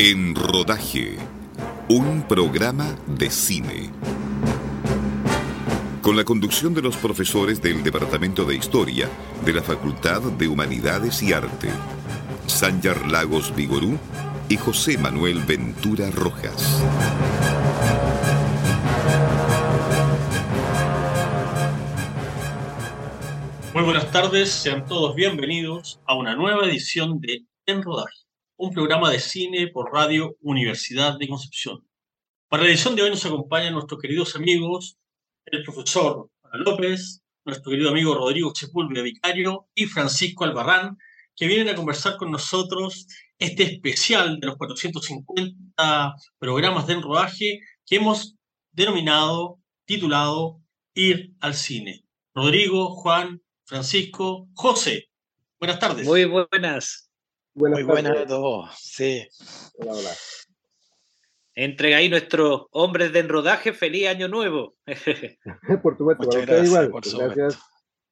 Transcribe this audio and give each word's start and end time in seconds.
En 0.00 0.36
Rodaje, 0.36 1.16
un 1.88 2.22
programa 2.28 2.96
de 3.08 3.30
cine. 3.30 3.90
Con 6.02 6.16
la 6.16 6.22
conducción 6.22 6.72
de 6.72 6.82
los 6.82 6.96
profesores 6.96 7.60
del 7.60 7.82
Departamento 7.82 8.44
de 8.44 8.54
Historia 8.54 9.08
de 9.44 9.52
la 9.52 9.60
Facultad 9.60 10.22
de 10.22 10.46
Humanidades 10.46 11.20
y 11.24 11.32
Arte, 11.32 11.70
Sanyar 12.46 13.10
Lagos 13.10 13.52
Vigorú 13.56 13.98
y 14.48 14.56
José 14.56 14.98
Manuel 14.98 15.40
Ventura 15.40 16.12
Rojas. 16.12 16.80
Muy 23.74 23.82
buenas 23.82 24.08
tardes, 24.12 24.50
sean 24.50 24.86
todos 24.86 25.16
bienvenidos 25.16 25.98
a 26.06 26.14
una 26.14 26.36
nueva 26.36 26.66
edición 26.66 27.18
de 27.18 27.46
En 27.66 27.82
Rodaje, 27.82 28.17
un 28.58 28.72
programa 28.72 29.10
de 29.10 29.20
cine 29.20 29.68
por 29.68 29.92
Radio 29.92 30.36
Universidad 30.40 31.16
de 31.16 31.28
Concepción. 31.28 31.86
Para 32.48 32.64
la 32.64 32.70
edición 32.70 32.96
de 32.96 33.02
hoy 33.02 33.10
nos 33.10 33.24
acompañan 33.24 33.72
nuestros 33.72 34.00
queridos 34.00 34.34
amigos, 34.34 34.98
el 35.44 35.62
profesor 35.62 36.28
López, 36.54 37.22
nuestro 37.44 37.70
querido 37.70 37.90
amigo 37.90 38.16
Rodrigo 38.16 38.52
Sepúlveda 38.52 39.04
Vicario 39.04 39.68
y 39.76 39.86
Francisco 39.86 40.42
Albarrán, 40.42 40.98
que 41.36 41.46
vienen 41.46 41.68
a 41.68 41.76
conversar 41.76 42.16
con 42.16 42.32
nosotros 42.32 43.06
este 43.38 43.62
especial 43.62 44.40
de 44.40 44.48
los 44.48 44.56
450 44.56 46.16
programas 46.40 46.88
de 46.88 46.94
rodaje 46.96 47.60
que 47.86 47.96
hemos 47.96 48.34
denominado, 48.72 49.60
titulado 49.84 50.60
Ir 50.94 51.32
al 51.38 51.54
cine. 51.54 52.04
Rodrigo, 52.34 52.90
Juan, 52.96 53.40
Francisco, 53.66 54.48
José. 54.54 55.08
Buenas 55.60 55.78
tardes. 55.78 56.04
Muy 56.04 56.24
buenas. 56.24 57.07
Buenas 57.58 57.80
Muy 57.80 57.88
buenas 57.88 58.16
a 58.16 58.24
todos. 58.24 58.70
Sí. 58.78 59.26
Hola, 59.78 59.92
hola. 59.94 60.10
Entrega 61.56 61.96
ahí 61.96 62.08
nuestros 62.08 62.66
hombres 62.70 63.12
de 63.12 63.18
enrodaje, 63.18 63.72
feliz 63.72 64.06
año 64.06 64.28
nuevo. 64.28 64.76
por 65.82 65.98
supuesto, 65.98 66.24
Muchas 66.24 66.46
gracias, 66.46 66.66
igual. 66.68 66.90
Por 66.90 67.02
gracias. 67.02 67.58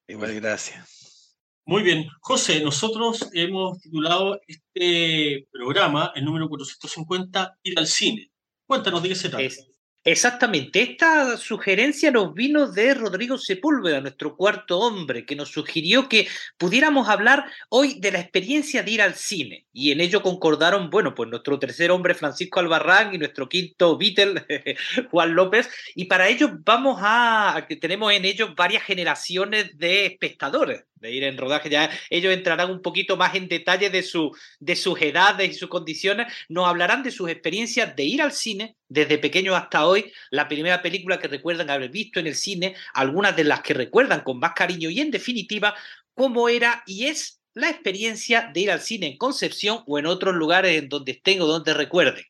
Igual, 0.09 0.35
gracias. 0.35 1.39
Muy 1.65 1.85
bien, 1.85 2.09
José, 2.23 2.61
nosotros 2.61 3.31
hemos 3.35 3.79
titulado 3.79 4.41
este 4.49 5.47
programa, 5.53 6.11
el 6.17 6.25
número 6.25 6.49
450, 6.49 7.59
Ir 7.63 7.79
al 7.79 7.87
cine. 7.87 8.33
Cuéntanos 8.67 9.01
de 9.01 9.11
qué 9.11 9.15
se 9.15 9.29
trata. 9.29 9.45
Es, 9.45 9.65
Exactamente, 10.09 10.83
esta 10.83 11.37
sugerencia 11.37 12.13
nos 12.13 12.33
vino 12.33 12.71
de 12.71 12.95
Rodrigo 12.95 13.39
Sepúlveda, 13.39 14.01
nuestro 14.01 14.37
cuarto 14.37 14.79
hombre, 14.79 15.27
que 15.27 15.35
nos 15.35 15.49
sugirió 15.49 16.09
que 16.09 16.29
pudiéramos 16.59 17.09
hablar 17.09 17.47
hoy 17.71 17.95
de 17.99 18.13
la 18.13 18.21
experiencia 18.21 18.85
de 18.85 18.91
ir 18.93 19.03
al 19.03 19.17
cine. 19.17 19.67
Y 19.73 19.91
en 19.91 20.01
ello 20.01 20.23
concordaron, 20.23 20.91
bueno, 20.91 21.13
pues 21.13 21.29
nuestro 21.29 21.59
tercer 21.59 21.91
hombre 21.91 22.15
Francisco 22.15 22.61
Albarrán 22.61 23.17
y 23.17 23.19
nuestro 23.19 23.49
quinto 23.49 23.99
Beatle 23.99 24.45
Juan 25.11 25.35
López. 25.35 25.69
Y 25.97 26.05
para 26.05 26.29
ello 26.29 26.57
vamos 26.65 27.01
a, 27.03 27.67
tenemos 27.81 28.13
en 28.13 28.27
ellos 28.27 28.55
varias 28.55 28.85
generaciones 28.85 29.77
de 29.77 30.07
espectadores 30.07 30.85
de 30.97 31.13
ir 31.13 31.25
en 31.25 31.39
rodaje. 31.39 31.71
Ya 31.71 31.91
ellos 32.11 32.33
entrarán 32.33 32.71
un 32.71 32.83
poquito 32.83 33.17
más 33.17 33.35
en 33.35 33.49
detalle 33.49 33.91
de, 33.91 34.03
su, 34.03 34.37
de 34.59 34.77
sus 34.77 35.01
edades 35.01 35.51
y 35.51 35.55
sus 35.55 35.69
condiciones. 35.69 36.33
Nos 36.49 36.67
hablarán 36.67 37.03
de 37.03 37.11
sus 37.11 37.31
experiencias 37.31 37.95
de 37.95 38.05
ir 38.05 38.23
al 38.23 38.33
cine 38.33 38.77
desde 38.89 39.19
pequeños 39.19 39.55
hasta 39.55 39.87
hoy. 39.87 40.13
La 40.31 40.49
primera 40.49 40.83
película 40.83 41.19
que 41.19 41.29
recuerdan 41.29 41.71
haber 41.71 41.91
visto 41.91 42.21
en 42.21 42.27
el 42.27 42.35
cine, 42.35 42.75
algunas 42.95 43.37
de 43.37 43.45
las 43.45 43.61
que 43.61 43.75
recuerdan 43.75 44.21
con 44.23 44.39
más 44.39 44.53
cariño 44.55 44.91
y 44.91 45.01
en 45.01 45.11
definitiva 45.11 45.75
cómo 46.15 46.49
era 46.49 46.83
y 46.87 47.07
es 47.07 47.41
la 47.55 47.71
experiencia 47.71 48.51
de 48.53 48.61
ir 48.61 48.71
al 48.71 48.81
cine 48.81 49.07
en 49.07 49.17
Concepción 49.17 49.83
o 49.87 49.99
en 49.99 50.07
otros 50.07 50.35
lugares 50.35 50.77
en 50.77 50.89
donde 50.89 51.13
estén 51.13 51.41
o 51.41 51.47
donde 51.47 51.73
recuerden. 51.73 52.25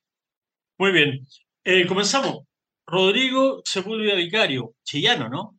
Muy 0.78 0.92
bien. 0.92 1.26
Eh, 1.64 1.86
comenzamos. 1.86 2.44
Rodrigo 2.86 3.62
Sepúlveda 3.64 4.14
Vicario, 4.14 4.74
chillano, 4.84 5.28
¿no? 5.28 5.55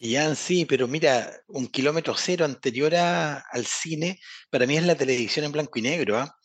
Ya 0.00 0.34
sí, 0.34 0.64
pero 0.66 0.86
mira, 0.88 1.32
un 1.48 1.66
kilómetro 1.68 2.14
cero 2.16 2.44
anterior 2.44 2.94
a- 2.96 3.38
al 3.50 3.64
cine, 3.64 4.18
para 4.50 4.66
mí 4.66 4.76
es 4.76 4.84
la 4.84 4.96
televisión 4.96 5.44
en 5.46 5.52
blanco 5.52 5.78
y 5.78 5.82
negro, 5.82 6.18
¿ah? 6.18 6.36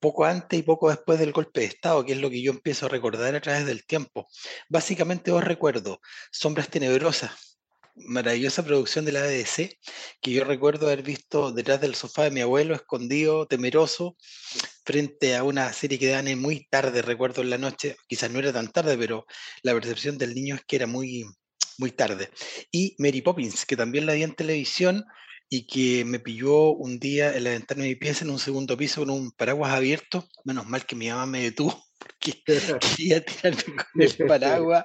Poco 0.00 0.24
antes 0.24 0.58
y 0.58 0.62
poco 0.62 0.90
después 0.90 1.18
del 1.18 1.32
golpe 1.32 1.60
de 1.60 1.66
Estado, 1.66 2.04
que 2.04 2.12
es 2.12 2.18
lo 2.20 2.30
que 2.30 2.42
yo 2.42 2.52
empiezo 2.52 2.86
a 2.86 2.88
recordar 2.90 3.34
a 3.34 3.40
través 3.40 3.66
del 3.66 3.86
tiempo. 3.86 4.28
Básicamente 4.68 5.30
os 5.32 5.44
recuerdo 5.44 6.00
Sombras 6.32 6.68
Tenebrosas, 6.70 7.58
maravillosa 7.96 8.64
producción 8.64 9.04
de 9.04 9.12
la 9.12 9.22
BBC, 9.22 9.78
que 10.20 10.32
yo 10.32 10.44
recuerdo 10.44 10.86
haber 10.86 11.02
visto 11.02 11.52
detrás 11.52 11.80
del 11.80 11.94
sofá 11.94 12.24
de 12.24 12.30
mi 12.32 12.40
abuelo, 12.42 12.74
escondido, 12.74 13.46
temeroso, 13.46 14.16
frente 14.84 15.36
a 15.36 15.44
una 15.44 15.72
serie 15.72 15.98
que 15.98 16.08
dan 16.08 16.26
muy 16.40 16.66
tarde, 16.70 17.02
recuerdo 17.02 17.42
en 17.42 17.50
la 17.50 17.58
noche, 17.58 17.96
quizás 18.08 18.30
no 18.30 18.38
era 18.40 18.52
tan 18.52 18.70
tarde, 18.72 18.96
pero 18.98 19.26
la 19.62 19.74
percepción 19.74 20.18
del 20.18 20.34
niño 20.34 20.56
es 20.56 20.62
que 20.66 20.76
era 20.76 20.86
muy, 20.86 21.24
muy 21.80 21.90
tarde. 21.90 22.30
Y 22.70 22.94
Mary 22.98 23.22
Poppins, 23.22 23.66
que 23.66 23.76
también 23.76 24.06
la 24.06 24.12
vi 24.12 24.22
en 24.22 24.34
televisión 24.34 25.04
y 25.48 25.66
que 25.66 26.04
me 26.04 26.20
pilló 26.20 26.70
un 26.70 27.00
día 27.00 27.36
en 27.36 27.42
la 27.42 27.50
ventana 27.50 27.82
de 27.82 27.88
mi 27.88 27.96
pieza 27.96 28.24
en 28.24 28.30
un 28.30 28.38
segundo 28.38 28.76
piso 28.76 29.00
con 29.00 29.10
un 29.10 29.32
paraguas 29.32 29.72
abierto. 29.72 30.28
Menos 30.44 30.66
mal 30.66 30.86
que 30.86 30.94
mi 30.94 31.08
mamá 31.08 31.26
me 31.26 31.42
detuvo 31.42 31.82
porque 31.98 32.40
quería 32.96 33.24
tirarme 33.24 33.64
con 33.64 34.02
el 34.02 34.16
paraguas 34.28 34.84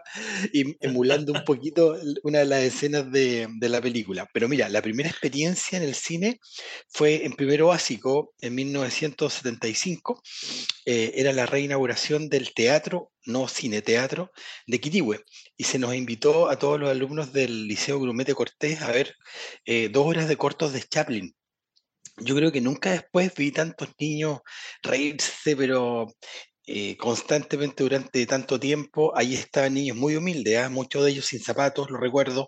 y 0.51 0.75
emulando 0.81 1.33
un 1.33 1.43
poquito 1.43 1.95
una 2.23 2.39
de 2.39 2.45
las 2.45 2.63
escenas 2.63 3.11
de, 3.11 3.47
de 3.59 3.69
la 3.69 3.79
película. 3.79 4.27
Pero 4.33 4.49
mira, 4.49 4.67
la 4.69 4.81
primera 4.81 5.09
experiencia 5.09 5.77
en 5.77 5.83
el 5.83 5.93
cine 5.93 6.39
fue 6.89 7.25
en 7.25 7.33
primero 7.33 7.67
básico 7.67 8.33
en 8.39 8.55
1975. 8.55 10.21
eh, 10.85 11.11
era 11.15 11.31
la 11.31 11.45
reinauguración 11.45 12.27
del 12.29 12.53
teatro, 12.53 13.11
no 13.25 13.47
cine 13.47 13.81
teatro, 13.81 14.31
de 14.65 14.79
Quirihue 14.79 15.23
y 15.57 15.63
se 15.63 15.79
nos 15.79 15.95
invitó 15.95 16.49
a 16.49 16.57
todos 16.57 16.79
los 16.79 16.89
alumnos 16.89 17.33
del 17.33 17.67
Liceo 17.67 17.99
Grumete 17.99 18.33
Cortés 18.33 18.81
a 18.81 18.91
ver 18.91 19.15
eh, 19.65 19.89
dos 19.89 20.05
horas 20.05 20.27
de 20.27 20.37
cortos 20.37 20.73
de 20.73 20.81
Chaplin. 20.81 21.35
Yo 22.17 22.35
creo 22.35 22.51
que 22.51 22.61
nunca 22.61 22.91
después 22.91 23.33
vi 23.35 23.51
tantos 23.51 23.89
niños 23.99 24.39
reírse, 24.81 25.55
pero 25.55 26.07
eh, 26.67 26.97
constantemente 26.97 27.83
durante 27.83 28.25
tanto 28.25 28.59
tiempo. 28.59 29.15
Ahí 29.15 29.35
estaban 29.35 29.75
niños 29.75 29.97
muy 29.97 30.15
humildes, 30.15 30.57
¿ah? 30.57 30.69
muchos 30.69 31.03
de 31.03 31.11
ellos 31.11 31.25
sin 31.25 31.39
zapatos, 31.39 31.91
lo 31.91 31.97
recuerdo, 31.97 32.47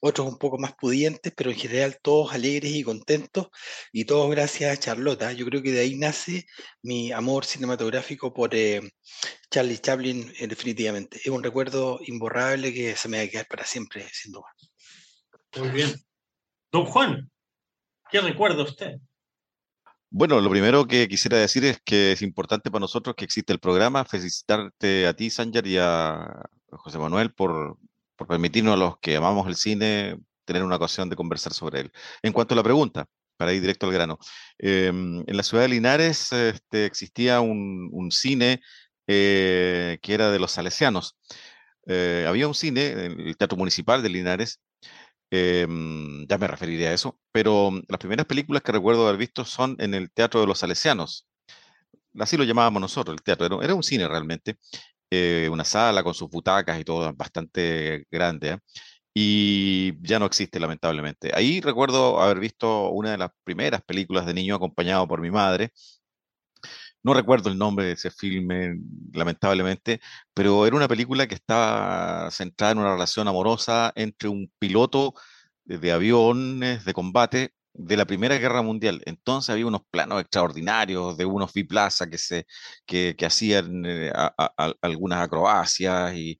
otros 0.00 0.28
un 0.28 0.38
poco 0.38 0.58
más 0.58 0.74
pudientes, 0.74 1.32
pero 1.36 1.50
en 1.50 1.56
general 1.56 1.98
todos 2.00 2.32
alegres 2.32 2.72
y 2.72 2.84
contentos, 2.84 3.48
y 3.92 4.04
todos 4.04 4.30
gracias 4.30 4.72
a 4.72 4.80
Charlota. 4.80 5.32
Yo 5.32 5.44
creo 5.46 5.62
que 5.62 5.72
de 5.72 5.80
ahí 5.80 5.96
nace 5.96 6.46
mi 6.82 7.10
amor 7.10 7.44
cinematográfico 7.44 8.32
por 8.32 8.54
eh, 8.54 8.80
Charlie 9.50 9.78
Chaplin, 9.78 10.32
eh, 10.38 10.46
definitivamente. 10.46 11.18
Es 11.18 11.28
un 11.28 11.42
recuerdo 11.42 11.98
imborrable 12.06 12.72
que 12.72 12.94
se 12.94 13.08
me 13.08 13.18
va 13.18 13.24
a 13.24 13.28
quedar 13.28 13.46
para 13.48 13.64
siempre, 13.64 14.06
sin 14.12 14.32
duda. 14.32 14.46
Muy 15.56 15.70
bien. 15.70 15.94
Don 16.70 16.84
Juan, 16.84 17.30
¿qué 18.10 18.20
recuerda 18.20 18.62
usted? 18.62 18.98
Bueno, 20.10 20.40
lo 20.40 20.50
primero 20.50 20.86
que 20.86 21.06
quisiera 21.06 21.36
decir 21.36 21.64
es 21.66 21.80
que 21.84 22.12
es 22.12 22.22
importante 22.22 22.70
para 22.70 22.80
nosotros 22.80 23.14
que 23.14 23.24
existe 23.24 23.52
el 23.52 23.60
programa. 23.60 24.04
Felicitarte 24.06 25.06
a 25.06 25.14
ti, 25.14 25.28
Sanjar, 25.28 25.66
y 25.66 25.76
a 25.78 26.44
José 26.70 26.98
Manuel 26.98 27.32
por, 27.32 27.78
por 28.16 28.26
permitirnos 28.26 28.74
a 28.74 28.76
los 28.76 28.98
que 29.00 29.16
amamos 29.16 29.46
el 29.48 29.56
cine 29.56 30.18
tener 30.46 30.64
una 30.64 30.76
ocasión 30.76 31.10
de 31.10 31.16
conversar 31.16 31.52
sobre 31.52 31.80
él. 31.80 31.92
En 32.22 32.32
cuanto 32.32 32.54
a 32.54 32.56
la 32.56 32.62
pregunta, 32.62 33.06
para 33.36 33.52
ir 33.52 33.60
directo 33.60 33.86
al 33.86 33.92
grano, 33.92 34.18
em, 34.58 35.22
en 35.26 35.36
la 35.36 35.42
ciudad 35.42 35.64
de 35.64 35.68
Linares 35.68 36.32
este, 36.32 36.86
existía 36.86 37.40
un, 37.40 37.90
un 37.92 38.10
cine 38.10 38.62
eh, 39.06 39.98
que 40.02 40.14
era 40.14 40.30
de 40.30 40.38
los 40.38 40.52
salesianos. 40.52 41.16
Eh, 41.86 42.24
había 42.28 42.48
un 42.48 42.54
cine, 42.54 42.92
el 43.06 43.36
Teatro 43.36 43.58
Municipal 43.58 44.02
de 44.02 44.08
Linares, 44.10 44.60
em, 45.30 46.26
ya 46.26 46.38
me 46.38 46.46
referiré 46.48 46.88
a 46.88 46.94
eso, 46.94 47.18
pero 47.32 47.70
las 47.88 47.98
primeras 47.98 48.26
películas 48.26 48.62
que 48.62 48.72
recuerdo 48.72 49.06
haber 49.06 49.18
visto 49.18 49.44
son 49.44 49.76
en 49.80 49.94
el 49.94 50.10
Teatro 50.12 50.40
de 50.40 50.46
los 50.46 50.58
Salesianos. 50.58 51.26
Así 52.18 52.36
lo 52.36 52.44
llamábamos 52.44 52.80
nosotros, 52.80 53.14
el 53.16 53.22
teatro. 53.22 53.46
Era, 53.46 53.64
era 53.64 53.74
un 53.74 53.82
cine 53.82 54.08
realmente, 54.08 54.56
eh, 55.10 55.48
una 55.50 55.64
sala 55.64 56.02
con 56.02 56.14
sus 56.14 56.28
butacas 56.30 56.80
y 56.80 56.84
todo 56.84 57.12
bastante 57.14 58.06
grande, 58.10 58.50
¿eh? 58.52 58.58
Y 59.14 59.94
ya 60.06 60.18
no 60.20 60.26
existe, 60.26 60.60
lamentablemente. 60.60 61.32
Ahí 61.34 61.60
recuerdo 61.60 62.20
haber 62.20 62.38
visto 62.38 62.90
una 62.90 63.10
de 63.12 63.18
las 63.18 63.30
primeras 63.44 63.82
películas 63.82 64.26
de 64.26 64.34
niño 64.34 64.54
acompañado 64.54 65.08
por 65.08 65.20
mi 65.20 65.30
madre. 65.30 65.72
No 67.02 67.14
recuerdo 67.14 67.48
el 67.50 67.58
nombre 67.58 67.86
de 67.86 67.92
ese 67.92 68.10
filme, 68.10 68.76
lamentablemente, 69.12 70.00
pero 70.34 70.66
era 70.66 70.76
una 70.76 70.88
película 70.88 71.26
que 71.26 71.34
estaba 71.34 72.30
centrada 72.30 72.72
en 72.72 72.78
una 72.78 72.92
relación 72.92 73.28
amorosa 73.28 73.92
entre 73.96 74.28
un 74.28 74.52
piloto 74.58 75.14
de, 75.64 75.92
aviones 75.92 76.84
de 76.84 76.94
combate 76.94 77.54
de 77.74 77.96
la 77.96 78.06
Primera 78.06 78.38
Guerra 78.38 78.62
Mundial. 78.62 79.02
Entonces 79.06 79.50
había 79.50 79.66
unos 79.66 79.82
planos 79.90 80.20
extraordinarios 80.20 81.16
de 81.16 81.24
unos 81.24 81.52
biplaza 81.52 82.06
que, 82.08 83.14
que, 83.14 83.26
hacían 83.26 83.84
eh, 83.86 84.12
algunas 84.82 85.22
acrobacias 85.22 86.14
y, 86.14 86.38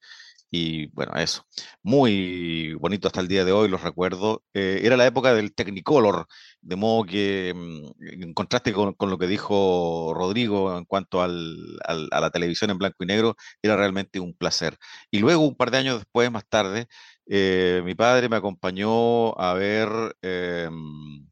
Y 0.51 0.87
bueno, 0.89 1.15
eso. 1.17 1.45
Muy 1.83 2.75
bonito 2.75 3.09
hasta 3.09 3.21
el 3.21 3.29
día 3.29 3.45
de 3.45 3.53
hoy, 3.53 3.69
los 3.69 3.83
recuerdo. 3.83 4.45
Eh, 4.55 4.81
era 4.85 4.97
la 4.97 5.07
época 5.07 5.35
del 5.35 5.55
Technicolor, 5.55 6.27
de 6.61 6.77
modo 6.77 7.05
que 7.05 7.53
mm, 7.55 8.23
en 8.23 8.35
contraste 8.35 8.73
con, 8.73 8.95
lo 8.99 9.19
que 9.19 9.27
dijo 9.27 10.13
Rodrigo 10.15 10.77
en 10.77 10.85
cuanto 10.85 11.23
al, 11.23 11.57
a 11.87 12.21
la 12.21 12.31
televisión 12.31 12.71
en 12.71 12.79
blanco 12.79 13.05
y 13.05 13.07
negro, 13.07 13.37
era 13.63 13.77
realmente 13.77 14.21
un 14.21 14.35
placer. 14.35 14.77
Y 15.11 15.19
luego, 15.21 15.47
un 15.47 15.57
par 15.57 15.71
de 15.71 15.79
años 15.79 15.99
después, 15.99 16.31
más 16.31 16.47
tarde, 16.49 16.89
eh, 17.27 17.83
mi 17.85 17.95
padre 17.95 18.29
me 18.29 18.37
acompañó 18.37 19.39
a 19.39 19.55
ver 19.55 19.89
em, 20.23 21.27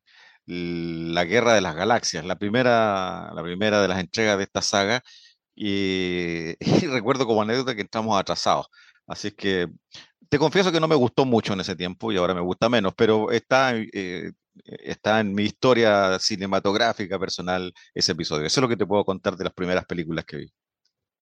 La 0.46 1.24
Guerra 1.24 1.54
de 1.54 1.60
las 1.60 1.74
Galaxias, 1.74 2.24
la 2.24 2.36
primera, 2.38 3.32
la 3.34 3.42
primera 3.42 3.80
de 3.82 3.88
las 3.88 4.00
entregas 4.00 4.36
de 4.38 4.44
esta 4.44 4.62
saga. 4.62 5.02
Y, 5.54 6.54
y 6.84 6.86
recuerdo 6.88 7.26
como 7.26 7.42
anécdota 7.42 7.74
que 7.74 7.82
entramos 7.82 8.18
atrasados. 8.18 8.68
Así 9.06 9.30
que 9.32 9.68
te 10.28 10.38
confieso 10.38 10.72
que 10.72 10.80
no 10.80 10.88
me 10.88 10.94
gustó 10.94 11.24
mucho 11.24 11.52
en 11.52 11.60
ese 11.60 11.76
tiempo 11.76 12.12
y 12.12 12.16
ahora 12.16 12.34
me 12.34 12.40
gusta 12.40 12.68
menos, 12.68 12.94
pero 12.96 13.30
está, 13.30 13.74
eh, 13.76 14.32
está 14.64 15.20
en 15.20 15.34
mi 15.34 15.44
historia 15.44 16.18
cinematográfica 16.18 17.18
personal 17.18 17.72
ese 17.94 18.12
episodio. 18.12 18.46
Eso 18.46 18.60
es 18.60 18.62
lo 18.62 18.68
que 18.68 18.76
te 18.76 18.86
puedo 18.86 19.04
contar 19.04 19.36
de 19.36 19.44
las 19.44 19.52
primeras 19.52 19.84
películas 19.84 20.24
que 20.24 20.36
vi. 20.38 20.52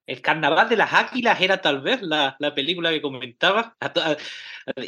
El 0.06 0.20
Carnaval 0.20 0.69
de 0.69 0.76
las 0.76 0.92
Águilas 0.92 1.40
era 1.40 1.62
tal 1.62 1.81
vez 1.81 2.02
la, 2.02 2.36
película 2.54 2.90
que 2.90 3.00
comentaba. 3.00 3.75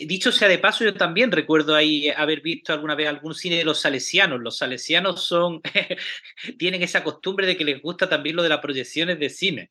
Dicho 0.07 0.31
sea 0.31 0.47
de 0.47 0.59
paso, 0.59 0.85
yo 0.85 0.93
también 0.95 1.33
recuerdo 1.33 1.75
ahí 1.75 2.11
haber 2.11 2.43
visto 2.43 2.75
alguna 2.75 2.95
vez 2.95 3.09
algún 3.09 3.35
cine 3.35 3.57
de 3.57 3.65
los 3.65 3.81
salesianos. 3.81 4.41
Los 4.41 4.59
salesianos 4.59 5.25
son 5.25 5.63
tienen 6.59 6.83
esa 6.83 7.03
costumbre 7.03 7.47
de 7.47 7.57
que 7.57 7.65
les 7.65 7.81
gusta 7.81 8.09
también 8.09 8.37
lo 8.37 8.43
de 8.43 8.51
las 8.51 8.61
proyecciones 8.61 9.19
de 9.19 9.31
cine 9.31 9.71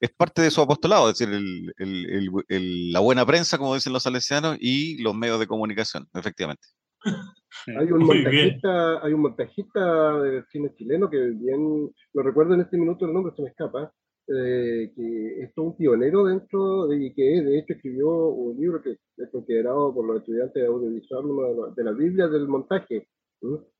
es 0.00 0.10
parte 0.10 0.42
de 0.42 0.50
su 0.50 0.60
apostolado, 0.60 1.10
es 1.10 1.18
decir, 1.18 1.40
la 1.78 3.00
buena 3.00 3.24
prensa, 3.26 3.58
como 3.58 3.74
dicen 3.74 3.92
los 3.92 4.02
salesianos, 4.02 4.56
y 4.60 4.98
los 4.98 5.14
medios 5.14 5.40
de 5.40 5.46
comunicación, 5.46 6.08
efectivamente. 6.14 6.66
Hay 7.66 7.90
un, 7.92 8.04
montajista, 8.04 9.04
hay 9.04 9.12
un 9.12 9.20
montajista 9.20 10.22
del 10.22 10.44
cine 10.46 10.72
chileno 10.76 11.08
que 11.10 11.18
bien, 11.30 11.90
lo 12.12 12.22
recuerdo 12.22 12.54
en 12.54 12.60
este 12.60 12.76
minuto, 12.76 13.06
el 13.06 13.12
nombre 13.12 13.34
se 13.34 13.42
me 13.42 13.48
escapa, 13.48 13.92
eh, 14.28 14.92
que 14.94 15.40
es 15.42 15.56
un 15.56 15.76
pionero 15.76 16.24
dentro 16.24 16.86
de, 16.86 17.06
y 17.06 17.14
que 17.14 17.42
de 17.42 17.58
hecho 17.58 17.72
escribió 17.72 18.10
un 18.28 18.60
libro 18.60 18.82
que 18.82 18.98
es 19.16 19.30
considerado 19.30 19.94
por 19.94 20.06
los 20.06 20.18
estudiantes 20.18 20.62
de 20.62 20.66
audiovisual 20.66 21.74
de, 21.74 21.84
las 21.84 21.96
Biblias 21.96 22.30
del 22.30 22.46
montaje, 22.46 23.08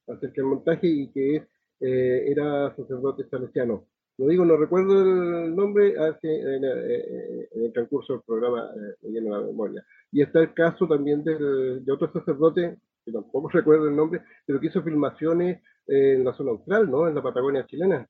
acerca 0.06 0.34
del 0.36 0.46
montaje 0.46 0.86
y 0.86 1.12
que 1.12 1.46
eh, 1.80 2.24
era 2.30 2.74
sacerdote 2.76 3.28
salesiano. 3.28 3.86
Lo 4.16 4.26
digo, 4.26 4.44
no 4.44 4.56
recuerdo 4.56 5.44
el 5.44 5.54
nombre, 5.54 5.94
hace, 5.96 6.40
en, 6.40 6.64
el 6.64 7.72
transcurso 7.72 8.14
del 8.14 8.22
programa 8.22 8.70
eh, 8.74 8.94
me 9.02 9.10
lleno 9.10 9.38
la 9.38 9.46
memoria. 9.46 9.84
Y 10.10 10.22
está 10.22 10.40
el 10.40 10.54
caso 10.54 10.88
también 10.88 11.22
de 11.22 11.92
otro 11.92 12.10
sacerdote, 12.12 12.78
que 13.08 13.18
tampoco 13.18 13.48
recuerdo 13.52 13.88
el 13.88 13.96
nombre, 13.96 14.22
pero 14.46 14.60
que 14.60 14.68
hizo 14.68 14.82
filmaciones 14.82 15.62
en 15.86 16.24
la 16.24 16.34
zona 16.34 16.50
austral, 16.52 16.90
¿no? 16.90 17.08
En 17.08 17.14
la 17.14 17.22
Patagonia 17.22 17.66
chilena. 17.66 18.06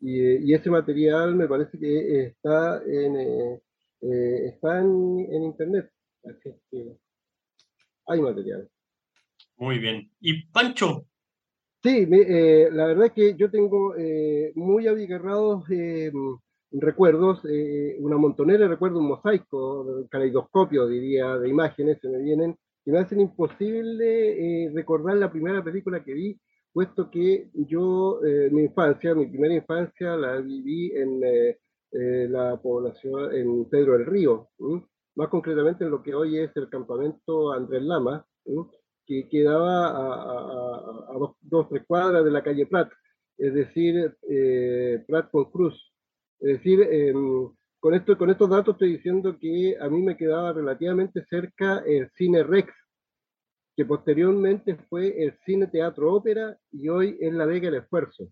Y, 0.00 0.52
ese 0.52 0.70
material 0.70 1.34
me 1.34 1.48
parece 1.48 1.78
que 1.78 2.26
está 2.26 2.82
en, 2.84 3.16
eh, 3.16 3.60
eh, 4.02 4.46
está 4.54 4.80
en, 4.80 5.42
internet. 5.44 5.90
Así 6.24 6.50
que 6.70 6.96
hay 8.06 8.20
material. 8.20 8.68
Muy 9.56 9.78
bien. 9.78 10.10
Y 10.20 10.44
Pancho, 10.46 11.06
Sí, 11.82 12.06
eh, 12.12 12.68
la 12.70 12.86
verdad 12.86 13.06
es 13.06 13.12
que 13.12 13.34
yo 13.34 13.50
tengo 13.50 13.96
eh, 13.96 14.52
muy 14.54 14.86
abigarrados 14.86 15.68
eh, 15.68 16.12
recuerdos, 16.70 17.40
una 17.98 18.16
montonera 18.18 18.60
de 18.60 18.68
recuerdos, 18.68 19.00
un 19.00 19.08
mosaico, 19.08 19.80
un 19.82 20.06
caleidoscopio, 20.06 20.86
diría, 20.86 21.36
de 21.38 21.48
imágenes 21.48 21.98
se 22.00 22.08
me 22.08 22.18
vienen, 22.18 22.56
que 22.84 22.90
me 22.90 22.98
hacen 22.98 23.20
imposible 23.20 24.70
recordar 24.74 25.16
la 25.16 25.30
primera 25.30 25.62
película 25.62 26.02
que 26.02 26.14
vi, 26.14 26.40
puesto 26.72 27.10
que 27.10 27.50
yo, 27.54 28.20
mi 28.50 28.62
infancia, 28.62 29.14
mi 29.14 29.26
primera 29.26 29.54
infancia 29.54 30.16
la 30.16 30.40
viví 30.40 30.92
en 30.94 31.20
la 32.32 32.60
población, 32.60 33.34
en 33.34 33.68
Pedro 33.68 33.92
del 33.92 34.06
Río, 34.06 34.48
más 35.14 35.28
concretamente 35.28 35.84
en 35.84 35.90
lo 35.90 36.02
que 36.02 36.14
hoy 36.14 36.38
es 36.38 36.50
el 36.56 36.68
campamento 36.68 37.52
Andrés 37.52 37.82
Lama, 37.82 38.26
que 39.06 39.28
quedaba 39.28 39.88
a, 39.88 41.18
dos, 41.18 41.36
dos, 41.40 41.68
tres 41.68 41.84
cuadras 41.86 42.24
de 42.24 42.30
la 42.30 42.42
calle 42.42 42.66
Prat, 42.66 42.90
es 43.38 43.54
decir, 43.54 44.16
eh, 44.28 45.04
Prat 45.06 45.30
con 45.30 45.50
Cruz. 45.50 45.92
Es 46.40 46.58
decir, 46.58 46.80
em, 46.82 47.50
con, 47.82 47.94
esto, 47.94 48.16
con 48.16 48.30
estos 48.30 48.48
datos 48.48 48.74
estoy 48.76 48.92
diciendo 48.92 49.36
que 49.40 49.76
a 49.80 49.88
mí 49.88 50.02
me 50.02 50.16
quedaba 50.16 50.52
relativamente 50.52 51.24
cerca 51.28 51.82
el 51.84 52.08
cine 52.16 52.44
Rex, 52.44 52.72
que 53.76 53.84
posteriormente 53.84 54.76
fue 54.88 55.20
el 55.20 55.36
cine 55.44 55.66
teatro 55.66 56.14
ópera 56.14 56.56
y 56.70 56.88
hoy 56.88 57.18
es 57.20 57.32
la 57.34 57.44
Vega 57.44 57.66
el 57.66 57.74
Esfuerzo. 57.74 58.28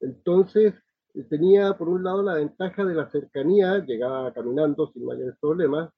Entonces, 0.00 0.74
tenía 1.30 1.74
por 1.74 1.88
un 1.88 2.02
lado 2.02 2.24
la 2.24 2.34
ventaja 2.34 2.84
de 2.84 2.94
la 2.94 3.08
cercanía, 3.08 3.78
llegaba 3.86 4.34
caminando 4.34 4.90
sin 4.92 5.04
mayores 5.04 5.36
problemas, 5.40 5.92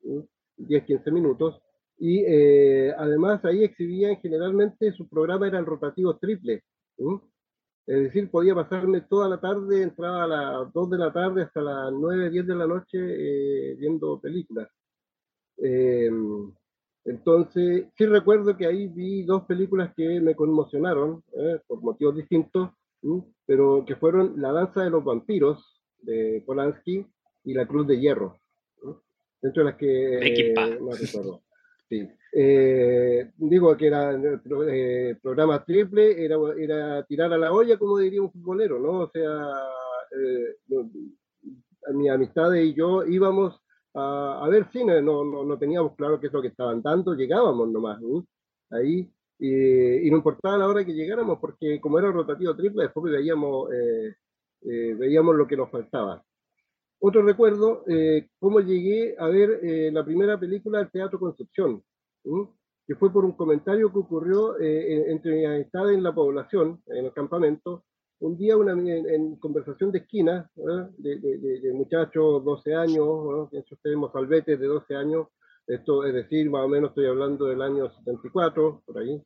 10-15 0.59 1.11
minutos, 1.13 1.59
y 1.97 2.23
eh, 2.27 2.93
además 2.99 3.43
ahí 3.47 3.65
exhibían 3.65 4.21
generalmente 4.21 4.93
su 4.93 5.09
programa 5.09 5.49
eran 5.49 5.65
rotativos 5.65 6.21
triples. 6.21 6.63
Es 7.87 8.03
decir, 8.03 8.31
podía 8.31 8.55
pasarme 8.55 9.03
toda 9.03 9.29
la 9.29 9.41
tarde, 9.41 9.83
entraba 9.83 10.25
a 10.25 10.27
las 10.27 10.73
2 10.73 10.91
de 10.91 10.99
la 10.99 11.13
tarde 11.13 11.43
hasta 11.43 11.61
las 11.61 11.93
9, 11.93 12.31
10 12.31 12.47
de 12.47 12.55
la 12.55 12.67
noche 12.67 12.99
eh, 12.99 13.75
viendo 13.79 14.21
películas. 14.21 14.69
Eh, 15.59 16.11
entonces, 17.05 17.87
sí 17.97 18.07
recuerdo 18.07 18.57
que 18.57 18.67
ahí 18.67 18.89
vi 18.89 19.23
dos 19.23 19.45
películas 19.45 19.95
que 19.97 20.21
me 20.21 20.35
conmocionaron, 20.35 21.23
por 21.69 21.81
motivos 21.81 22.17
distintos, 22.17 22.71
pero 23.47 23.85
que 23.87 23.95
fueron 23.95 24.41
La 24.41 24.51
danza 24.51 24.83
de 24.83 24.91
los 24.91 25.05
vampiros 25.05 25.81
de 26.01 26.43
Polanski 26.45 27.07
y 27.45 27.55
La 27.55 27.67
cruz 27.67 27.87
de 27.87 28.01
hierro, 28.01 28.41
dentro 29.41 29.63
de 29.63 29.71
las 29.71 29.79
que 29.79 30.55
no 30.81 30.91
recuerdo. 30.91 31.46
Sí. 31.89 32.09
Eh, 32.33 33.31
digo 33.37 33.77
que 33.77 33.87
era 33.87 34.13
eh, 34.69 35.17
programa 35.23 35.65
triple, 35.65 36.25
era, 36.25 37.03
tirar 37.05 37.33
a 37.33 37.39
la 37.39 37.53
olla, 37.53 37.79
como 37.79 37.99
diría 37.99 38.23
un 38.23 38.33
futbolero, 38.33 38.79
¿no? 38.79 39.05
O 39.05 39.11
sea, 39.11 39.53
eh, 40.21 40.57
mi 41.95 42.09
amistad 42.09 42.53
y 42.55 42.75
yo 42.75 43.05
íbamos 43.07 43.61
a, 43.95 44.47
ver 44.51 44.69
cine, 44.73 45.01
no, 45.01 45.25
no, 45.25 45.45
no, 45.45 45.59
teníamos 45.59 45.95
claro 45.97 46.21
qué 46.21 46.27
es 46.27 46.33
lo 46.33 46.43
que 46.43 46.49
estaban 46.49 46.83
dando, 46.83 47.15
llegábamos 47.15 47.69
nomás 47.71 48.01
ahí, 48.71 49.11
y, 49.39 50.11
no 50.11 50.19
importaba 50.19 50.59
la 50.59 50.69
hora 50.69 50.85
que 50.85 50.93
llegáramos, 50.93 51.39
porque 51.41 51.81
como 51.81 51.99
era 51.99 52.11
rotativo 52.11 52.55
triple, 52.57 52.85
después 52.85 53.13
veíamos, 53.13 53.71
veíamos 54.63 55.37
lo 55.37 55.47
que 55.47 55.57
nos 55.57 55.71
faltaba. 55.71 56.23
Otro 56.99 57.23
recuerdo, 57.23 57.85
eh, 57.89 58.29
cómo 58.39 58.61
llegué 58.61 59.15
a 59.19 59.27
ver 59.29 59.61
eh, 59.63 59.91
la 59.93 60.05
primera 60.05 60.41
película 60.41 60.79
del 60.79 60.91
Teatro 60.91 61.19
Concepción, 61.19 61.83
que 62.87 62.97
fue 62.97 63.13
por 63.13 63.25
un 63.25 63.33
comentario 63.33 63.93
que 63.93 63.99
ocurrió 63.99 64.59
eh, 64.59 65.11
entre 65.11 65.33
mi 65.33 65.45
amistad 65.45 65.93
en 65.93 66.03
la 66.03 66.15
población, 66.15 66.83
en 66.87 67.05
el 67.05 67.13
campamento, 67.13 67.85
un 68.21 68.39
día 68.39 68.57
una, 68.57 68.73
en, 68.73 69.37
conversación 69.37 69.93
de 69.93 69.99
esquina, 69.99 70.51
de, 70.97 71.19
de, 71.19 71.73
muchachos 71.75 72.43
12 72.43 72.75
años, 72.75 73.51
que 73.51 73.63
tenemos 73.83 74.11
salvetes 74.11 74.59
de 74.59 74.67
12 74.67 74.97
años, 74.97 75.29
esto 75.67 76.03
es 76.05 76.15
decir, 76.15 76.49
más 76.49 76.65
o 76.65 76.69
menos 76.69 76.91
estoy 76.91 77.07
hablando 77.07 77.45
del 77.45 77.61
año 77.61 77.91
74, 77.91 78.83
por 78.87 78.99
ahí. 78.99 79.23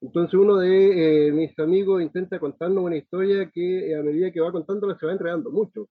Entonces 0.00 0.32
uno 0.32 0.56
de 0.56 1.30
mis 1.34 1.56
amigos 1.58 2.00
intenta 2.00 2.40
contarnos 2.40 2.82
una 2.82 2.96
historia 2.96 3.50
que 3.52 3.94
a 3.94 4.02
medida 4.02 4.30
que 4.30 4.40
va 4.40 4.50
contándola 4.50 4.96
se 4.98 5.04
va 5.04 5.12
enredando 5.12 5.50
mucho. 5.50 5.86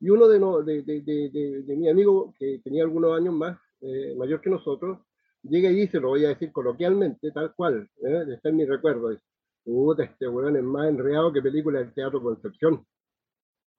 Y 0.00 0.10
uno 0.10 0.28
de, 0.28 0.38
de, 0.62 0.82
de, 1.02 1.62
de, 1.62 1.76
mi 1.76 1.88
amigo, 1.88 2.32
que 2.38 2.60
tenía 2.62 2.84
algunos 2.84 3.16
años 3.16 3.34
más, 3.34 3.58
eh, 3.80 4.14
mayor 4.16 4.40
que 4.40 4.50
nosotros, 4.50 4.98
llega 5.42 5.70
y 5.70 5.74
dice, 5.74 6.00
lo 6.00 6.08
voy 6.08 6.24
a 6.24 6.28
decir 6.28 6.52
coloquialmente, 6.52 7.30
tal 7.32 7.54
cual, 7.54 7.88
¿eh? 8.04 8.24
está 8.34 8.48
en 8.48 8.56
mi 8.56 8.64
recuerdo, 8.64 9.10
dice, 9.10 9.24
puta, 9.64 10.04
este 10.04 10.28
weón 10.28 10.56
es 10.56 10.62
más 10.62 10.88
enreado 10.88 11.32
que 11.32 11.42
película 11.42 11.80
del 11.80 11.92
Teatro 11.92 12.22
Concepción. 12.22 12.84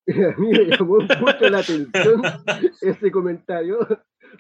Y 0.07 0.23
a 0.23 0.35
mí 0.37 0.49
me 0.49 0.65
llamó 0.65 0.95
mucho 0.95 1.49
la 1.51 1.59
atención 1.59 2.21
ese 2.81 3.11
comentario, 3.11 3.77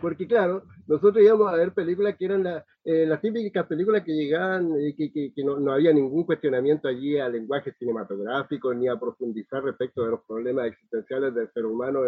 porque 0.01 0.27
claro, 0.27 0.63
nosotros 0.87 1.23
íbamos 1.23 1.51
a 1.51 1.55
ver 1.55 1.73
películas 1.73 2.15
que 2.17 2.25
eran 2.25 2.45
eh, 2.83 3.05
las 3.05 3.21
típicas 3.21 3.65
películas 3.67 4.03
que 4.03 4.13
llegaban, 4.13 4.69
y 4.79 4.93
que, 4.95 5.11
que, 5.11 5.33
que 5.33 5.43
no, 5.43 5.59
no, 5.59 5.71
había 5.71 5.93
ningún 5.93 6.23
cuestionamiento 6.23 6.87
allí 6.87 7.17
al 7.17 7.33
lenguaje 7.33 7.73
cinematográfico, 7.73 8.73
ni 8.73 8.87
a 8.87 8.99
profundizar 8.99 9.63
respecto 9.63 10.03
de 10.03 10.11
los 10.11 10.21
problemas 10.25 10.67
existenciales 10.67 11.33
del 11.33 11.51
ser 11.51 11.65
humano 11.65 12.01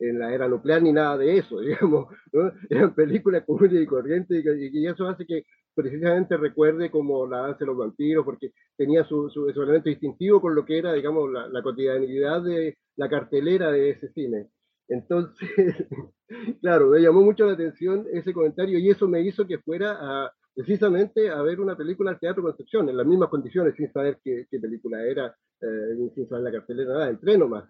en 0.00 0.18
la 0.18 0.32
era 0.32 0.48
nuclear, 0.48 0.82
ni 0.82 0.92
nada 0.92 1.16
de 1.16 1.38
eso, 1.38 1.60
digamos, 1.60 2.06
¿no? 2.32 2.52
eran 2.70 2.94
películas 2.94 3.44
comunes 3.44 3.82
y 3.82 3.86
corrientes, 3.86 4.44
y, 4.44 4.78
y, 4.78 4.86
eso 4.86 5.06
hace 5.08 5.26
que 5.26 5.44
precisamente 5.74 6.36
recuerde 6.36 6.90
como 6.90 7.26
la 7.26 7.38
danza 7.38 7.60
de 7.60 7.66
los 7.66 7.76
vampiros, 7.76 8.24
porque 8.24 8.52
tenía 8.76 9.04
su, 9.04 9.30
su, 9.30 9.48
elemento 9.48 9.88
distintivo 9.88 10.40
con 10.40 10.54
lo 10.54 10.64
que 10.64 10.78
era, 10.78 10.92
digamos, 10.92 11.30
la, 11.30 11.48
la 11.48 11.62
cotidianidad 11.62 12.42
de 12.42 12.76
la 12.96 13.08
cartelera 13.08 13.70
de 13.70 13.90
ese 13.90 14.08
cine. 14.12 14.48
Entonces, 14.88 15.48
claro, 16.60 16.88
me 16.88 17.00
llamó 17.00 17.22
mucho 17.22 17.46
la 17.46 17.52
atención 17.52 18.06
ese 18.12 18.32
comentario 18.32 18.78
y 18.78 18.90
eso 18.90 19.06
me 19.08 19.22
hizo 19.22 19.46
que 19.46 19.58
fuera 19.58 19.96
a, 20.00 20.32
precisamente 20.54 21.30
a 21.30 21.42
ver 21.42 21.60
una 21.60 21.76
película 21.76 22.10
al 22.10 22.20
Teatro 22.20 22.42
Concepción, 22.42 22.88
en 22.88 22.96
las 22.96 23.06
mismas 23.06 23.28
condiciones, 23.28 23.74
sin 23.76 23.92
saber 23.92 24.18
qué, 24.24 24.46
película 24.50 25.04
era, 25.04 25.36
eh, 25.60 26.10
sin 26.14 26.28
saber 26.28 26.44
la 26.44 26.52
cartelera, 26.52 26.92
nada, 26.92 27.08
entré 27.10 27.36
nomás. 27.36 27.64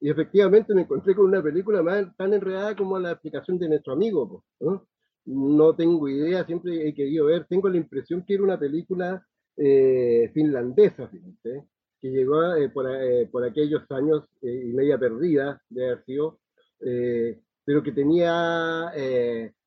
Y 0.00 0.08
efectivamente 0.08 0.74
me 0.74 0.82
encontré 0.82 1.14
con 1.14 1.26
una 1.26 1.42
película 1.42 1.82
más 1.82 2.16
tan 2.16 2.32
enredada 2.32 2.74
como 2.74 2.98
la 2.98 3.12
explicación 3.12 3.58
de 3.58 3.68
nuestro 3.68 3.92
amigo. 3.92 4.44
¿no? 4.60 4.86
no 5.26 5.74
tengo 5.74 6.08
idea, 6.08 6.44
siempre 6.44 6.88
he 6.88 6.94
querido 6.94 7.26
ver, 7.26 7.46
tengo 7.46 7.68
la 7.68 7.76
impresión 7.76 8.24
que 8.24 8.34
era 8.34 8.42
una 8.42 8.58
película 8.58 9.24
eh, 9.56 10.30
finlandesa, 10.34 11.08
fíjate, 11.08 11.64
que 12.00 12.08
llegó 12.08 12.54
eh, 12.54 12.68
por, 12.70 12.90
eh, 12.90 13.28
por, 13.30 13.44
aquellos 13.44 13.82
años 13.90 14.24
y 14.42 14.72
media 14.72 14.98
perdida 14.98 15.60
de 15.68 15.86
haber 15.86 16.04
sido, 16.04 16.39
pero 16.80 17.82
que 17.82 17.92
tenía, 17.92 18.92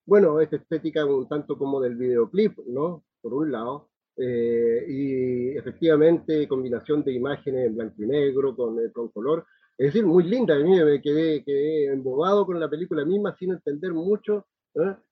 bueno, 0.06 0.40
esta 0.42 0.58
estética 0.58 1.06
un 1.06 1.28
tanto 1.28 1.58
como 1.58 1.80
del 1.80 1.96
videoclip, 1.96 2.60
¿no? 2.68 3.04
Por 3.22 3.34
un 3.34 3.52
lado, 3.52 3.90
y 4.18 5.58
efectivamente 5.58 6.48
combinación 6.48 7.04
de 7.04 7.14
imágenes 7.14 7.68
en 7.68 7.76
blanco 7.76 8.04
y 8.04 8.08
negro 8.08 8.56
con, 8.56 8.78
con 8.92 9.10
color, 9.10 9.46
es 9.78 9.88
decir, 9.88 10.06
muy 10.06 10.24
linda, 10.24 10.56
me 10.58 11.02
quedé, 11.02 11.44
quedé 11.44 11.86
embobado 11.88 12.46
con 12.46 12.60
la 12.60 12.70
película 12.70 13.06
misma 13.06 13.36
sin 13.38 13.52
entender 13.52 13.92
mucho, 13.94 14.46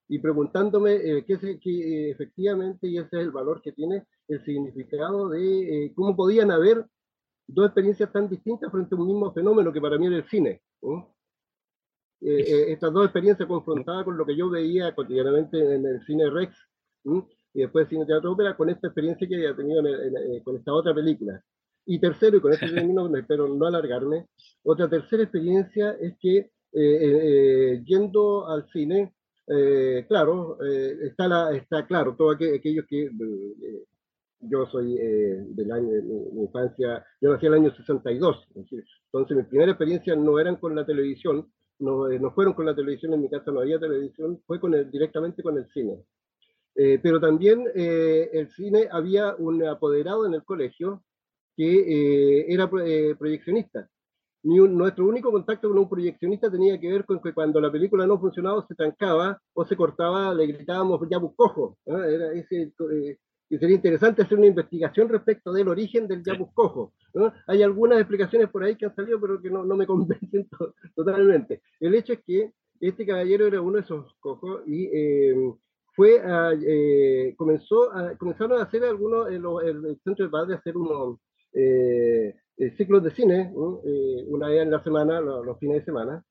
y 0.07 0.19
preguntándome 0.19 0.95
eh, 0.95 1.25
qué, 1.25 1.59
qué 1.59 2.11
efectivamente, 2.11 2.87
y 2.87 2.97
ese 2.97 3.17
es 3.17 3.23
el 3.23 3.31
valor 3.31 3.61
que 3.61 3.71
tiene 3.71 4.05
el 4.27 4.43
significado 4.43 5.29
de 5.29 5.85
eh, 5.85 5.93
cómo 5.95 6.15
podían 6.15 6.51
haber 6.51 6.85
dos 7.47 7.67
experiencias 7.67 8.11
tan 8.11 8.29
distintas 8.29 8.71
frente 8.71 8.95
a 8.95 8.97
un 8.97 9.07
mismo 9.07 9.31
fenómeno 9.31 9.71
que 9.71 9.81
para 9.81 9.97
mí 9.97 10.07
era 10.07 10.17
el 10.17 10.27
cine. 10.29 10.61
Eh, 12.21 12.71
estas 12.71 12.93
dos 12.93 13.05
experiencias 13.05 13.47
confrontadas 13.47 14.05
con 14.05 14.17
lo 14.17 14.25
que 14.25 14.35
yo 14.35 14.49
veía 14.49 14.93
cotidianamente 14.93 15.57
en 15.57 15.85
el 15.85 16.05
cine 16.05 16.29
Rex 16.29 16.55
y 17.53 17.61
después 17.61 17.89
cine 17.89 18.05
teatro 18.05 18.33
ópera 18.33 18.55
con 18.55 18.69
esta 18.69 18.87
experiencia 18.87 19.27
que 19.27 19.35
había 19.35 19.55
tenido 19.55 19.81
con 20.43 20.55
esta 20.55 20.73
otra 20.73 20.93
película. 20.93 21.41
Y 21.85 21.99
tercero, 21.99 22.37
y 22.37 22.41
con 22.41 22.53
este 22.53 22.67
término 22.71 23.15
espero 23.17 23.47
no 23.47 23.65
alargarme, 23.65 24.27
otra 24.63 24.87
tercera 24.87 25.23
experiencia 25.23 25.97
es 25.99 26.15
que 26.19 26.51
yendo 27.83 28.47
al 28.47 28.69
cine, 28.71 29.13
eh, 29.53 30.05
claro, 30.07 30.57
eh, 30.63 30.97
está, 31.07 31.27
la, 31.27 31.51
está 31.53 31.85
claro, 31.85 32.15
todos 32.15 32.35
aquellos 32.35 32.85
que 32.87 33.03
eh, 33.03 33.85
yo 34.39 34.65
soy 34.67 34.95
del 34.95 35.71
año 35.71 35.89
de 35.89 36.01
mi, 36.03 36.43
infancia, 36.43 37.05
yo 37.19 37.31
nací 37.31 37.47
en 37.47 37.53
el 37.53 37.59
año 37.59 37.75
62, 37.75 38.47
entonces 38.55 39.37
mi 39.37 39.43
primera 39.43 39.71
experiencia 39.71 40.15
no 40.15 40.39
eran 40.39 40.55
con 40.55 40.73
la 40.73 40.85
televisión, 40.85 41.51
no, 41.81 42.07
no, 42.07 42.31
fueron 42.31 42.53
con 42.53 42.65
la 42.65 42.75
televisión, 42.75 43.13
en 43.13 43.21
mi 43.21 43.29
casa 43.29 43.51
no 43.51 43.59
había 43.61 43.79
televisión, 43.79 44.41
fue 44.45 44.59
con 44.59 44.73
el, 44.73 44.89
directamente 44.89 45.43
con 45.43 45.57
el 45.57 45.67
cine. 45.67 46.03
pero 46.73 47.19
también 47.19 47.65
el 47.75 48.49
cine 48.49 48.87
había 48.91 49.35
un 49.35 49.63
apoderado 49.65 50.25
en 50.25 50.33
el 50.33 50.43
colegio 50.43 51.03
que 51.55 52.45
era 52.47 52.69
proyeccionista 52.69 53.89
nuestro 54.43 55.07
único 55.07 55.31
contacto 55.31 55.69
con 55.69 55.77
un 55.77 55.89
proyeccionista 55.89 56.49
tenía 56.49 56.79
que 56.79 56.91
ver 56.91 57.05
con 57.05 57.21
que 57.21 57.33
cuando 57.33 57.61
la 57.61 57.71
película 57.71 58.07
no 58.07 58.19
funcionaba 58.19 58.65
se 58.67 58.75
trancaba 58.75 59.39
o 59.53 59.65
se 59.65 59.75
cortaba, 59.75 60.33
le 60.33 60.47
gritábamos 60.47 60.99
ya 61.09 61.17
buscojo. 61.17 61.77
Era 61.85 62.33
ese, 62.33 62.73
eh, 62.91 63.17
y 63.51 63.57
sería 63.57 63.75
interesante 63.75 64.21
hacer 64.21 64.37
una 64.37 64.47
investigación 64.47 65.09
respecto 65.09 65.51
del 65.51 65.67
origen 65.67 66.07
del 66.07 66.23
Yabuscojo. 66.23 66.93
¿no? 67.13 67.33
Hay 67.47 67.61
algunas 67.61 67.99
explicaciones 67.99 68.49
por 68.49 68.63
ahí 68.63 68.77
que 68.77 68.85
han 68.85 68.95
salido, 68.95 69.19
pero 69.19 69.41
que 69.41 69.49
no, 69.49 69.65
no 69.65 69.75
me 69.75 69.85
convencen 69.93 70.47
totalmente. 70.95 71.61
El 71.79 71.93
hecho 71.93 72.13
es 72.13 72.21
que 72.25 72.53
este 72.79 73.05
caballero 73.05 73.45
era 73.45 73.61
uno 73.61 73.75
de 73.75 73.83
esos 73.83 74.15
cojos 74.21 74.61
y 74.65 74.85
eh, 74.85 75.35
fue 75.93 76.21
a, 76.21 76.53
eh, 76.53 77.35
comenzó 77.37 77.91
a, 77.91 78.17
comenzaron 78.17 78.57
a 78.59 78.63
hacer 78.63 78.85
algunos, 78.85 79.27
el, 79.27 79.43
el, 79.85 79.99
centro 80.01 80.25
de 80.25 80.31
padre 80.31 80.55
a 80.55 80.57
hacer 80.57 80.77
unos 80.77 81.19
eh, 81.53 82.33
eh, 82.55 82.71
ciclos 82.77 83.03
de 83.03 83.11
cine, 83.11 83.51
eh, 83.85 84.25
una 84.27 84.47
vez 84.47 84.61
en 84.61 84.71
la 84.71 84.81
semana, 84.81 85.19
los, 85.19 85.59
fines 85.59 85.79
de 85.79 85.85
semana, 85.85 86.23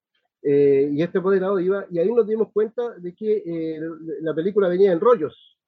y 0.42 1.02
este 1.02 1.18
apoderado 1.18 1.60
iba, 1.60 1.84
y 1.90 1.98
ahí 1.98 2.10
nos 2.10 2.26
dimos 2.26 2.48
cuenta 2.52 2.94
de 2.98 3.14
que 3.14 3.78
la 4.22 4.32
película 4.32 4.68
venía 4.68 4.90
en 4.90 5.00
rollos. 5.00 5.58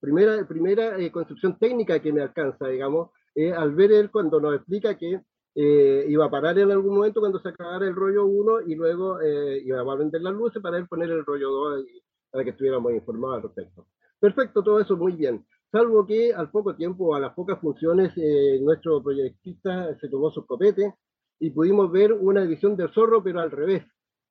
Primera, 0.00 0.46
primera 0.46 0.96
construcción 1.10 1.58
técnica 1.58 2.00
que 2.00 2.12
me 2.12 2.22
alcanza, 2.22 2.68
digamos, 2.68 3.10
al 3.56 3.74
ver 3.74 3.92
él 3.92 4.10
cuando 4.10 4.40
nos 4.40 4.54
explica 4.54 4.96
que 4.96 5.20
iba 5.54 6.24
a 6.26 6.30
parar 6.30 6.58
en 6.58 6.70
algún 6.70 6.96
momento 6.96 7.20
cuando 7.20 7.40
se 7.40 7.48
acabara 7.48 7.86
el 7.86 7.94
rollo 7.94 8.26
1 8.26 8.62
y 8.62 8.74
luego 8.74 9.18
iba 9.22 9.80
a 9.80 9.96
vender 9.96 10.20
las 10.20 10.34
luces 10.34 10.62
para 10.62 10.78
él 10.78 10.86
poner 10.86 11.10
el 11.10 11.24
rollo 11.24 11.50
2 11.50 11.84
para 12.30 12.44
que 12.44 12.50
estuviéramos 12.50 12.92
informados 12.92 13.36
al 13.36 13.42
respecto. 13.44 13.86
Perfecto, 14.20 14.62
todo 14.62 14.80
eso 14.80 14.96
muy 14.96 15.12
bien 15.12 15.44
salvo 15.76 16.06
que 16.06 16.32
al 16.32 16.50
poco 16.50 16.74
tiempo, 16.74 17.14
a 17.14 17.20
las 17.20 17.34
pocas 17.34 17.60
funciones, 17.60 18.12
eh, 18.16 18.58
nuestro 18.62 19.02
proyectista 19.02 19.94
se 20.00 20.08
tomó 20.08 20.30
su 20.30 20.46
copete 20.46 20.94
y 21.38 21.50
pudimos 21.50 21.90
ver 21.90 22.12
una 22.12 22.42
edición 22.42 22.76
del 22.76 22.92
zorro, 22.92 23.22
pero 23.22 23.40
al 23.40 23.50
revés. 23.50 23.84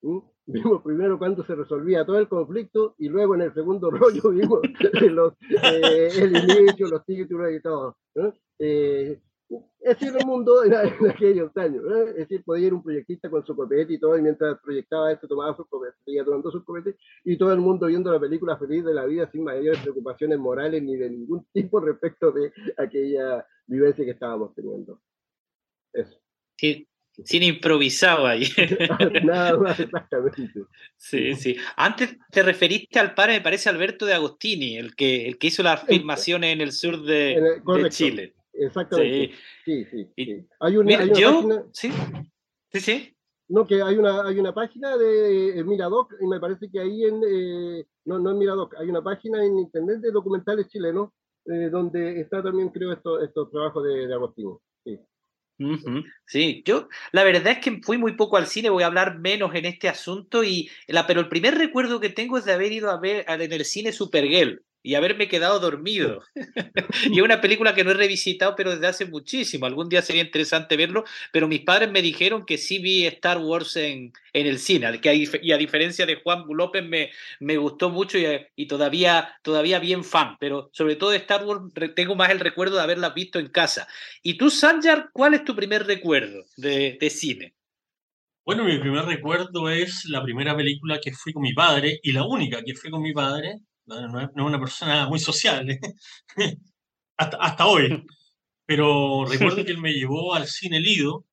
Vimos 0.48 0.84
primero 0.84 1.18
cuando 1.18 1.44
se 1.44 1.56
resolvía 1.56 2.06
todo 2.06 2.20
el 2.20 2.28
conflicto 2.28 2.96
y 3.00 3.10
luego 3.10 3.36
en 3.36 3.42
el 3.42 3.54
segundo 3.54 3.90
rollo 3.92 4.30
vimos 4.30 4.60
los, 5.12 5.34
eh, 5.42 6.10
el 6.20 6.38
inicio, 6.38 6.88
los 6.88 7.04
títulos 7.06 7.52
y 7.52 7.62
todo. 7.62 7.98
Eh, 8.60 9.20
es 9.80 10.00
decir, 10.00 10.16
el 10.18 10.26
mundo 10.26 10.64
en, 10.64 10.74
aquellos 11.10 11.56
años. 11.58 11.84
Es 12.10 12.16
decir, 12.16 12.44
podía 12.44 12.68
ir 12.68 12.74
un 12.74 12.84
proyectista 12.84 13.30
con 13.30 13.46
su 13.46 13.56
copete 13.56 13.94
y 13.94 14.00
todo, 14.00 14.18
y 14.18 14.22
mientras 14.22 14.60
proyectaba 14.60 15.12
esto, 15.12 15.28
tomaba 15.28 15.56
su 15.56 15.66
copete, 15.66 15.96
seguía 16.04 16.26
tomando 16.26 16.52
su 16.52 16.64
copete, 16.64 16.96
y 17.24 17.38
todo 17.38 17.54
el 17.54 17.60
mundo 17.60 17.86
viendo 17.86 18.12
la 18.12 18.20
película 18.20 18.58
feliz 18.58 18.84
de 18.84 18.94
la 18.94 19.06
vida 19.06 19.30
sin 19.32 19.44
mayores 19.44 19.80
preocupaciones 19.82 20.40
morales 20.40 20.82
ni 20.82 20.96
de 20.96 21.10
ningún 21.10 21.46
tipo 21.54 21.80
respecto 21.80 22.32
de 22.32 22.52
aquella 22.78 23.46
vivencia 23.68 24.06
que 24.06 24.12
estábamos 24.12 24.54
teniendo. 24.56 25.00
Eso. 25.94 26.20
Sí, 26.58 26.88
sin 27.24 27.44
improvisado 27.44 28.28
ahí. 28.28 28.46
Nada 29.24 29.58
más, 29.58 29.80
exactamente. 29.80 30.52
Sí, 30.98 31.36
sí. 31.36 31.58
Antes 31.76 32.18
te 32.32 32.44
referiste 32.44 33.00
al 33.00 33.14
padre, 33.14 33.34
me 33.34 33.42
parece, 33.42 33.70
Alberto 33.70 34.06
de 34.06 34.14
Agostini, 34.14 34.78
el 34.78 34.96
que, 34.96 35.28
el 35.28 35.38
que 35.38 35.48
hizo 35.48 35.64
las 35.64 35.84
filmaciones 35.84 36.54
en 36.54 36.62
el 36.62 36.72
sur 36.72 37.02
de, 37.04 37.62
de 37.66 37.90
Chile. 37.90 38.36
Exactamente. 38.54 39.34
Sí, 39.64 39.86
sí, 39.86 40.08
sí. 40.16 40.48
Hay, 40.60 40.78
una, 40.78 40.98
página... 40.98 41.66
Sí, 41.72 41.92
sí, 42.72 42.80
sí. 42.80 43.16
No, 43.48 43.68
que 43.68 43.82
hay 43.82 43.96
una, 43.96 44.28
hay 44.28 44.40
una 44.40 44.54
página 44.54 44.98
de 44.98 45.64
Miradoc, 45.66 46.14
y 46.20 46.26
me 46.26 46.40
parece 46.40 46.70
que 46.72 46.80
ahí 46.80 47.04
en, 47.04 47.22
eh, 47.28 47.86
no, 48.06 48.18
no 48.18 48.32
en 48.32 48.38
Miradoc, 48.40 48.76
hay 48.80 48.90
una 48.90 49.04
página 49.04 49.44
en 49.46 49.60
internet 49.60 50.00
de 50.00 50.12
documentales 50.12 50.68
chilenos, 50.68 51.10
eh, 51.46 51.70
donde 51.70 52.20
está 52.22 52.42
también, 52.42 52.70
creo, 52.70 52.92
estos 52.92 53.22
esto 53.24 53.48
trabajos 53.50 53.84
de, 53.84 54.08
de 54.08 54.14
Agostino. 54.14 54.62
Sí. 54.84 55.00
Sí, 56.26 56.64
yo 56.66 56.90
la 57.12 57.24
verdad 57.24 57.54
es 57.54 57.60
que 57.60 57.80
fui 57.82 57.98
muy 57.98 58.16
poco 58.18 58.36
al 58.38 58.48
cine, 58.48 58.70
voy 58.70 58.84
a 58.84 58.88
hablar 58.88 59.20
menos 59.20 59.56
en 59.56 59.66
este 59.66 59.88
asunto, 59.88 60.44
y 60.44 60.70
la, 60.88 61.08
pero 61.08 61.22
el 61.22 61.30
primer 61.30 61.56
recuerdo 61.56 62.00
que 62.00 62.10
tengo 62.10 62.38
es 62.38 62.46
de 62.46 62.54
haber 62.54 62.72
ido 62.74 62.90
a 62.92 63.00
ver 63.00 63.26
en 63.28 63.54
el 63.54 63.64
cine 63.64 63.94
Supergirl, 63.94 64.66
y 64.86 64.94
haberme 64.94 65.28
quedado 65.28 65.60
dormido. 65.60 66.22
y 67.10 67.18
es 67.18 67.24
una 67.24 67.42
película 67.42 67.74
que 67.74 67.84
no 67.84 67.90
he 67.90 67.96
revisitado, 67.96 68.56
pero 68.56 68.70
desde 68.70 68.86
hace 68.86 69.06
muchísimo. 69.08 69.66
Algún 69.66 69.90
día 69.90 70.04
sería 70.04 70.22
interesante 70.22 70.78
verlo, 70.78 71.06
pero 71.32 71.48
mis 71.48 71.62
padres 71.62 71.90
me 71.90 72.04
dijeron 72.04 72.46
que 72.46 72.60
sí 72.60 72.78
vi 72.78 73.08
Star 73.08 73.40
Wars 73.40 73.76
en, 73.78 74.14
en 74.32 74.46
el 74.46 74.60
cine, 74.60 75.02
que 75.02 75.28
y 75.42 75.52
a 75.52 75.58
diferencia 75.58 76.06
de 76.06 76.18
Juan 76.18 76.44
López 76.50 76.86
me, 76.86 77.10
me 77.40 77.58
gustó 77.58 77.90
mucho 77.90 78.20
y, 78.56 78.68
todavía, 78.68 79.40
todavía 79.42 79.80
bien 79.80 80.04
fan, 80.04 80.38
pero 80.40 80.70
sobre 80.72 80.96
todo 80.96 81.10
de 81.10 81.18
Star 81.18 81.44
Wars 81.44 81.64
tengo 81.96 82.16
más 82.16 82.30
el 82.30 82.40
recuerdo 82.40 82.76
de 82.76 82.84
haberla 82.84 83.10
visto 83.10 83.40
en 83.40 83.48
casa. 83.48 83.88
¿Y 84.22 84.36
tú, 84.38 84.52
Sanjar, 84.52 85.10
cuál 85.14 85.34
es 85.34 85.44
tu 85.44 85.56
primer 85.56 85.88
recuerdo 85.88 86.46
de, 86.58 87.00
de 87.02 87.10
cine? 87.10 87.56
Bueno, 88.46 88.64
mi 88.64 88.78
primer 88.78 89.06
recuerdo 89.06 89.68
es 89.72 90.06
la 90.06 90.22
primera 90.22 90.56
película 90.56 91.00
que 91.02 91.12
fui 91.12 91.34
con 91.34 91.42
mi 91.42 91.54
padre 91.54 92.00
y 92.04 92.12
la 92.12 92.24
única 92.28 92.62
que 92.64 92.76
fui 92.76 92.92
con 92.92 93.02
mi 93.02 93.12
padre, 93.12 93.62
no, 93.86 94.20
es 94.20 94.30
una 94.36 94.60
persona 94.60 95.08
muy 95.08 95.20
sociable, 95.20 95.80
hasta, 97.18 97.38
hasta 97.38 97.68
hoy. 97.68 98.06
Pero 98.66 99.26
recuerdo 99.30 99.64
que 99.66 99.72
él 99.72 99.80
me 99.80 99.94
llevó 99.94 100.34
al 100.34 100.48
cine 100.48 100.80
Lido, 100.80 101.26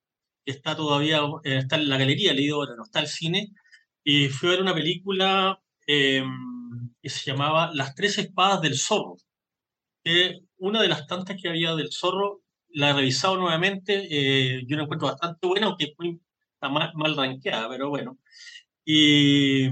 que 0.45 0.53
está 0.53 0.77
todavía, 0.77 1.21
eh, 1.45 1.59
está 1.59 1.77
en 1.77 1.89
la 1.89 1.99
galería 1.99 2.33
Lido, 2.33 2.57
ahora 2.57 2.77
no 2.77 2.85
está 2.85 3.01
el 3.01 3.09
cine, 3.09 3.53
y 4.05 4.29
fui 4.29 4.49
a 4.49 4.53
ver 4.53 4.63
una 4.63 4.75
película 4.75 5.61
em, 5.87 6.93
que 7.03 7.09
se 7.09 7.31
llamaba 7.31 7.71
Las 7.73 7.95
tres 7.95 8.19
espadas 8.19 8.61
del 8.61 8.77
zorro, 8.79 9.17
que 10.05 10.41
una 10.59 10.83
de 10.83 10.89
las 10.89 11.07
tantas 11.07 11.37
que 11.41 11.49
había 11.49 11.75
del 11.75 11.93
zorro, 11.93 12.43
la 12.75 12.91
he 12.91 12.93
revisado 12.95 13.37
nuevamente, 13.37 14.09
eh, 14.11 14.63
yo 14.67 14.77
la 14.77 14.85
encuentro 14.85 15.09
bastante 15.09 15.47
buena, 15.47 15.67
aunque 15.67 15.95
está 16.55 16.69
mal, 16.71 16.93
mal 16.95 17.17
rankeada, 17.17 17.69
pero 17.69 17.91
bueno. 17.91 18.19
Y 18.85 19.69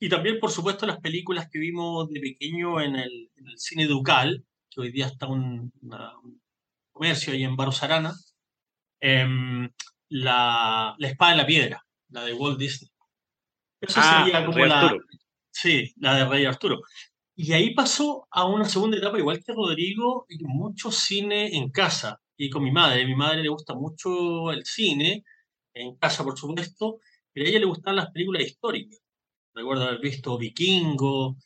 y 0.00 0.08
también, 0.08 0.38
por 0.38 0.50
supuesto, 0.50 0.86
las 0.86 1.00
películas 1.00 1.48
que 1.50 1.58
vimos 1.58 2.08
de 2.10 2.20
pequeño 2.20 2.80
en 2.80 2.96
el, 2.96 3.30
cine 3.56 3.86
Ducal, 3.86 4.44
que 4.70 4.80
hoy 4.80 4.92
día 4.92 5.06
está 5.06 5.26
un, 5.26 5.72
comercio 6.92 7.32
ahí 7.32 7.42
en 7.44 7.56
Barros 7.56 7.82
Arana, 7.82 8.14
em, 9.00 9.68
la, 10.08 10.94
la, 10.98 11.08
Espada 11.08 11.32
en 11.32 11.38
la 11.38 11.46
Piedra, 11.46 11.86
la 12.10 12.24
de 12.24 12.32
Walt 12.32 12.58
Disney. 12.58 12.90
Eso 13.80 14.00
Ah, 14.02 14.24
sería 14.24 14.44
como 14.44 14.56
Rey 14.56 14.68
la, 14.68 14.80
Arturo. 14.80 15.04
sí, 15.50 15.92
la 15.96 16.14
de 16.16 16.24
Rey 16.26 16.44
Arturo. 16.44 16.80
Y 17.34 17.52
ahí 17.52 17.74
pasó 17.74 18.26
a 18.30 18.44
una 18.46 18.64
segunda 18.64 18.96
etapa, 18.96 19.18
igual 19.18 19.42
que 19.44 19.52
Rodrigo, 19.52 20.26
y 20.28 20.42
mucho 20.44 20.90
cine 20.90 21.56
en 21.56 21.70
casa 21.70 22.20
y 22.36 22.50
con 22.50 22.64
mi 22.64 22.72
madre. 22.72 23.02
A 23.02 23.06
mi 23.06 23.14
madre 23.14 23.42
le 23.42 23.48
gusta 23.48 23.74
mucho 23.74 24.50
el 24.50 24.64
cine, 24.64 25.24
en 25.74 25.96
casa 25.96 26.24
por 26.24 26.36
supuesto, 26.38 26.98
pero 27.32 27.46
a 27.46 27.48
ella 27.48 27.60
le 27.60 27.66
gustan 27.66 27.96
las 27.96 28.10
películas 28.10 28.42
históricas. 28.44 28.98
Recuerdo 29.58 29.84
haber 29.84 29.98
visto 29.98 30.38
Vikingo, 30.38 31.36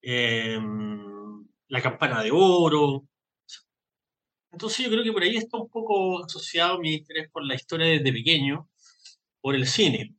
em, 0.00 1.46
La 1.68 1.82
Campana 1.82 2.22
de 2.22 2.30
Oro. 2.32 3.04
Entonces 4.50 4.86
yo 4.86 4.90
creo 4.90 5.04
que 5.04 5.12
por 5.12 5.22
ahí 5.22 5.36
está 5.36 5.58
un 5.58 5.68
poco 5.68 6.24
asociado 6.24 6.78
mi 6.78 6.94
interés 6.94 7.28
por 7.30 7.44
la 7.44 7.54
historia 7.54 7.86
desde 7.86 8.10
pequeño, 8.10 8.70
por 9.42 9.54
el 9.54 9.66
cine. 9.66 10.14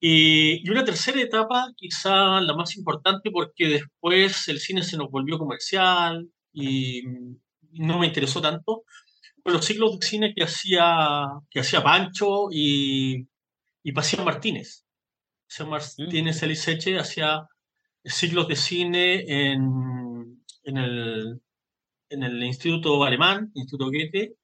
Y, 0.00 0.66
y 0.66 0.70
una 0.70 0.84
tercera 0.84 1.20
etapa, 1.20 1.70
quizá 1.76 2.40
la 2.40 2.54
más 2.54 2.74
importante, 2.76 3.30
porque 3.30 3.66
después 3.68 4.48
el 4.48 4.58
cine 4.58 4.82
se 4.82 4.96
nos 4.96 5.10
volvió 5.10 5.38
comercial 5.38 6.30
y 6.52 7.02
no 7.72 7.98
me 7.98 8.06
interesó 8.06 8.40
tanto, 8.40 8.84
fue 9.42 9.52
los 9.52 9.66
ciclos 9.66 9.98
de 10.00 10.06
cine 10.06 10.34
que 10.34 10.44
hacía, 10.44 11.26
que 11.50 11.60
hacía 11.60 11.82
Pancho 11.82 12.48
y, 12.50 13.28
y 13.82 13.92
Pacián 13.92 14.24
Martínez. 14.24 14.86
Pacián 15.50 15.68
Martínez 15.68 16.42
Eliseche 16.44 16.96
hacía 16.98 17.44
ciclos 18.04 18.46
de 18.46 18.54
cine 18.54 19.24
en, 19.26 20.42
en, 20.62 20.76
el, 20.76 21.40
en 22.08 22.22
el 22.22 22.42
Instituto 22.44 23.02
Alemán, 23.02 23.50
Instituto 23.54 23.86
Goethe, 23.86 24.36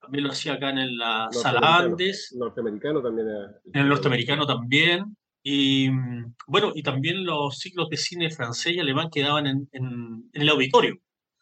también 0.00 0.24
lo 0.24 0.30
hacía 0.30 0.54
acá 0.54 0.70
en 0.70 0.96
la 0.96 1.28
Sala 1.32 1.60
Norteamericano. 1.60 1.90
Andes, 1.92 2.34
Norteamericano 2.38 3.02
también 3.02 3.28
era. 3.28 3.60
en 3.72 3.80
el 3.80 3.88
norteamericano 3.88 4.46
también. 4.46 5.16
Y 5.42 5.90
mm, 5.90 6.34
bueno, 6.46 6.70
y 6.74 6.82
también 6.84 7.24
los 7.24 7.58
ciclos 7.58 7.88
de 7.88 7.96
cine 7.96 8.30
francés 8.30 8.74
y 8.74 8.78
alemán 8.78 9.08
que 9.12 9.22
daban 9.22 9.46
en, 9.48 9.68
en- 9.72 10.30
en 10.32 10.42
el 10.42 10.48
auditorio. 10.48 10.94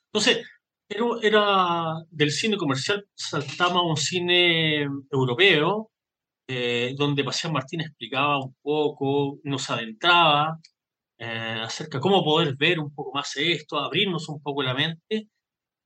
Entonces, 0.06 0.46
era, 0.88 1.04
era 1.22 1.94
del 2.10 2.30
cine 2.30 2.56
comercial, 2.56 3.06
saltamos 3.14 3.82
a 3.82 3.86
un 3.86 3.96
cine 3.98 4.82
europeo, 5.10 5.90
eh, 6.52 6.94
donde 6.96 7.22
Pacián 7.22 7.52
Martín 7.52 7.80
explicaba 7.80 8.38
un 8.42 8.56
poco, 8.60 9.38
nos 9.44 9.70
adentraba 9.70 10.58
eh, 11.16 11.60
acerca 11.62 11.98
de 11.98 12.02
cómo 12.02 12.24
poder 12.24 12.56
ver 12.56 12.80
un 12.80 12.92
poco 12.92 13.12
más 13.14 13.36
esto, 13.36 13.78
abrirnos 13.78 14.28
un 14.28 14.42
poco 14.42 14.62
la 14.64 14.74
mente. 14.74 15.28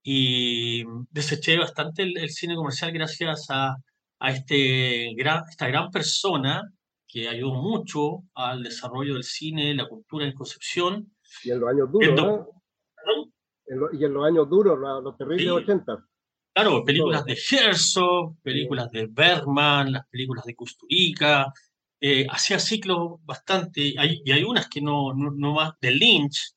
Y 0.02 0.85
deseché 1.11 1.59
bastante 1.59 2.02
el, 2.02 2.16
el 2.18 2.30
cine 2.30 2.54
comercial 2.56 2.92
gracias 2.92 3.47
a, 3.50 3.76
a 4.21 4.30
este 4.30 5.12
gran, 5.16 5.42
esta 5.50 5.68
gran 5.68 5.90
persona 5.90 6.62
que 7.06 7.28
ayudó 7.28 7.54
mucho 7.54 8.23
al 8.35 8.62
desarrollo 8.62 9.14
del 9.14 9.25
cine, 9.25 9.75
la 9.75 9.87
cultura 9.87 10.25
en 10.26 10.33
Concepción. 10.33 11.14
Y 11.42 11.50
en 11.50 11.61
los 11.61 11.68
años 11.68 11.92
duros, 11.92 12.14
¿no? 12.14 12.49
Y 13.92 14.04
en 14.04 14.14
los 14.14 14.26
años 14.26 14.49
duros, 14.49 14.78
los 15.02 15.16
terribles 15.18 15.44
Sí. 15.44 15.50
80. 15.50 16.06
Claro, 16.54 16.84
películas 16.84 17.25
de 17.25 17.32
Herzog, 17.50 18.37
películas 18.40 18.88
de 18.92 19.06
Bergman, 19.11 19.92
las 19.92 20.06
películas 20.06 20.44
de 20.44 20.54
Kusturica, 20.54 21.52
eh, 22.00 22.26
hacía 22.30 22.61
ciclos 22.61 23.18
bastante, 23.25 23.94
hay- 23.99 24.23
y 24.25 24.30
hay 24.30 24.44
unas 24.44 24.68
que 24.68 24.80
no, 24.80 25.12
no, 25.14 25.32
no 25.32 25.54
más, 25.54 25.73
de 25.80 25.90
Lynch, 25.90 26.54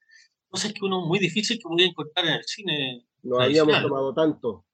cosas 0.48 0.72
que 0.72 0.86
uno 0.86 1.06
muy 1.06 1.18
difícil 1.18 1.58
que 1.58 1.64
podía 1.68 1.88
encontrar 1.88 2.28
en 2.28 2.34
el 2.34 2.44
cine 2.44 3.08
Nos 3.24 3.40
habíamos 3.40 3.82
tomado 3.82 4.14
tanto. 4.14 4.66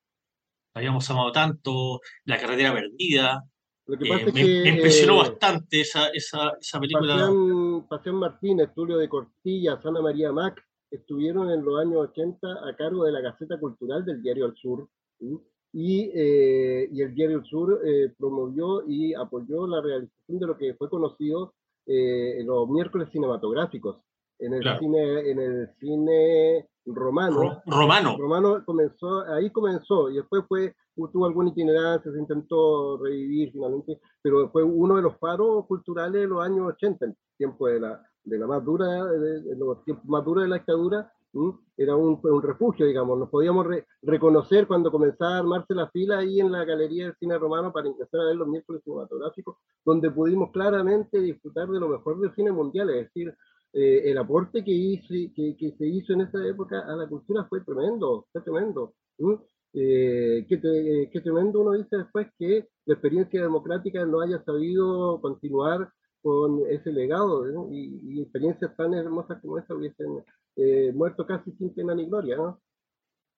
Habíamos 0.74 1.10
amado 1.10 1.32
tanto, 1.32 2.02
La 2.26 2.38
carretera 2.40 2.74
perdida, 2.74 3.44
Lo 3.86 3.98
que 3.98 4.06
eh, 4.06 4.10
pasa 4.10 4.26
es 4.26 4.34
me, 4.34 4.42
que. 4.42 4.62
me 4.64 4.70
impresionó 4.70 5.14
eh, 5.16 5.30
bastante 5.30 5.82
esa, 5.82 6.08
esa, 6.10 6.54
esa 6.60 6.80
película. 6.80 7.16
Paseán, 7.16 7.88
Paseán 7.88 8.16
Martínez, 8.16 8.74
Tulio 8.74 8.98
de 8.98 9.08
Cortilla, 9.08 9.80
Sana 9.82 10.02
María 10.02 10.32
Mac, 10.32 10.62
estuvieron 10.90 11.50
en 11.52 11.64
los 11.64 11.80
años 11.80 12.10
80 12.10 12.48
a 12.68 12.76
cargo 12.76 13.06
de 13.06 13.12
la 13.12 13.22
Gaceta 13.22 13.60
Cultural 13.60 14.04
del 14.04 14.22
Diario 14.22 14.48
El 14.48 14.56
Sur. 14.56 14.90
¿Sí? 15.30 15.40
Y, 15.76 16.12
eh, 16.14 16.88
y 16.92 17.02
el 17.02 17.16
Diario 17.16 17.38
El 17.38 17.46
Sur 17.46 17.80
eh, 17.84 18.14
promovió 18.18 18.84
y 18.88 19.14
apoyó 19.16 19.66
la 19.66 19.82
realización 19.82 20.38
de 20.40 20.46
lo 20.48 20.56
que 20.58 20.76
fue 20.76 20.88
conocido 20.90 21.54
eh, 21.88 22.42
los 22.46 22.70
miércoles 22.70 23.10
cinematográficos. 23.12 23.98
En 24.40 24.54
el, 24.54 24.62
Claro. 24.62 24.80
cine, 24.80 25.30
en 25.32 25.40
el 25.40 25.70
cine 25.80 26.68
romano, 26.86 27.38
Ro- 27.42 27.62
Romano, 27.66 28.18
Romano 28.18 28.64
comenzó, 28.66 29.22
ahí 29.22 29.50
comenzó, 29.50 30.10
y 30.10 30.16
después 30.18 30.44
fue, 30.48 30.76
tuvo 31.12 31.26
alguna 31.26 31.50
itinerancia, 31.50 32.12
se 32.12 32.20
intentó 32.20 32.98
revivir 32.98 33.52
finalmente, 33.52 34.00
pero 34.22 34.50
fue 34.52 34.64
uno 34.64 34.98
de 34.98 35.02
los 35.02 35.18
faros 35.18 35.66
culturales 35.66 36.22
de 36.22 36.28
los 36.28 36.44
años 36.44 36.68
80, 36.74 37.06
en 37.06 37.16
tiempo 37.38 37.68
de 37.68 37.80
la, 37.80 38.02
de 38.26 38.38
la 38.38 38.48
más 38.48 38.64
dura, 38.66 39.06
de, 39.06 39.42
de 39.42 39.56
los 39.56 39.84
tiempos 39.86 40.06
más 40.06 40.24
duros 40.26 40.44
de 40.44 40.50
la 40.50 40.56
dictadura, 40.58 41.12
¿m? 41.34 41.54
era 41.78 41.96
un, 41.96 42.20
un 42.24 42.42
refugio, 42.42 42.86
digamos, 42.86 43.18
nos 43.20 43.30
podíamos 43.30 43.66
re- 43.68 43.86
reconocer 44.02 44.68
cuando 44.68 44.92
comenzaba 44.92 45.36
a 45.36 45.40
armarse 45.40 45.74
la 45.74 45.90
fila 45.90 46.20
ahí 46.20 46.40
en 46.40 46.52
la 46.52 46.66
Galería 46.66 47.06
del 47.06 47.16
Cine 47.20 47.38
Romano 47.38 47.72
para 47.74 47.88
empezar 47.88 48.22
a 48.22 48.26
ver 48.26 48.36
los 48.36 48.48
miércoles 48.48 48.82
cinematográficos, 48.84 49.58
donde 49.86 50.12
pudimos 50.12 50.52
claramente 50.52 51.20
disfrutar 51.20 51.68
de 51.70 51.80
lo 51.80 51.88
mejor 51.90 52.20
del 52.20 52.34
cine 52.36 52.52
mundial, 52.52 52.90
es 52.92 53.08
decir, 53.08 53.34
eh, 53.74 54.02
el 54.12 54.18
aporte 54.18 54.64
que, 54.64 54.72
hizo, 54.72 55.08
que, 55.36 55.56
que 55.58 55.72
se 55.78 55.88
hizo 55.88 56.14
en 56.14 56.22
esa 56.22 56.46
época 56.48 56.80
a 56.82 56.96
la 56.96 57.08
cultura 57.08 57.46
fue 57.50 57.62
tremendo, 57.62 58.28
fue 58.32 58.42
tremendo. 58.42 58.94
¿m? 59.18 59.38
Eh, 59.74 60.46
qué, 60.48 60.58
te- 60.58 61.10
qué 61.12 61.22
tremendo 61.22 61.62
uno 61.62 61.72
dice 61.74 61.98
después 61.98 62.28
que 62.38 62.68
la 62.86 62.94
experiencia 62.94 63.42
democrática 63.42 64.06
no 64.06 64.22
haya 64.22 64.44
sabido 64.44 65.20
continuar 65.22 65.90
con 66.22 66.62
ese 66.70 66.92
legado 66.92 67.46
y, 67.72 68.00
y 68.04 68.22
experiencias 68.22 68.76
tan 68.78 68.94
hermosas 68.94 69.42
como 69.42 69.58
esta 69.58 69.74
hubiesen 69.76 70.24
eh, 70.56 70.92
muerto 70.94 71.26
casi 71.26 71.52
sin 71.54 71.74
pena 71.74 71.96
ni 71.96 72.06
gloria, 72.06 72.38
¿no? 72.38 72.62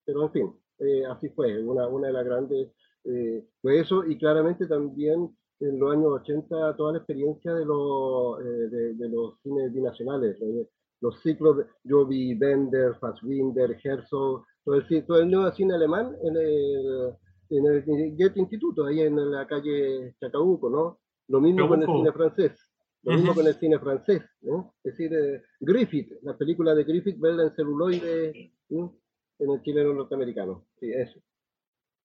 Pero 0.06 0.24
en 0.24 0.32
fin, 0.32 0.54
eh, 0.80 1.06
así 1.06 1.30
fue, 1.30 1.62
una, 1.64 1.88
una 1.88 2.08
de 2.08 2.14
las 2.14 2.26
grandes, 2.26 2.72
eh, 3.04 3.46
fue 3.62 3.80
eso 3.80 4.04
y 4.06 4.18
claramente 4.18 4.68
también 4.68 5.36
en 5.60 5.80
los 5.80 5.94
años 5.94 6.12
80 6.22 6.76
toda 6.76 6.94
la 6.94 6.98
experiencia 6.98 7.54
de 7.54 7.66
los, 7.66 8.40
eh, 8.42 8.70
de, 8.70 8.94
de 8.96 9.10
los 9.10 9.40
cines 9.42 9.74
binacionales, 9.74 10.38
eh, 10.42 10.68
los 11.02 11.22
ciclos, 11.22 11.58
de, 11.58 11.66
yo 11.84 12.06
vi 12.06 12.34
Bender, 12.34 12.96
Fassbinder, 13.00 13.78
Herzog, 13.84 14.44
todo 14.64 14.76
el, 14.76 15.06
todo 15.06 15.20
el 15.20 15.30
nuevo 15.30 15.52
cine 15.52 15.76
alemán 15.76 16.16
en 16.24 16.36
el, 16.36 17.14
en 17.50 17.66
el 17.66 18.16
Goethe 18.18 18.40
Instituto, 18.40 18.86
ahí 18.86 19.02
en 19.02 19.32
la 19.32 19.48
calle 19.48 20.16
Chacabuco, 20.20 20.70
¿no? 20.70 21.00
Lo 21.28 21.40
mismo 21.40 21.68
con 21.68 21.82
el 21.82 21.88
Chacabuco. 21.88 21.98
cine 22.04 22.12
francés. 22.12 22.75
Lo 23.06 23.16
mismo 23.16 23.36
con 23.36 23.46
el 23.46 23.54
cine 23.56 23.78
francés, 23.80 24.24
¿no? 24.42 24.76
Es 24.84 24.98
decir, 24.98 25.14
eh, 25.14 25.44
Griffith, 25.60 26.12
la 26.24 26.36
película 26.36 26.74
de 26.74 26.84
Griffith, 26.84 27.20
verla 27.20 27.44
en 27.44 27.56
celuloide 27.56 28.52
¿no? 28.70 29.00
en 29.38 29.52
el 29.52 29.62
chileno 29.62 29.94
norteamericano. 29.94 30.66
Sí, 30.80 30.92
eso. 30.92 31.20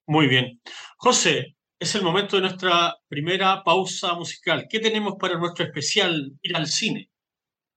Muy 0.07 0.29
bien. 0.29 0.61
José, 0.99 1.57
es 1.79 1.95
el 1.95 2.03
momento 2.03 2.37
de 2.37 2.43
nuestra 2.43 2.95
primera 3.09 3.65
pausa 3.65 4.15
musical. 4.15 4.67
¿Qué 4.69 4.79
tenemos 4.79 5.15
para 5.19 5.39
nuestro 5.39 5.65
especial 5.65 6.33
ir 6.43 6.55
al 6.55 6.67
cine? 6.67 7.11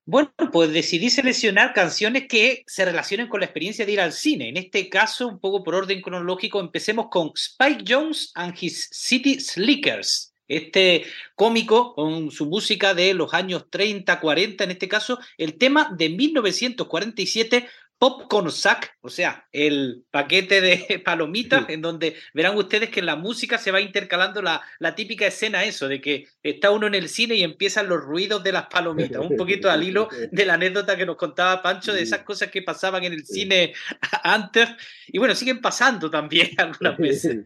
Bueno, 0.05 0.33
pues 0.51 0.73
decidí 0.73 1.09
seleccionar 1.09 1.71
canciones 1.71 2.27
que 2.27 2.63
se 2.67 2.83
relacionen 2.83 3.29
con 3.29 3.39
la 3.39 3.45
experiencia 3.45 3.86
de 3.86 3.93
ir 3.93 4.01
al 4.01 4.12
cine. 4.12 4.49
En 4.49 4.57
este 4.57 4.89
caso, 4.89 5.29
un 5.29 5.39
poco 5.39 5.63
por 5.63 5.75
orden 5.75 6.01
cronológico, 6.01 6.59
empecemos 6.59 7.07
con 7.09 7.31
Spike 7.33 7.86
Jones 7.88 8.31
and 8.36 8.53
His 8.59 8.89
City 8.91 9.39
Slickers. 9.39 10.32
Este 10.47 11.06
cómico 11.36 11.95
con 11.95 12.32
su 12.32 12.45
música 12.45 12.93
de 12.93 13.13
los 13.13 13.34
años 13.34 13.67
30, 13.69 14.19
40, 14.19 14.63
en 14.63 14.71
este 14.71 14.88
caso, 14.88 15.19
el 15.38 15.58
tema 15.58 15.93
de 15.97 16.10
1947, 16.10 17.67
Popcorn 18.03 18.51
Sack, 18.51 18.97
o 18.99 19.10
sea, 19.10 19.47
el 19.53 20.03
paquete 20.12 20.60
de 20.60 20.99
palomitas, 21.06 21.69
en 21.69 21.82
donde 21.82 22.17
verán 22.34 22.58
ustedes 22.58 22.89
que 22.89 22.99
en 22.99 23.06
la 23.06 23.15
música 23.15 23.58
se 23.58 23.71
va 23.71 23.79
intercalando 23.79 24.41
la, 24.41 24.62
la 24.79 24.93
típica 24.93 25.25
escena 25.25 25.63
eso, 25.63 25.88
de 25.88 26.01
que 26.01 26.27
está 26.43 26.71
uno 26.71 26.88
en 26.88 26.95
el 26.95 27.08
cine 27.08 27.36
y 27.36 27.43
empiezan 27.43 27.88
los 27.88 28.01
ruidos 28.01 28.43
de 28.43 28.51
las 28.51 28.65
palomitas, 28.65 29.21
un 29.21 29.38
poquito 29.38 29.71
al 29.71 29.84
hilo 29.84 30.10
de 30.32 30.45
la 30.45 30.56
anécdota 30.56 30.97
que 30.97 31.06
nos 31.06 31.15
contaba 31.15 31.62
Pancho 31.62 31.93
de 31.93 32.01
esas 32.01 32.23
cosas 32.23 32.51
que 32.51 32.62
pasaban 32.62 33.06
en 33.06 33.13
el 33.13 33.25
cine 33.25 33.73
antes, 34.23 34.67
y 35.08 35.17
bueno, 35.17 35.34
siguen 35.34 35.62
pasando 35.62 36.10
también 36.10 36.49
algunas 36.58 36.97
veces. 36.97 37.38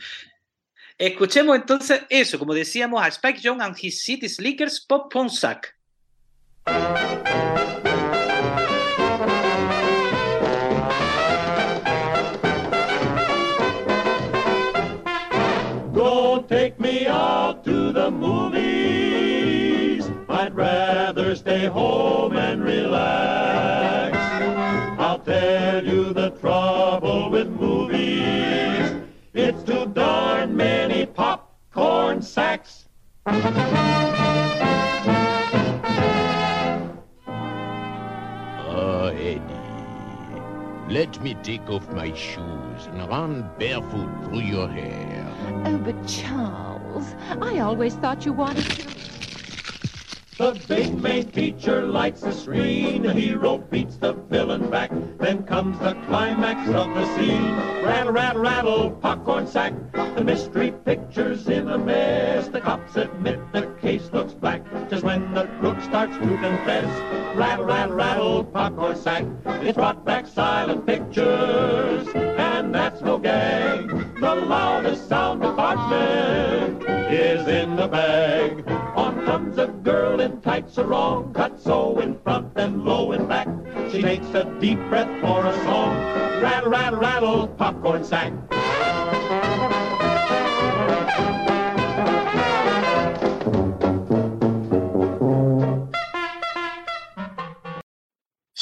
Escuchemos 1.00 1.56
entonces 1.56 2.02
eso, 2.10 2.40
como 2.40 2.56
decíamos, 2.56 3.04
a 3.04 3.08
Spike 3.08 3.40
Jones 3.44 3.62
and 3.64 3.78
His 3.80 4.04
City 4.04 4.28
Slickers 4.28 4.80
Popcorn 4.80 5.30
Sack. 5.30 5.76
Don't 15.94 16.50
take 16.50 16.80
me 16.80 17.06
out 17.06 17.64
to 17.64 17.92
the 17.92 18.10
movies. 18.10 18.58
I'd 20.28 20.56
rather 20.56 21.36
stay 21.36 21.68
home 21.68 22.36
and 22.38 22.64
relax. 22.64 23.47
and 32.18 32.26
sax. 32.26 32.88
Oh, 38.70 39.14
Eddie, 39.14 39.42
let 40.90 41.22
me 41.22 41.36
take 41.44 41.70
off 41.70 41.88
my 41.90 42.12
shoes 42.16 42.88
and 42.88 43.08
run 43.08 43.48
barefoot 43.60 44.10
through 44.26 44.40
your 44.40 44.68
hair. 44.68 45.32
Oh, 45.66 45.78
but 45.78 46.08
Charles, 46.08 47.14
I 47.40 47.60
always 47.60 47.94
thought 47.94 48.26
you 48.26 48.34
wanted 48.34 48.66
to... 48.66 48.97
The 50.38 50.54
big 50.67 51.02
main 51.02 51.32
feature 51.32 51.82
lights 51.88 52.21
the 52.21 52.32
screen. 52.32 53.02
The 53.02 53.13
hero 53.13 53.58
beats 53.58 53.97
the 53.97 54.13
villain 54.13 54.69
back. 54.69 54.91
Then 55.17 55.41
comes 55.41 55.80
the 55.80 55.95
climax 56.06 56.69
of 56.69 56.93
the 56.93 57.06
scene. 57.15 57.56
Rattle, 57.84 58.13
rattle, 58.13 58.41
rattle, 58.43 58.91
popcorn 58.91 59.47
sack. 59.47 59.73
The 59.93 60.23
mystery 60.23 60.76
picture's 60.86 61.47
in 61.47 61.67
a 61.69 61.78
mess. 61.80 62.50
The 62.50 62.62
cops 62.62 62.95
admit 62.97 63.39
the 63.52 63.63
case 63.82 64.12
looks 64.13 64.36
black. 64.36 64.62
Just 64.91 65.04
when 65.04 65.34
the 65.34 65.45
crook 65.60 65.82
starts 65.82 66.13
to 66.13 66.28
confess. 66.28 67.36
Rattle, 67.36 67.65
rattle, 67.65 67.95
rattle, 67.95 68.43
popcorn 68.43 68.95
sack. 68.95 69.26
It's 69.43 69.76
brought 69.76 70.06
back 70.06 70.28
silent 70.28 70.86
pictures. 70.86 72.08
And 72.58 72.74
that's 72.74 73.02
no 73.02 73.20
gag. 73.20 73.88
The 74.20 74.34
loudest 74.34 75.08
sound 75.08 75.43
department 75.43 76.82
is 77.13 77.48
in 77.48 77.76
the 77.76 77.88
bag. 77.88 78.67
On 78.96 79.24
comes 79.26 79.60
a 79.60 79.67
girl 79.67 80.20
in 80.22 80.41
tights, 80.41 80.80
a 80.80 80.84
cut 81.36 81.62
so 81.62 82.00
in 82.00 82.17
front 82.22 82.52
and 82.56 82.84
low 82.84 83.12
in 83.12 83.28
back. 83.28 83.48
She 83.91 84.02
takes 84.02 84.34
a 84.34 84.46
deep 84.60 84.80
breath 84.89 85.22
for 85.22 85.46
a 85.46 85.54
song. 85.65 85.98
Rattle, 86.41 86.72
rattle, 86.72 87.00
rattle, 87.00 87.48
popcorn 87.48 88.04
sack. 88.04 88.34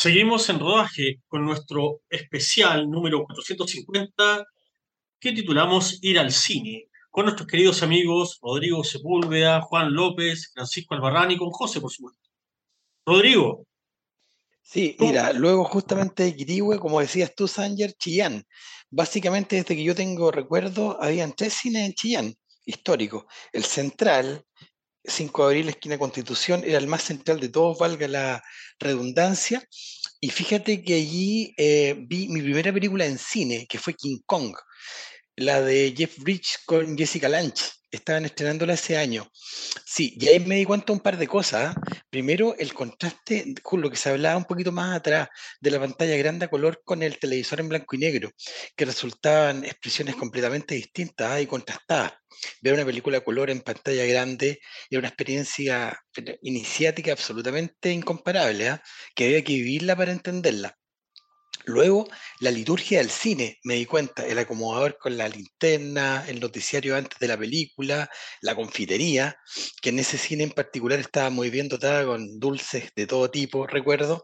Seguimos 0.06 0.48
en 0.50 0.60
rodaje 0.60 1.24
con 1.28 1.44
nuestro 1.44 2.02
especial 2.08 2.88
número 2.88 3.26
450 3.26 4.46
que 5.20 5.32
titulamos 5.32 5.98
Ir 6.04 6.20
al 6.20 6.32
cine, 6.32 6.90
con 7.10 7.26
nuestros 7.26 7.48
queridos 7.48 7.82
amigos 7.82 8.38
Rodrigo 8.40 8.84
Sepúlveda, 8.84 9.62
Juan 9.62 9.92
López, 9.92 10.52
Francisco 10.54 10.94
Albarrán 10.94 11.32
y 11.32 11.38
con 11.38 11.50
José, 11.50 11.82
por 11.82 11.92
supuesto. 11.92 12.22
Rodrigo. 13.04 13.66
Sí, 14.62 14.96
mira, 15.00 15.34
luego 15.34 15.64
justamente 15.64 16.22
de 16.22 16.36
Quirihue, 16.36 16.78
como 16.78 17.00
decías 17.00 17.34
tú, 17.34 17.48
Sanger, 17.48 17.94
Chillán. 17.94 18.44
Básicamente, 18.92 19.56
desde 19.56 19.76
que 19.76 19.84
yo 19.84 19.96
tengo 19.96 20.30
recuerdo, 20.30 21.02
habían 21.02 21.34
tres 21.34 21.54
cines 21.56 21.84
en 21.84 21.94
Chillán, 21.96 22.36
históricos. 22.64 23.26
El 23.52 23.64
Central, 23.64 24.45
5 25.08 25.42
de 25.42 25.48
abril, 25.48 25.70
esquina 25.70 25.98
Constitución, 25.98 26.64
era 26.66 26.78
el 26.78 26.88
más 26.88 27.04
central 27.04 27.40
de 27.40 27.50
todos, 27.50 27.78
valga 27.78 28.08
la 28.08 28.44
redundancia. 28.80 29.64
Y 30.20 30.30
fíjate 30.30 30.84
que 30.84 30.96
allí 30.96 31.54
eh, 31.58 31.96
vi 32.08 32.28
mi 32.28 32.42
primera 32.42 32.74
película 32.74 33.06
en 33.06 33.18
cine, 33.18 33.66
que 33.68 33.78
fue 33.78 33.94
King 33.94 34.20
Kong, 34.26 34.56
la 35.36 35.62
de 35.62 35.94
Jeff 35.96 36.18
Bridges 36.20 36.60
con 36.66 36.98
Jessica 36.98 37.30
Lange. 37.30 37.64
Estaban 37.96 38.26
estrenándola 38.26 38.74
ese 38.74 38.98
año. 38.98 39.30
Sí, 39.86 40.16
y 40.20 40.28
ahí 40.28 40.40
me 40.40 40.56
di 40.56 40.66
cuenta 40.66 40.94
un 40.94 41.00
par 41.00 41.18
de 41.18 41.28
cosas. 41.28 41.76
¿ah? 41.76 41.82
Primero, 42.10 42.56
el 42.58 42.74
contraste 42.74 43.56
con 43.64 43.82
lo 43.82 43.90
que 43.90 43.98
se 43.98 44.10
hablaba 44.10 44.38
un 44.38 44.46
poquito 44.46 44.72
más 44.72 44.96
atrás 44.96 45.30
de 45.62 45.72
la 45.72 45.80
pantalla 45.80 46.18
grande 46.18 46.46
a 46.46 46.50
color 46.50 46.82
con 46.84 47.04
el 47.04 47.18
televisor 47.20 47.60
en 47.60 47.70
blanco 47.70 47.96
y 47.96 48.00
negro, 48.00 48.32
que 48.76 48.86
resultaban 48.86 49.64
expresiones 49.64 50.16
completamente 50.16 50.76
distintas 50.76 51.32
¿ah? 51.32 51.42
y 51.42 51.48
contrastadas 51.48 52.14
ver 52.62 52.74
una 52.74 52.86
película 52.86 53.20
a 53.20 53.22
color 53.22 53.50
en 53.50 53.62
pantalla 53.62 54.06
grande 54.06 54.60
era 54.90 55.00
una 55.00 55.08
experiencia 55.08 55.98
iniciática 56.42 57.12
absolutamente 57.12 57.92
incomparable, 57.92 58.70
¿ah? 58.70 58.84
que 59.16 59.26
había 59.26 59.44
que 59.44 59.54
vivirla 59.54 59.96
para 59.96 60.12
entenderla. 60.12 60.78
Luego, 61.68 62.08
la 62.42 62.52
liturgia 62.52 63.00
del 63.00 63.10
cine, 63.10 63.60
me 63.64 63.74
di 63.76 63.86
cuenta, 63.86 64.26
el 64.26 64.38
acomodador 64.38 64.98
con 65.00 65.18
la 65.18 65.28
linterna, 65.28 66.24
el 66.28 66.40
noticiario 66.40 66.96
antes 66.96 67.18
de 67.18 67.28
la 67.28 67.38
película, 67.38 68.10
la 68.42 68.56
confitería, 68.56 69.38
que 69.82 69.90
en 69.90 70.00
ese 70.00 70.20
cine 70.20 70.44
en 70.44 70.52
particular 70.52 71.00
estaba 71.00 71.32
muy 71.32 71.50
bien 71.50 71.68
dotada 71.68 72.06
con 72.06 72.40
dulces 72.40 72.92
de 72.96 73.08
todo 73.08 73.32
tipo, 73.32 73.66
recuerdo, 73.66 74.24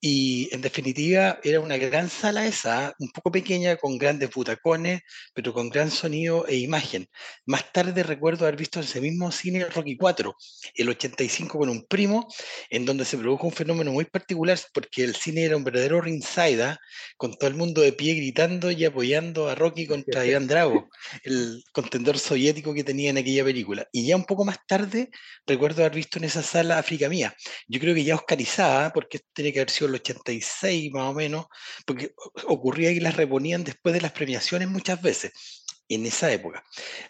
y 0.00 0.48
en 0.52 0.60
definitiva 0.60 1.40
era 1.42 1.58
una 1.58 1.76
gran 1.76 2.08
sala 2.08 2.46
esa, 2.46 2.94
un 3.00 3.10
poco 3.10 3.32
pequeña, 3.32 3.76
con 3.76 3.98
grandes 3.98 4.30
butacones, 4.30 5.02
pero 5.34 5.52
con 5.52 5.68
gran 5.68 5.90
sonido 5.90 6.46
e 6.46 6.56
imagen. 6.56 7.08
Más 7.46 7.72
tarde 7.72 8.04
recuerdo 8.04 8.44
haber 8.44 8.56
visto 8.56 8.78
en 8.78 8.84
ese 8.84 9.00
mismo 9.00 9.32
cine 9.32 9.64
Rocky 9.64 9.96
4, 9.96 10.36
el 10.74 10.88
85 10.88 11.58
con 11.58 11.68
un 11.68 11.84
primo, 11.86 12.28
en 12.70 12.84
donde 12.84 13.04
se 13.04 13.18
produjo 13.18 13.48
un 13.48 13.52
fenómeno 13.52 13.90
muy 13.90 14.04
particular, 14.04 14.58
porque 14.72 15.02
el 15.02 15.16
cine 15.16 15.44
era 15.44 15.56
un 15.56 15.64
verdadero 15.64 16.00
ringside, 16.00 16.75
con 17.16 17.34
todo 17.34 17.48
el 17.48 17.56
mundo 17.56 17.80
de 17.80 17.92
pie 17.92 18.14
gritando 18.14 18.70
y 18.70 18.84
apoyando 18.84 19.48
a 19.48 19.54
Rocky 19.54 19.86
contra 19.86 20.26
Iván 20.26 20.46
Drago, 20.46 20.88
el 21.22 21.62
contendor 21.72 22.18
soviético 22.18 22.74
que 22.74 22.84
tenía 22.84 23.10
en 23.10 23.18
aquella 23.18 23.44
película. 23.44 23.86
Y 23.92 24.06
ya 24.06 24.16
un 24.16 24.24
poco 24.24 24.44
más 24.44 24.58
tarde 24.66 25.10
recuerdo 25.46 25.82
haber 25.82 25.96
visto 25.96 26.18
en 26.18 26.24
esa 26.24 26.42
sala 26.42 26.78
África 26.78 27.08
Mía. 27.08 27.34
Yo 27.68 27.80
creo 27.80 27.94
que 27.94 28.04
ya 28.04 28.14
oscarizada, 28.14 28.92
porque 28.92 29.18
esto 29.18 29.28
tiene 29.34 29.52
que 29.52 29.60
haber 29.60 29.70
sido 29.70 29.88
el 29.88 29.94
86 29.96 30.90
más 30.92 31.10
o 31.10 31.14
menos, 31.14 31.46
porque 31.84 32.12
ocurría 32.46 32.92
que 32.92 33.00
las 33.00 33.16
reponían 33.16 33.64
después 33.64 33.94
de 33.94 34.00
las 34.00 34.12
premiaciones 34.12 34.68
muchas 34.68 35.00
veces 35.00 35.32
en 35.88 36.06
esa 36.06 36.32
época. 36.32 36.64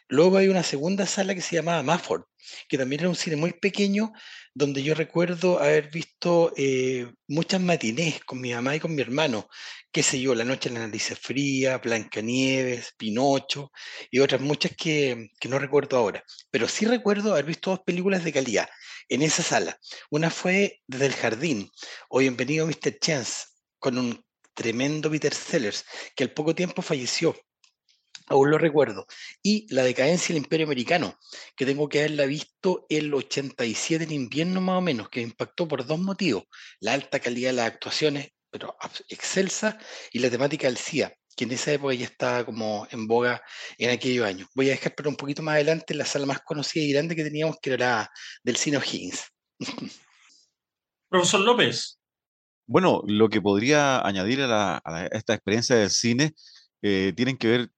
Luego 0.09 0.37
hay 0.37 0.49
una 0.49 0.63
segunda 0.63 1.07
sala 1.07 1.35
que 1.35 1.41
se 1.41 1.57
llamaba 1.57 1.83
Mafford, 1.83 2.25
que 2.69 2.79
también 2.79 3.01
era 3.01 3.09
un 3.09 3.17
cine 3.17 3.37
muy 3.37 3.53
pequeño, 3.53 4.13
donde 4.55 4.83
yo 4.83 4.95
recuerdo 4.95 5.61
haber 5.61 5.91
visto 5.91 6.53
eh, 6.57 7.07
muchas 7.29 7.61
matinés 7.61 8.25
con 8.25 8.41
mi 8.41 8.53
mamá 8.53 8.77
y 8.77 8.81
con 8.81 8.95
mi 8.95 9.03
hermano, 9.03 9.49
qué 9.93 10.03
sé 10.03 10.21
yo, 10.21 10.35
La 10.35 10.45
noche 10.45 10.69
en 10.69 10.75
la 10.77 10.87
nariz 10.87 11.13
fría, 11.21 11.79
Blancanieves, 11.79 12.95
Pinocho 12.97 13.71
y 14.11 14.21
otras 14.21 14.41
muchas 14.41 14.73
que, 14.77 15.31
que 15.41 15.49
no 15.49 15.59
recuerdo 15.59 15.97
ahora. 15.97 16.23
Pero 16.51 16.69
sí 16.69 16.87
recuerdo 16.87 17.33
haber 17.33 17.45
visto 17.47 17.71
dos 17.71 17.81
películas 17.81 18.25
de 18.25 18.33
calidad 18.33 18.69
en 19.09 19.23
esa 19.23 19.43
sala. 19.43 19.79
Una 20.11 20.31
fue 20.31 20.81
Desde 20.87 21.07
el 21.07 21.15
Jardín, 21.15 21.71
o 22.09 22.19
Bienvenido 22.19 22.67
Mr. 22.67 22.99
Chance, 22.99 23.47
con 23.79 23.99
un 23.99 24.25
tremendo 24.55 25.11
Peter 25.11 25.35
Sellers, 25.35 25.85
que 26.15 26.25
al 26.25 26.33
poco 26.33 26.55
tiempo 26.55 26.81
falleció 26.83 27.37
aún 28.29 28.51
lo 28.51 28.59
recuerdo. 28.59 29.07
Y 29.43 29.67
La 29.75 29.83
decadencia 29.85 30.35
del 30.35 30.43
imperio 30.43 30.67
americano, 30.67 31.19
que 31.57 31.67
tengo 31.67 31.89
que 31.89 32.01
haberla 32.01 32.27
visto 32.27 32.87
el 32.89 33.13
87 33.15 34.05
en 34.05 34.13
invierno 34.13 34.61
más 34.61 34.79
o 34.79 34.81
menos, 34.81 35.09
que 35.09 35.21
me 35.21 35.29
impactó 35.29 35.67
por 35.69 35.87
dos 35.87 35.99
motivos. 35.99 36.45
La 36.81 36.93
alta 36.95 37.21
calidad 37.21 37.51
de 37.51 37.57
las 37.57 37.67
actuaciones, 37.67 38.31
pero 38.51 38.77
excelsa, 39.09 39.79
y 40.13 40.19
la 40.21 40.31
temática 40.31 40.67
del 40.67 40.77
CIA, 40.79 41.13
que 41.37 41.45
en 41.45 41.53
esa 41.53 41.73
época 41.73 41.95
ya 41.95 42.07
estaba 42.07 42.45
como 42.47 42.87
en 42.91 43.07
boga 43.07 43.43
en 43.79 43.91
aquellos 43.91 44.27
años. 44.27 44.49
Voy 44.55 44.69
a 44.69 44.73
dejar 44.73 44.95
pero 44.97 45.11
un 45.11 45.17
poquito 45.17 45.43
más 45.43 45.55
adelante 45.57 45.95
la 45.95 46.07
sala 46.07 46.27
más 46.27 46.41
conocida 46.41 46.83
y 46.85 46.93
grande 46.93 47.15
que 47.17 47.25
teníamos, 47.25 47.57
que 47.61 47.73
era 47.75 47.87
la 47.87 48.11
del 48.43 48.57
Cine 48.57 48.79
Higgins. 48.79 49.25
Profesor 51.09 51.41
López. 51.41 52.01
Bueno, 52.67 53.03
lo 53.07 53.29
que 53.29 53.41
podría 53.41 54.01
añadir 54.05 54.41
a, 54.43 54.47
la- 54.49 54.77
a 54.79 54.91
la- 54.91 55.07
esta 55.07 55.35
experiencia 55.35 55.77
del 55.77 55.91
cine 55.91 56.33
eh, 56.83 57.13
tienen 57.15 57.37
que 57.37 57.49
ver 57.49 57.69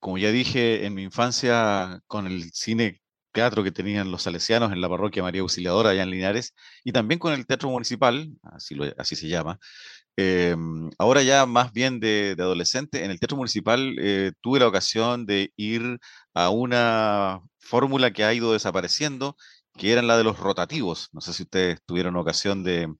como 0.00 0.18
ya 0.18 0.30
dije, 0.30 0.86
en 0.86 0.94
mi 0.94 1.02
infancia 1.04 2.00
con 2.06 2.26
el 2.26 2.50
cine 2.52 3.00
teatro 3.32 3.62
que 3.64 3.70
tenían 3.72 4.10
los 4.10 4.22
salesianos 4.22 4.72
en 4.72 4.80
la 4.80 4.88
parroquia 4.88 5.22
María 5.22 5.42
Auxiliadora 5.42 5.90
allá 5.90 6.02
en 6.04 6.10
Linares 6.10 6.54
y 6.84 6.92
también 6.92 7.18
con 7.18 7.32
el 7.34 7.46
teatro 7.46 7.68
municipal, 7.70 8.30
así, 8.42 8.74
lo- 8.74 8.86
así 8.98 9.14
se 9.16 9.28
llama. 9.28 9.58
Em, 10.16 10.90
ahora 10.98 11.22
ya 11.22 11.46
más 11.46 11.72
bien 11.72 12.00
de, 12.00 12.34
de 12.36 12.42
adolescente, 12.42 13.04
en 13.04 13.10
el 13.10 13.18
teatro 13.20 13.36
municipal 13.36 13.96
eh, 14.00 14.32
tuve 14.40 14.60
la 14.60 14.68
ocasión 14.68 15.26
de 15.26 15.52
ir 15.56 15.98
a 16.34 16.50
una 16.50 17.40
fórmula 17.58 18.12
que 18.12 18.24
ha 18.24 18.32
ido 18.34 18.52
desapareciendo, 18.52 19.36
que 19.78 19.92
eran 19.92 20.06
la 20.06 20.16
de 20.16 20.24
los 20.24 20.38
rotativos. 20.38 21.08
No 21.12 21.20
sé 21.20 21.32
si 21.34 21.42
ustedes 21.44 21.80
tuvieron 21.86 22.16
ocasión 22.16 22.64
de, 22.64 22.94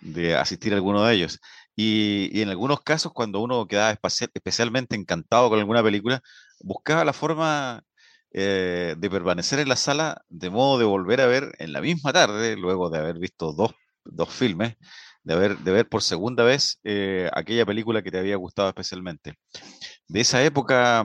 de 0.00 0.36
asistir 0.36 0.72
a 0.72 0.76
alguno 0.76 1.04
de 1.04 1.14
ellos. 1.14 1.40
Y, 1.80 2.28
y 2.36 2.42
en 2.42 2.48
algunos 2.48 2.80
casos, 2.82 3.12
cuando 3.12 3.38
uno 3.38 3.68
quedaba 3.68 3.92
especialmente 3.92 4.96
encantado 4.96 5.48
con 5.48 5.60
alguna 5.60 5.80
película, 5.80 6.20
buscaba 6.58 7.04
la 7.04 7.12
forma 7.12 7.84
eh, 8.32 8.96
de 8.98 9.10
permanecer 9.10 9.60
en 9.60 9.68
la 9.68 9.76
sala 9.76 10.22
de 10.28 10.50
modo 10.50 10.80
de 10.80 10.84
volver 10.86 11.20
a 11.20 11.26
ver 11.26 11.54
en 11.60 11.72
la 11.72 11.80
misma 11.80 12.12
tarde, 12.12 12.56
luego 12.56 12.90
de 12.90 12.98
haber 12.98 13.20
visto 13.20 13.52
dos, 13.52 13.70
dos 14.04 14.28
filmes, 14.28 14.74
de 15.22 15.36
ver, 15.36 15.58
de 15.58 15.70
ver 15.70 15.88
por 15.88 16.02
segunda 16.02 16.42
vez 16.42 16.80
eh, 16.82 17.30
aquella 17.32 17.64
película 17.64 18.02
que 18.02 18.10
te 18.10 18.18
había 18.18 18.36
gustado 18.36 18.68
especialmente. 18.70 19.34
De 20.08 20.20
esa 20.20 20.42
época, 20.42 21.04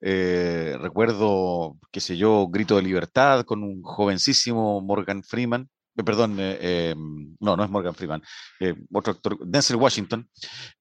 eh, 0.00 0.78
recuerdo, 0.80 1.76
qué 1.92 2.00
sé 2.00 2.16
yo, 2.16 2.48
Grito 2.48 2.76
de 2.76 2.82
Libertad 2.82 3.44
con 3.44 3.62
un 3.62 3.82
jovencísimo 3.82 4.80
Morgan 4.80 5.22
Freeman, 5.22 5.68
eh, 5.96 6.04
perdón, 6.04 6.38
eh, 6.40 6.58
eh, 6.60 6.94
no, 7.40 7.56
no 7.56 7.64
es 7.64 7.70
Morgan 7.70 7.94
Freeman, 7.94 8.22
eh, 8.60 8.74
otro 8.92 9.12
actor, 9.12 9.38
Denzel 9.46 9.76
Washington, 9.76 10.28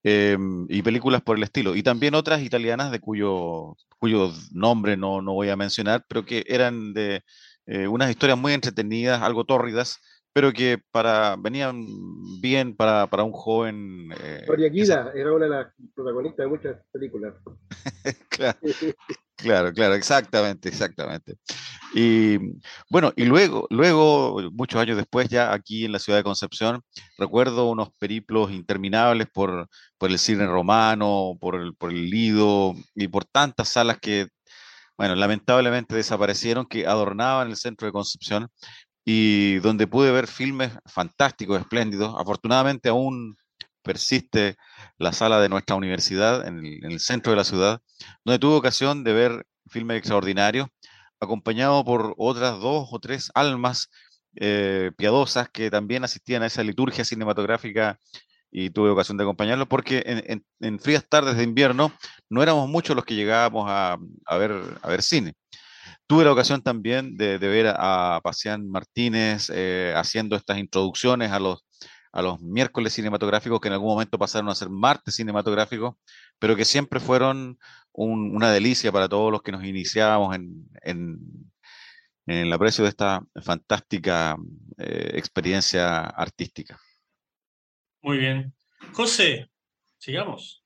eh, 0.03 0.37
y 0.69 0.81
películas 0.81 1.21
por 1.21 1.37
el 1.37 1.43
estilo. 1.43 1.75
Y 1.75 1.83
también 1.83 2.15
otras 2.15 2.41
italianas 2.41 2.91
de 2.91 2.99
cuyo, 2.99 3.75
cuyo 3.99 4.31
nombre 4.51 4.97
no, 4.97 5.21
no 5.21 5.33
voy 5.33 5.49
a 5.49 5.55
mencionar, 5.55 6.05
pero 6.07 6.25
que 6.25 6.43
eran 6.47 6.93
de 6.93 7.23
eh, 7.67 7.87
unas 7.87 8.09
historias 8.09 8.37
muy 8.37 8.53
entretenidas, 8.53 9.21
algo 9.21 9.45
tórridas, 9.45 9.99
pero 10.35 10.51
que 10.51 10.77
para 10.91 11.37
venían 11.37 11.87
bien 12.41 12.75
para, 12.75 13.07
para 13.07 13.23
un 13.23 13.31
joven. 13.31 14.09
Eh, 14.21 14.43
Gloria 14.45 14.67
Guida 14.67 15.13
era 15.15 15.31
una 15.31 15.45
de 15.45 15.49
las 15.49 15.67
protagonistas 15.95 16.43
de 16.43 16.47
muchas 16.47 16.75
películas. 16.91 17.35
claro, 18.27 18.59
claro, 19.37 19.73
claro, 19.73 19.93
exactamente, 19.93 20.67
exactamente. 20.67 21.37
Y 21.93 22.37
bueno, 22.89 23.13
y 23.15 23.23
luego, 23.23 23.65
luego, 23.69 24.41
muchos 24.51 24.81
años 24.81 24.97
después, 24.97 25.29
ya 25.29 25.53
aquí 25.53 25.85
en 25.85 25.93
la 25.93 25.99
ciudad 25.99 26.19
de 26.19 26.25
Concepción, 26.25 26.81
recuerdo 27.17 27.69
unos 27.69 27.91
periplos 27.97 28.51
interminables 28.51 29.27
por, 29.33 29.69
por 29.97 30.11
el 30.11 30.19
cine 30.19 30.45
romano, 30.47 31.37
por 31.39 31.55
el, 31.55 31.73
por 31.75 31.91
el 31.91 32.09
Lido 32.09 32.73
y 32.93 33.07
por 33.07 33.23
tantas 33.23 33.69
salas 33.69 33.99
que 33.99 34.27
bueno, 34.97 35.15
lamentablemente 35.15 35.95
desaparecieron, 35.95 36.65
que 36.65 36.87
adornaban 36.87 37.49
el 37.49 37.57
centro 37.57 37.85
de 37.85 37.91
Concepción 37.91 38.49
y 39.05 39.59
donde 39.59 39.85
pude 39.87 40.11
ver 40.11 40.27
filmes 40.27 40.71
fantásticos, 40.87 41.59
espléndidos. 41.61 42.15
Afortunadamente 42.17 42.89
aún 42.89 43.37
persiste 43.83 44.57
la 44.97 45.13
sala 45.13 45.39
de 45.39 45.47
nuestra 45.47 45.75
universidad 45.75 46.47
en 46.47 46.65
el, 46.65 46.99
centro 46.99 47.31
de 47.31 47.37
la 47.37 47.43
ciudad, 47.43 47.81
donde 48.25 48.39
tuve 48.39 48.55
ocasión 48.55 49.03
de 49.03 49.13
ver 49.13 49.45
filmes 49.67 49.97
extraordinarios, 49.97 50.67
acompañado 51.19 51.85
por 51.85 52.15
otras 52.17 52.59
dos 52.59 52.89
o 52.91 52.99
tres 52.99 53.31
almas 53.35 53.89
eh, 54.37 54.91
piadosas 54.97 55.49
que 55.49 55.69
también 55.69 56.03
asistían 56.03 56.41
a 56.43 56.47
esa 56.47 56.63
liturgia 56.63 57.05
cinematográfica 57.05 57.99
y 58.51 58.71
tuve 58.71 58.89
ocasión 58.89 59.17
de 59.17 59.23
acompañarlos 59.23 59.67
porque 59.67 60.03
en, 60.59 60.79
frías 60.79 61.05
tardes 61.07 61.37
de 61.37 61.43
invierno 61.43 61.93
no 62.29 62.41
éramos 62.41 62.69
muchos 62.69 62.95
los 62.95 63.05
que 63.05 63.15
llegábamos 63.15 63.65
a, 63.67 63.97
ver, 64.37 64.51
a 64.81 64.89
ver 64.89 65.01
cine. 65.01 65.33
Tuve 66.07 66.23
la 66.23 66.31
ocasión 66.31 66.61
también 66.61 67.17
de, 67.17 67.37
ver 67.39 67.73
a, 67.75 68.19
Pacián 68.23 68.69
Martínez 68.69 69.49
eh, 69.53 69.93
haciendo 69.95 70.35
estas 70.35 70.59
introducciones 70.59 71.31
a 71.31 71.39
los, 71.39 71.65
a 72.11 72.21
los 72.21 72.41
miércoles 72.41 72.93
cinematográficos 72.93 73.59
que 73.59 73.69
en 73.69 73.73
algún 73.73 73.89
momento 73.89 74.19
pasaron 74.19 74.49
a 74.49 74.55
ser 74.55 74.69
martes 74.69 75.15
cinematográficos, 75.15 75.95
pero 76.37 76.55
que 76.55 76.63
siempre 76.63 76.99
fueron 76.99 77.57
una 77.91 78.51
delicia 78.51 78.91
para 78.91 79.09
todos 79.09 79.31
los 79.31 79.41
que 79.41 79.51
nos 79.51 79.63
iniciábamos 79.63 80.35
en, 80.35 80.69
en, 80.83 81.51
el 82.27 82.51
aprecio 82.53 82.83
de 82.83 82.89
esta 82.89 83.21
fantástica 83.43 84.35
eh, 84.77 85.11
experiencia 85.13 86.01
artística. 86.01 86.79
Muy 88.01 88.17
bien. 88.17 88.53
José, 88.93 89.49
sigamos. 89.97 90.64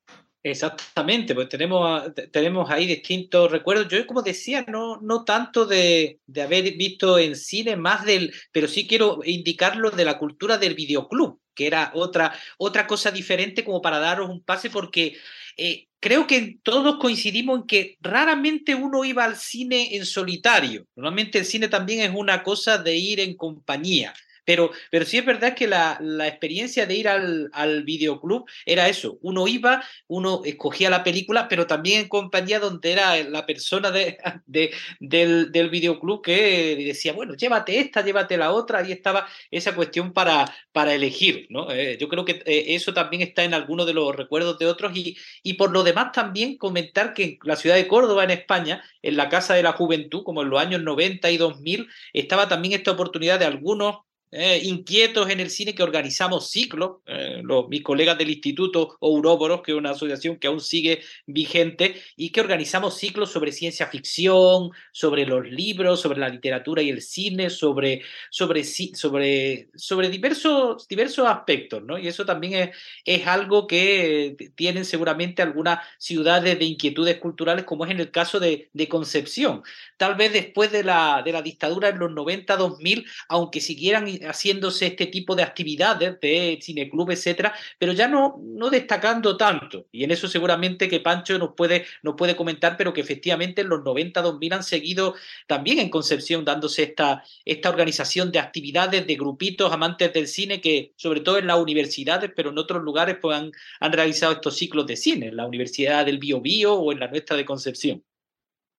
Exactamente, 0.50 1.36
pues 1.36 1.48
tenemos, 1.48 2.04
tenemos 2.32 2.70
ahí 2.72 2.88
distintos 2.88 3.52
recuerdos. 3.52 3.88
Yo, 3.88 4.06
como 4.08 4.22
decía, 4.22 4.66
no, 4.68 5.00
no 5.02 5.24
tanto 5.24 5.66
de, 5.66 6.20
de, 6.26 6.42
haber 6.42 6.64
visto 6.76 7.20
en 7.20 7.36
cine, 7.36 7.76
más 7.76 8.04
del, 8.06 8.34
pero 8.52 8.68
sí 8.68 8.88
quiero 8.88 9.20
indicarlo 9.24 9.92
de 9.92 10.06
la 10.06 10.18
cultura 10.18 10.58
del 10.58 10.74
videoclub, 10.74 11.40
que 11.54 11.68
era 11.68 11.92
otra, 11.94 12.34
otra 12.58 12.88
cosa 12.88 13.12
diferente 13.12 13.64
como 13.64 13.82
para 13.82 14.00
daros 14.00 14.30
un 14.30 14.42
pase, 14.42 14.70
porque 14.70 15.18
eh, 15.56 15.88
creo 16.00 16.26
que 16.26 16.58
todos 16.64 16.98
coincidimos 17.00 17.60
en 17.60 17.68
que 17.68 17.98
raramente 18.02 18.74
uno 18.74 19.06
iba 19.06 19.26
al 19.26 19.36
cine 19.36 19.96
en 19.96 20.06
solitario. 20.06 20.88
Normalmente 20.96 21.38
el 21.38 21.46
cine 21.46 21.68
también 21.68 22.00
es 22.00 22.12
una 22.16 22.42
cosa 22.42 22.78
de 22.78 22.96
ir 22.96 23.20
en 23.20 23.36
compañía. 23.36 24.14
Pero, 24.50 24.72
pero 24.90 25.06
sí 25.06 25.20
es 25.20 25.26
verdad 25.28 25.54
que 25.54 25.68
la, 25.68 26.00
la 26.02 26.28
experiencia 26.28 26.88
de 26.88 26.96
ir 26.96 27.08
al, 27.08 27.52
al, 27.54 27.84
videoclub 27.84 28.46
era 28.66 28.90
eso. 28.90 29.20
Uno 29.22 29.48
iba, 29.48 29.84
uno 30.08 30.42
escogía 30.44 30.90
la 30.90 31.04
película, 31.04 31.48
pero 31.48 31.68
también 31.68 32.02
en 32.02 32.08
compañía 32.08 32.60
donde 32.60 32.92
era 32.92 33.16
la 33.26 33.46
persona 33.46 33.92
de, 33.92 34.18
de, 34.48 34.72
del, 35.00 35.52
del, 35.52 35.70
videoclub 35.70 36.24
que 36.24 36.76
decía, 36.78 37.14
bueno, 37.14 37.36
llévate 37.36 37.80
esta, 37.80 38.04
llévate 38.04 38.38
la 38.38 38.52
otra. 38.52 38.80
Ahí 38.80 38.92
estaba 38.92 39.28
esa 39.52 39.76
cuestión 39.76 40.14
para, 40.14 40.52
para 40.72 40.96
elegir. 40.96 41.46
¿no? 41.52 41.70
Eh, 41.70 42.00
yo 42.02 42.10
creo 42.10 42.26
que 42.26 42.42
eh, 42.48 42.74
eso 42.74 42.92
también 42.92 43.22
está 43.22 43.44
en 43.44 43.54
algunos 43.54 43.86
de 43.86 43.94
los 43.94 44.16
recuerdos 44.16 44.58
de 44.58 44.66
otros. 44.66 44.98
Y, 44.98 45.16
y 45.44 45.54
por 45.54 45.70
lo 45.70 45.84
demás 45.84 46.12
también 46.12 46.58
comentar 46.58 47.14
que 47.14 47.24
en 47.24 47.40
la 47.44 47.56
ciudad 47.56 47.76
de 47.76 47.88
Córdoba, 47.88 48.24
en 48.24 48.32
España, 48.32 48.84
en 49.04 49.16
la 49.16 49.30
Casa 49.30 49.54
de 49.54 49.62
la 49.62 49.74
Juventud, 49.74 50.24
como 50.24 50.42
en 50.42 50.50
los 50.50 50.60
años 50.60 50.82
90 50.82 51.30
y 51.30 51.38
2000, 51.38 51.88
estaba 52.14 52.48
también 52.48 52.74
esta 52.74 52.90
oportunidad 52.90 53.38
de 53.38 53.46
algunos 53.46 54.09
eh, 54.32 54.62
inquietos 54.64 55.30
en 55.30 55.40
el 55.40 55.50
cine 55.50 55.74
que 55.74 55.82
organizamos 55.82 56.52
ciclos, 56.52 56.98
eh, 57.08 57.42
los, 57.44 57.68
mis 57.68 57.82
colegas 57.82 58.18
del 58.18 58.30
Instituto 58.30 58.98
Ouroboros, 59.00 59.62
que 59.64 59.72
es 59.72 59.78
una 59.78 59.92
asociación 59.92 60.38
que 60.38 60.48
aún 60.48 60.62
sigue 60.62 61.02
vigente, 61.26 61.96
y 62.16 62.30
que 62.30 62.42
organizamos 62.42 62.98
ciclos 62.98 63.32
sobre 63.32 63.52
ciencia 63.52 63.88
ficción, 63.88 64.70
sobre 64.92 65.26
los 65.26 65.50
libros, 65.50 66.02
sobre 66.02 66.20
la 66.20 66.30
literatura 66.30 66.82
y 66.84 66.90
el 66.90 67.02
cine, 67.02 67.50
sobre, 67.50 68.04
sobre, 68.30 68.64
sobre, 68.64 69.70
sobre 69.76 70.10
diversos, 70.10 70.88
diversos 70.88 71.28
aspectos, 71.28 71.84
¿no? 71.84 71.98
Y 71.98 72.08
eso 72.08 72.26
también 72.26 72.54
es, 72.54 72.78
es 73.06 73.26
algo 73.26 73.66
que 73.66 74.36
tienen 74.56 74.86
seguramente 74.86 75.42
algunas 75.42 75.80
ciudades 75.98 76.60
de 76.60 76.66
inquietudes 76.66 77.18
culturales, 77.18 77.66
como 77.66 77.86
es 77.86 77.92
en 77.92 78.00
el 78.00 78.12
caso 78.12 78.40
de, 78.40 78.70
de 78.74 78.88
Concepción. 78.88 79.64
Tal 79.98 80.16
vez 80.16 80.34
después 80.34 80.72
de 80.72 80.84
la, 80.84 81.24
de 81.24 81.32
la 81.32 81.42
dictadura 81.42 81.90
en 81.90 82.00
los 82.00 82.12
90-2000, 82.12 83.06
aunque 83.28 83.62
siguieran 83.62 84.08
haciéndose 84.24 84.88
este 84.88 85.08
tipo 85.08 85.36
de 85.36 85.44
actividades 85.44 86.20
de 86.20 86.60
cineclub, 86.62 87.12
etcétera, 87.12 87.54
pero 87.78 87.94
ya 87.94 88.08
no, 88.08 88.40
no 88.44 88.70
destacando 88.70 89.38
tanto. 89.38 89.88
Y 89.92 90.04
en 90.04 90.12
eso 90.12 90.28
seguramente 90.28 90.88
que 90.88 91.00
Pancho 91.00 91.38
nos 91.38 91.54
puede, 91.56 91.86
nos 92.04 92.16
puede 92.16 92.36
comentar, 92.36 92.78
pero 92.78 92.94
que 92.94 93.02
efectivamente 93.02 93.62
en 93.62 93.70
los 93.70 93.84
90, 93.84 94.22
2000 94.22 94.54
han 94.54 94.64
seguido 94.64 95.16
también 95.48 95.80
en 95.80 95.90
Concepción 95.90 96.46
dándose 96.46 96.84
esta, 96.84 97.24
esta 97.46 97.70
organización 97.70 98.32
de 98.32 98.40
actividades, 98.40 99.06
de 99.06 99.16
grupitos 99.16 99.72
amantes 99.72 100.14
del 100.14 100.28
cine 100.28 100.62
que, 100.62 100.94
sobre 100.98 101.22
todo 101.22 101.38
en 101.38 101.48
las 101.48 101.60
universidades, 101.60 102.32
pero 102.36 102.50
en 102.50 102.58
otros 102.58 102.84
lugares, 102.84 103.18
pues 103.22 103.38
han, 103.38 103.52
realizado 103.92 104.34
estos 104.34 104.56
ciclos 104.56 104.86
de 104.86 104.96
cine, 104.96 105.28
en 105.28 105.38
la 105.38 105.46
Universidad 105.46 106.06
del 106.06 106.20
Bio 106.20 106.42
Bio 106.42 106.76
o 106.76 106.92
en 106.92 107.00
la 107.00 107.08
nuestra 107.08 107.36
de 107.36 107.46
Concepción. 107.46 108.04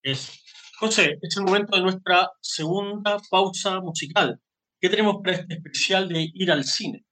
Es. 0.02 0.42
José, 0.78 1.18
es 1.20 1.36
el 1.36 1.44
momento 1.44 1.76
de 1.76 1.82
nuestra 1.82 2.30
segunda 2.40 3.18
pausa 3.30 3.80
musical. 3.80 4.40
¿Qué 4.80 4.88
tenemos 4.88 5.16
para 5.22 5.44
especial 5.48 6.08
de 6.08 6.30
ir 6.34 6.50
al 6.50 6.64
cine? 6.64 7.04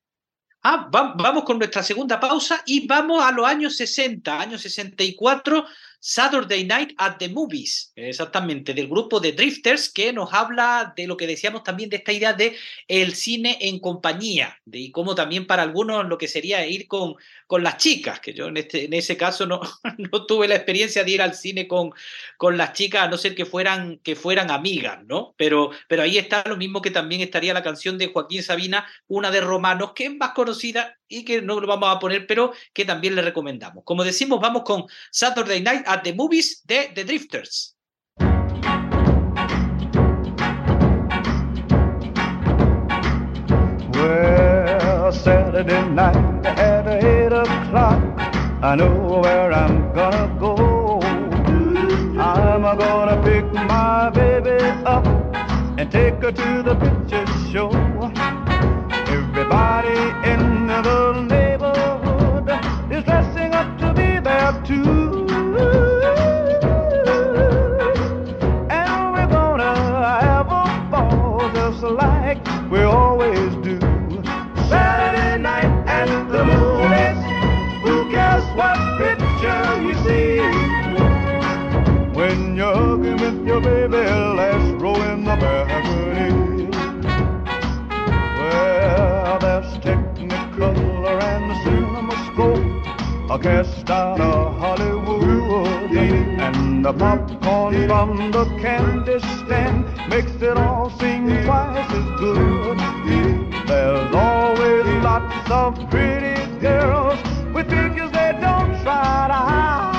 Ah, 0.62 0.88
vamos 0.90 1.44
con 1.44 1.58
nuestra 1.58 1.82
segunda 1.82 2.18
pausa 2.18 2.62
y 2.66 2.86
vamos 2.86 3.22
a 3.22 3.30
los 3.30 3.46
años 3.46 3.76
60, 3.76 4.40
años 4.40 4.60
64, 4.62 5.64
Saturday 6.00 6.64
Night 6.64 6.94
at 6.98 7.16
the 7.18 7.28
Movies, 7.28 7.92
exactamente, 7.96 8.72
del 8.72 8.88
grupo 8.88 9.18
de 9.18 9.32
Drifters, 9.32 9.92
que 9.92 10.12
nos 10.12 10.32
habla 10.32 10.92
de 10.96 11.06
lo 11.06 11.16
que 11.16 11.26
decíamos 11.26 11.64
también 11.64 11.90
de 11.90 11.96
esta 11.96 12.12
idea 12.12 12.32
de 12.32 12.56
el 12.86 13.14
cine 13.14 13.58
en 13.60 13.80
compañía, 13.80 14.60
de, 14.64 14.78
y 14.78 14.90
cómo 14.92 15.14
también 15.14 15.46
para 15.46 15.62
algunos 15.62 16.06
lo 16.06 16.16
que 16.16 16.28
sería 16.28 16.64
ir 16.66 16.86
con, 16.86 17.16
con 17.46 17.64
las 17.64 17.78
chicas, 17.78 18.20
que 18.20 18.32
yo 18.32 18.46
en, 18.46 18.58
este, 18.58 18.84
en 18.84 18.92
ese 18.92 19.16
caso 19.16 19.46
no, 19.46 19.60
no 19.98 20.26
tuve 20.26 20.46
la 20.46 20.54
experiencia 20.54 21.02
de 21.02 21.10
ir 21.10 21.22
al 21.22 21.34
cine 21.34 21.66
con, 21.66 21.90
con 22.36 22.56
las 22.56 22.74
chicas, 22.74 23.02
a 23.02 23.08
no 23.08 23.18
ser 23.18 23.34
que 23.34 23.44
fueran, 23.44 23.98
que 23.98 24.14
fueran 24.14 24.50
amigas, 24.50 25.04
¿no? 25.04 25.34
Pero, 25.36 25.70
pero 25.88 26.02
ahí 26.02 26.18
está 26.18 26.44
lo 26.46 26.56
mismo 26.56 26.80
que 26.80 26.90
también 26.90 27.22
estaría 27.22 27.54
la 27.54 27.62
canción 27.62 27.98
de 27.98 28.08
Joaquín 28.08 28.42
Sabina, 28.42 28.86
una 29.08 29.30
de 29.30 29.40
Romanos, 29.40 29.92
que 29.94 30.04
es 30.04 30.14
más 30.14 30.30
conocida 30.30 30.97
y 31.08 31.24
que 31.24 31.42
no 31.42 31.60
lo 31.60 31.66
vamos 31.66 31.94
a 31.94 31.98
poner, 31.98 32.26
pero 32.26 32.52
que 32.72 32.84
también 32.84 33.14
le 33.14 33.22
recomendamos. 33.22 33.84
Como 33.84 34.04
decimos, 34.04 34.40
vamos 34.40 34.62
con 34.62 34.84
Saturday 35.10 35.60
Night 35.60 35.84
at 35.86 36.02
the 36.02 36.12
Movies 36.12 36.62
de 36.66 36.90
The 36.94 37.04
Drifters. 37.04 37.74
Well, 43.92 45.12
Saturday 45.12 45.82
night 45.88 46.46
at 46.46 46.86
8 46.86 47.32
o'clock, 47.32 47.98
I 48.62 48.76
know 48.76 49.20
where 49.22 49.52
I'm 49.52 49.92
gonna 49.92 50.36
go. 50.38 51.00
I'm 52.18 52.62
gonna 52.62 53.20
pick 53.22 53.44
my 53.52 54.10
baby 54.10 54.62
up 54.84 55.06
and 55.78 55.90
take 55.90 56.14
her 56.22 56.32
to 56.32 56.62
the 56.62 56.74
picture 56.76 57.26
show. 57.50 57.70
Everybody 59.08 59.98
in 60.30 60.47
the 60.82 60.84
neighborhood 60.84 61.37
Cast 93.42 93.88
out 93.88 94.20
of 94.20 94.58
Hollywood, 94.58 95.92
and 95.96 96.84
the 96.84 96.92
popcorn 96.92 97.86
from 97.86 98.30
the 98.32 98.44
candy 98.60 99.20
stand 99.20 99.84
makes 100.08 100.42
it 100.42 100.56
all 100.56 100.90
seem 100.98 101.28
twice 101.44 101.90
as 101.92 102.04
good. 102.18 102.78
There's 103.68 104.14
always 104.14 104.86
lots 105.04 105.50
of 105.50 105.88
pretty 105.88 106.34
girls 106.58 107.18
with 107.54 107.68
figures 107.70 108.10
they 108.10 108.32
don't 108.40 108.74
try 108.82 109.28
to 109.28 109.40
hide. 109.50 109.94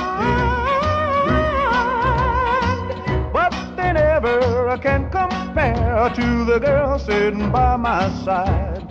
But 3.31 3.53
they 3.77 3.93
never 3.93 4.77
can 4.79 5.09
compare 5.09 6.09
to 6.13 6.45
the 6.45 6.59
girl 6.59 6.99
sitting 6.99 7.51
by 7.51 7.77
my 7.77 8.09
side. 8.25 8.83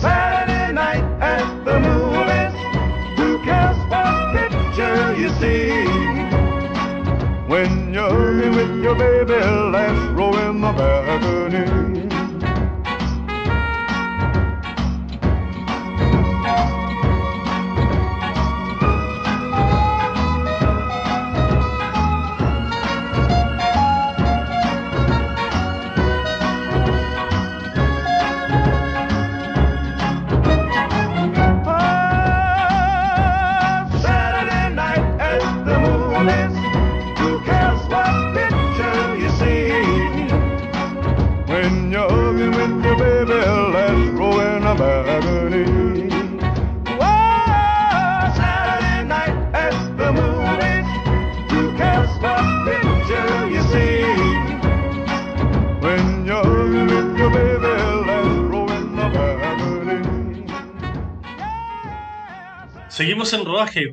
Saturday 0.00 0.72
night 0.72 1.04
at 1.20 1.64
the 1.64 1.80
movies, 1.80 2.54
who 3.18 3.38
cares 3.44 3.76
picture 4.36 5.14
you 5.16 5.28
see? 5.40 5.70
When 7.46 7.94
you're 7.94 8.50
with 8.50 8.82
your 8.82 8.94
baby, 8.94 9.34
last 9.34 10.12
row 10.12 10.32
in 10.48 10.60
the 10.60 10.72
balcony. 10.72 12.05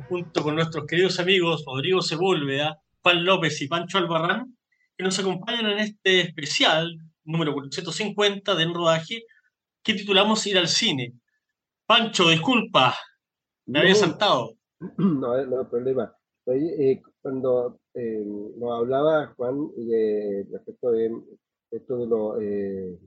Junto 0.08 0.42
con 0.42 0.54
nuestros 0.54 0.86
queridos 0.86 1.18
amigos 1.18 1.64
Rodrigo 1.66 2.00
Sepúlveda, 2.00 2.78
Juan 3.02 3.24
López 3.24 3.60
y 3.60 3.66
Pancho 3.68 3.98
Albarrán, 3.98 4.56
que 4.96 5.02
nos 5.04 5.18
acompañan 5.18 5.66
en 5.66 5.78
este 5.80 6.20
especial 6.20 6.96
número 7.24 7.52
450 7.52 8.54
de 8.54 8.62
En 8.62 8.72
Rodaje, 8.72 9.24
que 9.82 9.94
titulamos 9.94 10.46
Ir 10.46 10.58
al 10.58 10.68
cine. 10.68 11.14
Pancho, 11.86 12.28
disculpa, 12.28 12.94
me 13.66 13.80
había 13.80 13.92
No. 13.92 13.98
saltado. 13.98 14.54
No, 14.98 15.44
no 15.46 15.60
hay 15.60 15.66
problema. 15.66 16.14
Ahí, 16.46 16.68
eh, 16.78 17.02
cuando 17.20 17.80
eh, 17.94 18.22
nos 18.56 18.78
hablaba 18.78 19.34
Juan 19.36 19.70
de, 19.76 20.46
respecto 20.52 20.92
de 20.92 21.10
esto 21.72 21.96
de 21.98 22.06
los 22.06 22.42
eh, 22.42 22.98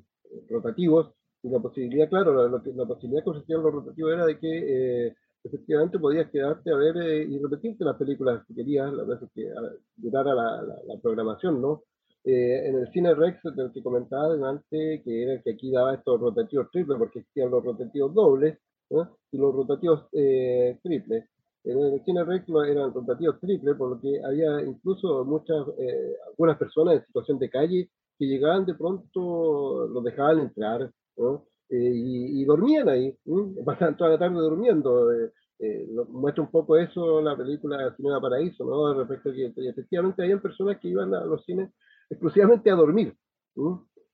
rotativos, 0.49 1.13
y 1.43 1.49
la 1.49 1.59
posibilidad, 1.59 2.09
claro, 2.09 2.49
la, 2.49 2.61
la 2.75 2.85
posibilidad 2.85 3.23
que 3.23 3.29
ofrecían 3.29 3.61
los 3.63 3.71
rotativos 3.73 4.11
era 4.11 4.25
de 4.25 4.39
que 4.39 5.07
eh, 5.07 5.15
efectivamente 5.47 5.99
podías 5.99 6.29
quedarte 6.31 6.71
a 6.71 6.75
ver 6.75 6.97
eh, 6.97 7.23
y 7.29 7.39
repetirte 7.39 7.83
las 7.85 7.97
películas 7.97 8.43
si 8.47 8.53
querías, 8.55 8.91
las 8.93 9.07
veces 9.07 9.29
que 9.33 9.49
durara 9.95 10.33
la, 10.35 10.61
la- 10.61 10.83
la 10.87 10.99
programación, 11.01 11.61
¿no? 11.61 11.83
Eh, 12.23 12.67
en 12.67 12.75
el 12.79 12.91
cine 12.91 13.13
Rex, 13.15 13.39
del 13.55 13.71
que 13.71 13.81
comentaba 13.81 14.33
antes, 14.49 15.01
que 15.03 15.23
era 15.23 15.33
el 15.33 15.43
que 15.43 15.51
aquí 15.51 15.71
daba 15.71 15.93
estos 15.95 16.19
rotativos 16.19 16.69
triples, 16.71 16.97
porque 16.99 17.19
existían 17.19 17.49
los 17.51 17.63
rotativos 17.63 18.13
dobles 18.13 18.57
¿no? 18.89 19.17
y 19.31 19.37
los 19.37 19.55
rotativos 19.55 20.07
eh, 20.11 20.77
triples. 20.83 21.23
En 21.63 21.79
el 21.79 22.03
cine 22.03 22.23
Rex 22.25 22.45
eran 22.69 22.93
rotativos 22.93 23.39
triples, 23.39 23.75
por 23.77 23.89
lo 23.91 24.01
que 24.01 24.21
había 24.23 24.61
incluso 24.61 25.23
muchas, 25.25 25.65
eh, 25.79 26.15
algunas 26.27 26.57
personas 26.57 26.95
en 26.95 27.05
situación 27.05 27.39
de 27.39 27.49
calle 27.49 27.89
que 28.19 28.25
llegaban 28.25 28.65
de 28.65 28.75
pronto, 28.75 29.87
los 29.87 30.03
dejaban 30.03 30.39
entrar, 30.39 30.91
¿no? 31.17 31.45
Y, 31.69 32.41
y 32.41 32.45
dormían 32.45 32.87
ahí, 32.89 33.15
pasaban 33.65 33.97
toda 33.97 34.11
la 34.11 34.19
tarde 34.19 34.35
durmiendo. 34.35 35.11
eh, 35.13 35.31
eh, 35.59 35.87
lo- 35.91 36.05
muestra 36.05 36.43
un 36.43 36.51
poco 36.51 36.77
eso 36.77 37.19
la 37.21 37.35
película 37.35 37.93
Cinema 37.97 38.21
Paraíso, 38.21 38.63
¿no? 38.65 38.93
Respecto 38.93 39.29
a 39.29 39.33
que 39.33 39.53
efectivamente 39.69 40.21
habían 40.23 40.41
personas 40.41 40.77
que 40.79 40.87
iban 40.89 41.13
a 41.15 41.25
los 41.25 41.43
cines 41.45 41.71
exclusivamente 42.09 42.69
a 42.69 42.75
dormir. 42.75 43.15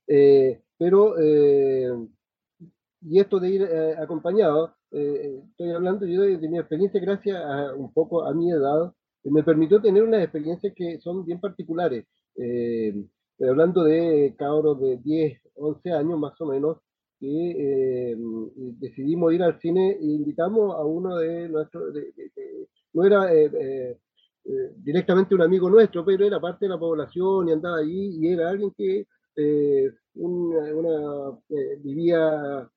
Eh, 0.07 0.61
pero, 0.77 1.15
y 3.01 3.19
esto 3.19 3.39
de 3.39 3.49
ir 3.49 3.61
eh, 3.63 3.95
acompañado, 3.97 4.75
eh, 4.91 5.41
estoy 5.49 5.71
hablando 5.71 6.05
yo 6.05 6.21
de, 6.21 6.37
de 6.37 6.47
mi 6.49 6.57
experiencia 6.57 7.01
gracias 7.01 7.37
a 7.43 7.73
un 7.75 7.91
poco 7.93 8.23
a 8.25 8.33
mi 8.33 8.51
edad, 8.51 8.93
me 9.23 9.43
permitió 9.43 9.81
tener 9.81 10.03
unas 10.03 10.23
experiencias 10.23 10.73
que 10.75 10.99
son 10.99 11.25
bien 11.25 11.39
particulares. 11.39 12.05
Eh, 12.35 12.93
hablando 13.47 13.83
de 13.83 14.35
cabros 14.37 14.79
de 14.81 14.97
10, 14.97 15.39
11 15.55 15.91
años 15.91 16.19
más 16.19 16.39
o 16.41 16.45
menos, 16.45 16.77
eh, 17.25 18.15
decidimos 18.79 19.33
ir 19.33 19.43
al 19.43 19.59
cine 19.59 19.91
e 19.91 20.03
invitamos 20.03 20.75
a 20.75 20.83
uno 20.83 21.17
de 21.17 21.47
nuestros, 21.47 21.93
no 22.93 23.05
era 23.05 23.33
eh, 23.33 23.97
eh, 24.45 24.71
directamente 24.75 25.33
un 25.33 25.41
amigo 25.41 25.69
nuestro, 25.69 26.03
pero 26.03 26.25
era 26.25 26.41
parte 26.41 26.65
de 26.65 26.69
la 26.69 26.77
población 26.79 27.47
y 27.47 27.53
andaba 27.53 27.77
allí 27.77 28.17
y 28.19 28.27
era 28.27 28.49
alguien 28.49 28.71
que 28.71 29.07
una, 30.15 31.39
vivía 31.79 32.69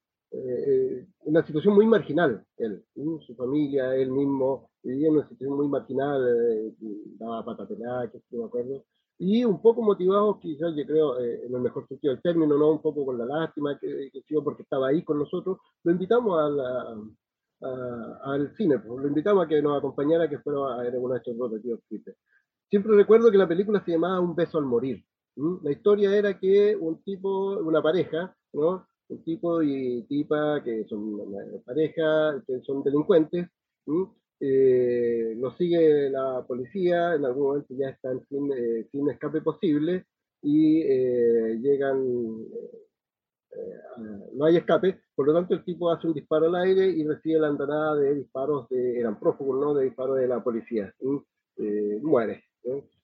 una 1.24 1.44
situación 1.44 1.74
muy 1.74 1.86
marginal, 1.86 2.44
él, 2.56 2.84
su 3.26 3.34
familia, 3.34 3.94
él 3.96 4.12
mismo, 4.12 4.70
vivía 4.82 5.08
en 5.08 5.14
una 5.14 5.28
situación 5.28 5.56
muy 5.56 5.68
marginal, 5.68 6.74
daba 7.18 7.44
pata 7.44 7.66
no 7.68 8.38
me 8.38 8.44
acuerdo, 8.44 8.84
y 9.18 9.44
un 9.44 9.60
poco 9.62 9.82
motivados, 9.82 10.38
quizás 10.40 10.74
yo 10.76 10.84
creo, 10.86 11.18
eh, 11.20 11.46
en 11.46 11.54
el 11.54 11.60
mejor 11.60 11.86
sentido 11.88 12.12
del 12.14 12.22
término, 12.22 12.56
¿no? 12.58 12.72
Un 12.72 12.82
poco 12.82 13.04
con 13.06 13.18
la 13.18 13.24
lástima, 13.26 13.78
que, 13.78 14.10
que 14.12 14.22
sí, 14.22 14.34
porque 14.44 14.62
estaba 14.62 14.88
ahí 14.88 15.02
con 15.04 15.18
nosotros, 15.18 15.58
lo 15.84 15.92
invitamos 15.92 16.38
a 16.40 16.48
la, 16.50 16.96
a- 17.62 18.18
al 18.32 18.54
cine, 18.56 18.78
pues, 18.78 19.00
lo 19.00 19.08
invitamos 19.08 19.44
a 19.44 19.48
que 19.48 19.62
nos 19.62 19.78
acompañara, 19.78 20.28
que 20.28 20.38
fuera 20.40 20.74
a 20.74 20.82
ver 20.82 20.96
uno 20.98 21.14
de 21.14 21.18
estos 21.18 21.36
rotativos 21.38 21.80
triples. 21.88 22.16
Siempre 22.70 22.96
recuerdo 22.96 23.30
que 23.30 23.38
la 23.38 23.48
película 23.48 23.82
se 23.84 23.92
llamaba 23.92 24.20
Un 24.20 24.34
beso 24.34 24.58
al 24.58 24.64
morir. 24.66 25.04
¿m? 25.36 25.58
La 25.62 25.72
historia 25.72 26.14
era 26.16 26.38
que 26.38 26.76
un 26.76 27.02
tipo, 27.02 27.58
una 27.60 27.82
pareja, 27.82 28.36
¿no? 28.52 28.86
Un 29.08 29.22
tipo 29.24 29.62
y 29.62 30.02
tipa 30.08 30.62
que 30.64 30.84
son 30.86 31.00
una 31.14 31.62
pareja, 31.64 32.42
que 32.46 32.60
son 32.62 32.82
delincuentes, 32.82 33.48
¿m? 33.86 34.08
Eh, 34.40 35.34
los 35.36 35.56
sigue 35.56 36.10
la 36.10 36.44
policía, 36.46 37.14
en 37.14 37.24
algún 37.24 37.48
momento 37.48 37.74
ya 37.74 37.88
están 37.88 38.24
sin, 38.28 38.52
eh, 38.52 38.86
sin 38.90 39.08
escape 39.08 39.40
posible 39.40 40.06
y 40.42 40.82
eh, 40.82 41.58
llegan, 41.60 42.44
eh, 43.52 44.28
no 44.34 44.44
hay 44.44 44.56
escape, 44.56 45.00
por 45.14 45.26
lo 45.26 45.34
tanto 45.34 45.54
el 45.54 45.64
tipo 45.64 45.90
hace 45.90 46.06
un 46.06 46.12
disparo 46.12 46.46
al 46.46 46.56
aire 46.56 46.86
y 46.86 47.04
recibe 47.04 47.40
la 47.40 47.48
andanada 47.48 47.96
de 47.96 48.14
disparos, 48.14 48.68
de, 48.68 49.00
eran 49.00 49.18
prófugos, 49.18 49.58
¿no? 49.58 49.74
De 49.74 49.84
disparos 49.84 50.18
de 50.18 50.28
la 50.28 50.42
policía, 50.42 50.94
muere. 52.02 52.44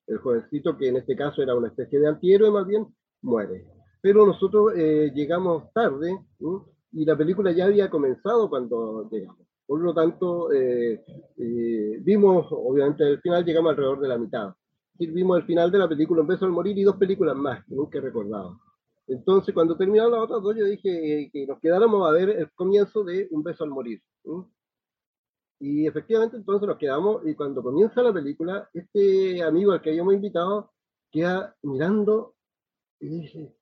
El 0.07 0.18
jovencito, 0.18 0.77
que 0.77 0.88
en 0.88 0.97
este 0.97 1.16
caso 1.16 1.42
era 1.42 1.55
una 1.55 1.68
especie 1.68 1.99
de 1.99 2.09
antihéroe 2.09 2.51
más 2.51 2.66
bien, 2.66 2.87
muere. 3.23 3.64
Pero 4.03 4.27
nosotros 4.27 4.75
llegamos 4.75 5.73
tarde 5.73 6.18
y 6.92 7.05
la 7.05 7.16
película 7.16 7.53
ya 7.53 7.66
había 7.66 7.88
comenzado 7.88 8.51
cuando 8.51 9.09
llegamos. 9.11 9.52
Por 9.72 9.80
lo 9.80 9.94
tanto, 9.94 10.52
eh, 10.52 11.02
eh, 11.38 11.98
vimos, 12.02 12.46
obviamente, 12.50 13.04
el 13.04 13.22
final 13.22 13.42
llegamos 13.42 13.70
alrededor 13.70 14.00
de 14.00 14.08
la 14.08 14.18
mitad. 14.18 14.54
Sí, 14.98 15.06
vimos 15.06 15.38
el 15.38 15.46
final 15.46 15.70
de 15.72 15.78
la 15.78 15.88
película 15.88 16.20
Un 16.20 16.26
beso 16.26 16.44
al 16.44 16.50
morir 16.50 16.76
y 16.76 16.82
dos 16.82 16.96
películas 16.96 17.35
más 17.35 17.64
que 17.64 17.74
nunca 17.74 17.96
he 17.96 18.02
recordado. 18.02 18.61
Entonces, 19.06 19.54
cuando 19.54 19.74
terminaron 19.74 20.12
las 20.12 20.24
otras 20.24 20.42
dos, 20.42 20.54
yo 20.56 20.66
dije 20.66 21.22
eh, 21.22 21.30
que 21.32 21.46
nos 21.46 21.58
quedáramos 21.58 22.06
a 22.06 22.12
ver 22.12 22.28
el 22.28 22.52
comienzo 22.52 23.02
de 23.02 23.29
Un 23.31 23.42
beso 23.42 23.64
al 23.64 23.70
morir. 23.70 24.02
Y 25.58 25.87
efectivamente, 25.87 26.37
entonces 26.37 26.68
nos 26.68 26.77
quedamos 26.77 27.27
y 27.27 27.35
cuando 27.35 27.62
comienza 27.62 28.02
la 28.02 28.12
película, 28.12 28.68
este 28.75 29.42
amigo 29.42 29.73
al 29.73 29.81
que 29.81 29.88
habíamos 29.88 30.12
invitado 30.12 30.70
queda 31.10 31.56
mirando 31.62 32.35
y 33.00 33.08
dice, 33.08 33.56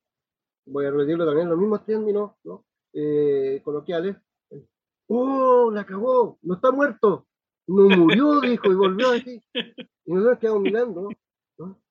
voy 0.65 0.87
a 0.87 0.91
repetirlo 0.91 1.25
también 1.25 1.47
los 1.47 1.57
mismos 1.57 1.85
términos 1.85 2.31
¿no? 2.43 2.65
Eh, 2.91 3.61
coloquiales, 3.63 4.17
¡Oh, 5.13 5.69
la 5.71 5.81
acabó! 5.81 6.39
¡No 6.41 6.55
está 6.55 6.71
muerto! 6.71 7.27
¡No 7.67 7.89
murió! 7.89 8.39
Dijo 8.41 8.71
y 8.71 8.75
volvió 8.75 9.09
a 9.09 9.13
decir. 9.13 9.41
Y 10.05 10.13
nosotros 10.13 10.39
quedamos 10.39 10.61
mirando. 10.61 11.09
¿no? 11.57 11.81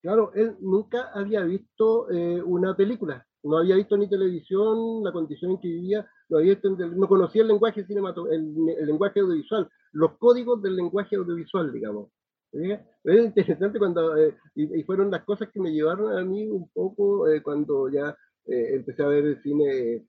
Claro, 0.00 0.32
él 0.34 0.56
nunca 0.60 1.10
había 1.12 1.42
visto 1.42 2.10
eh, 2.10 2.42
una 2.42 2.74
película, 2.74 3.26
no 3.42 3.58
había 3.58 3.76
visto 3.76 3.98
ni 3.98 4.08
televisión, 4.08 5.04
la 5.04 5.12
condición 5.12 5.50
en 5.50 5.60
que 5.60 5.68
vivía, 5.68 6.08
no, 6.30 6.38
había 6.38 6.54
visto, 6.54 6.70
no 6.70 7.06
conocía 7.08 7.42
el 7.42 7.48
lenguaje 7.48 7.84
cinematográfico, 7.84 8.70
el, 8.70 8.78
el 8.78 8.86
lenguaje 8.86 9.20
audiovisual, 9.20 9.68
los 9.92 10.16
códigos 10.16 10.62
del 10.62 10.74
lenguaje 10.74 11.16
audiovisual, 11.16 11.70
digamos. 11.72 12.08
Es 12.52 13.24
interesante 13.24 13.78
cuando, 13.78 14.16
eh, 14.16 14.34
y, 14.54 14.80
y, 14.80 14.82
fueron 14.84 15.10
las 15.10 15.24
cosas 15.24 15.50
que 15.52 15.60
me 15.60 15.72
llevaron 15.72 16.16
a 16.16 16.24
mí 16.24 16.46
un 16.46 16.70
poco 16.70 17.28
eh, 17.28 17.42
cuando 17.42 17.90
ya 17.90 18.16
empecé 18.44 19.02
a 19.02 19.08
ver 19.08 19.24
el 19.24 19.42
cine 19.42 20.04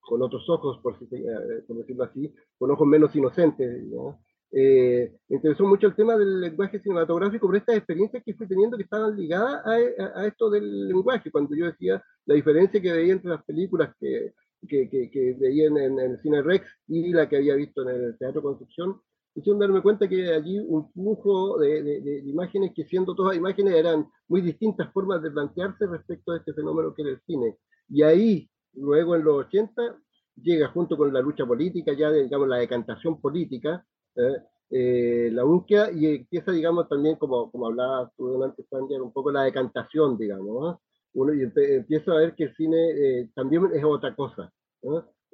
con 0.00 0.22
otros 0.22 0.48
ojos, 0.48 0.78
por, 0.82 0.98
si- 0.98 1.04
eh, 1.14 1.62
por 1.66 1.76
decirlo 1.78 2.04
así, 2.04 2.32
con 2.58 2.70
ojos 2.70 2.86
menos 2.86 3.14
inocentes. 3.14 3.84
¿no? 3.84 4.20
Eh, 4.52 5.12
me 5.28 5.36
interesó 5.36 5.64
mucho 5.66 5.86
el 5.86 5.94
tema 5.94 6.16
del 6.16 6.40
lenguaje 6.40 6.80
cinematográfico 6.80 7.46
por 7.46 7.56
estas 7.56 7.76
experiencias 7.76 8.22
que 8.24 8.34
fui 8.34 8.48
teniendo 8.48 8.76
que 8.76 8.82
estaban 8.82 9.16
ligadas 9.16 9.64
a, 9.64 9.70
a- 10.02 10.20
a 10.22 10.26
esto 10.26 10.50
del 10.50 10.88
lenguaje, 10.88 11.30
cuando 11.30 11.54
yo 11.54 11.66
decía 11.66 12.02
la 12.26 12.34
diferencia 12.34 12.80
que 12.80 12.92
veía 12.92 13.12
entre 13.12 13.30
las 13.30 13.44
películas 13.44 13.94
que, 14.00 14.32
que, 14.68 14.88
que, 14.90 15.10
que 15.10 15.36
veía 15.38 15.66
en, 15.68 15.76
en 15.78 15.98
el 16.00 16.20
Cine 16.20 16.42
Rex 16.42 16.66
y 16.88 17.12
la 17.12 17.28
que 17.28 17.36
había 17.36 17.54
visto 17.54 17.82
en 17.82 17.88
el 18.04 18.18
Teatro 18.18 18.42
Construcción, 18.42 19.00
hicieron 19.36 19.60
darme 19.60 19.80
cuenta 19.80 20.08
que 20.08 20.28
allí 20.34 20.58
un 20.58 20.90
flujo 20.92 21.56
de- 21.58 21.82
de- 21.84 22.00
de 22.00 22.18
imágenes 22.28 22.72
que 22.74 22.84
siendo 22.84 23.14
todas 23.14 23.36
imágenes 23.36 23.74
eran 23.74 24.06
muy 24.28 24.40
distintas 24.40 24.92
formas 24.92 25.22
de 25.22 25.30
plantearse 25.30 25.86
respecto 25.86 26.32
a 26.32 26.38
este 26.38 26.52
fenómeno 26.52 26.92
que 26.94 27.02
era 27.02 27.12
el 27.12 27.20
cine. 27.20 27.56
Y 27.88 28.02
ahí, 28.02 28.50
luego 28.74 29.16
en 29.16 29.24
los 29.24 29.46
80, 29.46 29.96
llega 30.36 30.68
junto 30.68 30.96
con 30.96 31.12
la 31.12 31.20
lucha 31.20 31.46
política, 31.46 31.92
ya 31.92 32.10
digamos 32.10 32.48
la 32.48 32.58
decantación 32.58 33.20
política, 33.20 33.84
¿eh? 34.16 34.36
Eh, 34.72 35.30
la 35.32 35.42
búsqueda 35.42 35.90
y 35.90 36.06
empieza, 36.06 36.52
digamos, 36.52 36.88
también 36.88 37.16
como, 37.16 37.50
como 37.50 37.66
hablaba 37.66 38.08
tú 38.16 38.42
antes, 38.44 38.64
Sander, 38.68 39.02
un 39.02 39.12
poco 39.12 39.32
la 39.32 39.42
decantación, 39.42 40.16
digamos. 40.16 40.78
Uno 41.12 41.34
y 41.34 41.42
empieza 41.42 42.12
a 42.12 42.18
ver 42.18 42.36
que 42.36 42.44
el 42.44 42.54
cine 42.54 42.90
eh, 42.90 43.30
también 43.34 43.68
es 43.74 43.82
otra 43.82 44.14
cosa, 44.14 44.52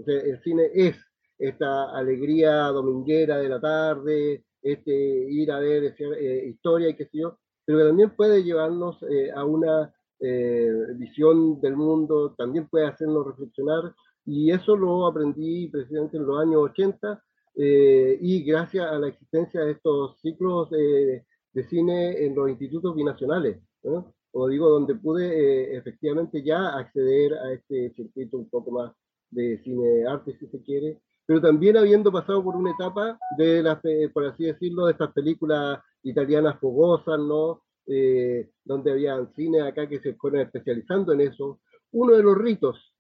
el 0.07 0.41
cine 0.43 0.71
es 0.73 0.97
esta 1.39 1.91
alegría 1.95 2.69
dominguera 2.69 3.37
de 3.37 3.49
la 3.51 3.61
tarde, 3.61 4.45
este 4.63 4.93
ir 4.93 5.51
a 5.53 5.61
ver 5.61 5.95
eh, 5.99 6.47
historia 6.49 6.89
y 6.89 6.95
qué 6.95 7.05
sé 7.05 7.19
yo, 7.19 7.39
pero 7.65 7.79
que 7.79 7.85
también 7.85 8.11
puede 8.17 8.43
llevarnos 8.43 9.03
eh, 9.03 9.31
a 9.33 9.45
una 9.45 9.93
eh, 10.21 10.73
visión 10.97 11.61
del 11.61 11.77
mundo, 11.77 12.35
también 12.37 12.69
puede 12.69 12.87
hacernos 12.87 13.27
reflexionar, 13.27 13.95
y 14.25 14.51
eso 14.51 14.77
lo 14.77 15.07
aprendí 15.07 15.69
precisamente 15.69 16.17
en 16.17 16.27
los 16.27 16.41
años 16.41 16.63
80, 16.71 17.23
eh, 17.57 18.19
y 18.21 18.43
gracias 18.45 18.87
a 18.87 18.99
la 18.99 19.09
existencia 19.09 19.63
de 19.63 19.73
estos 19.73 20.21
ciclos 20.21 20.71
de, 20.71 21.25
cine 21.71 22.27
en 22.27 22.35
los 22.35 22.51
institutos 22.51 22.95
binacionales, 22.95 23.59
¿no? 23.83 24.13
como 24.31 24.49
digo, 24.49 24.69
donde 24.69 24.95
pude 24.95 25.27
eh, 25.27 25.77
efectivamente 25.79 26.43
ya 26.43 26.77
acceder 26.77 27.33
a 27.33 27.53
este 27.55 27.91
circuito 27.95 28.37
un 28.37 28.51
poco 28.51 28.71
más 28.71 28.93
de 29.31 29.59
cine 29.65 30.07
arte, 30.07 30.37
si 30.39 30.47
se 30.49 30.63
quiere, 30.63 31.01
pero 31.25 31.41
también 31.41 31.79
habiendo 31.79 32.13
pasado 32.13 32.45
por 32.45 32.55
una 32.55 32.73
etapa 32.73 33.19
de 33.39 33.63
las, 33.63 33.83
eh, 33.85 34.11
por 34.13 34.27
así 34.27 34.45
decirlo, 34.45 34.85
de 34.85 34.93
estas 34.93 35.13
películas 35.13 35.81
italianas 36.03 36.61
fogosas, 36.61 37.19
¿no? 37.19 37.63
Eh, 37.89 38.51
donde 38.65 38.91
había 38.91 39.25
cine 39.37 39.63
acá 39.63 39.89
que 39.89 40.01
se 40.01 40.15
fueron 40.15 40.41
especializando 40.41 41.13
en 41.13 41.21
eso. 41.21 41.61
Uno 41.93 42.17
de 42.17 42.23
los 42.23 42.37
ritos 42.37 42.93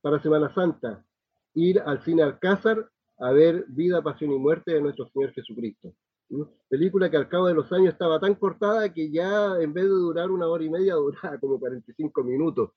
para 0.00 0.20
Semana 0.20 0.52
Santa, 0.52 1.04
ir 1.54 1.80
al 1.80 2.02
cine 2.02 2.22
Alcázar 2.22 2.90
a 3.18 3.30
ver 3.30 3.64
Vida, 3.68 4.02
Pasión 4.02 4.32
y 4.32 4.38
Muerte 4.38 4.74
de 4.74 4.80
nuestro 4.80 5.08
Señor 5.08 5.32
Jesucristo. 5.32 5.94
Película 6.68 7.10
que 7.10 7.16
al 7.18 7.28
cabo 7.28 7.46
de 7.46 7.54
los 7.54 7.70
años 7.72 7.92
estaba 7.92 8.18
tan 8.18 8.34
cortada 8.34 8.92
que 8.92 9.10
ya 9.10 9.56
en 9.60 9.72
vez 9.72 9.84
de 9.84 9.90
durar 9.90 10.30
una 10.30 10.48
hora 10.48 10.64
y 10.64 10.70
media 10.70 10.94
duraba 11.22 11.38
como 11.38 11.60
45 11.60 12.24
minutos. 12.24 12.70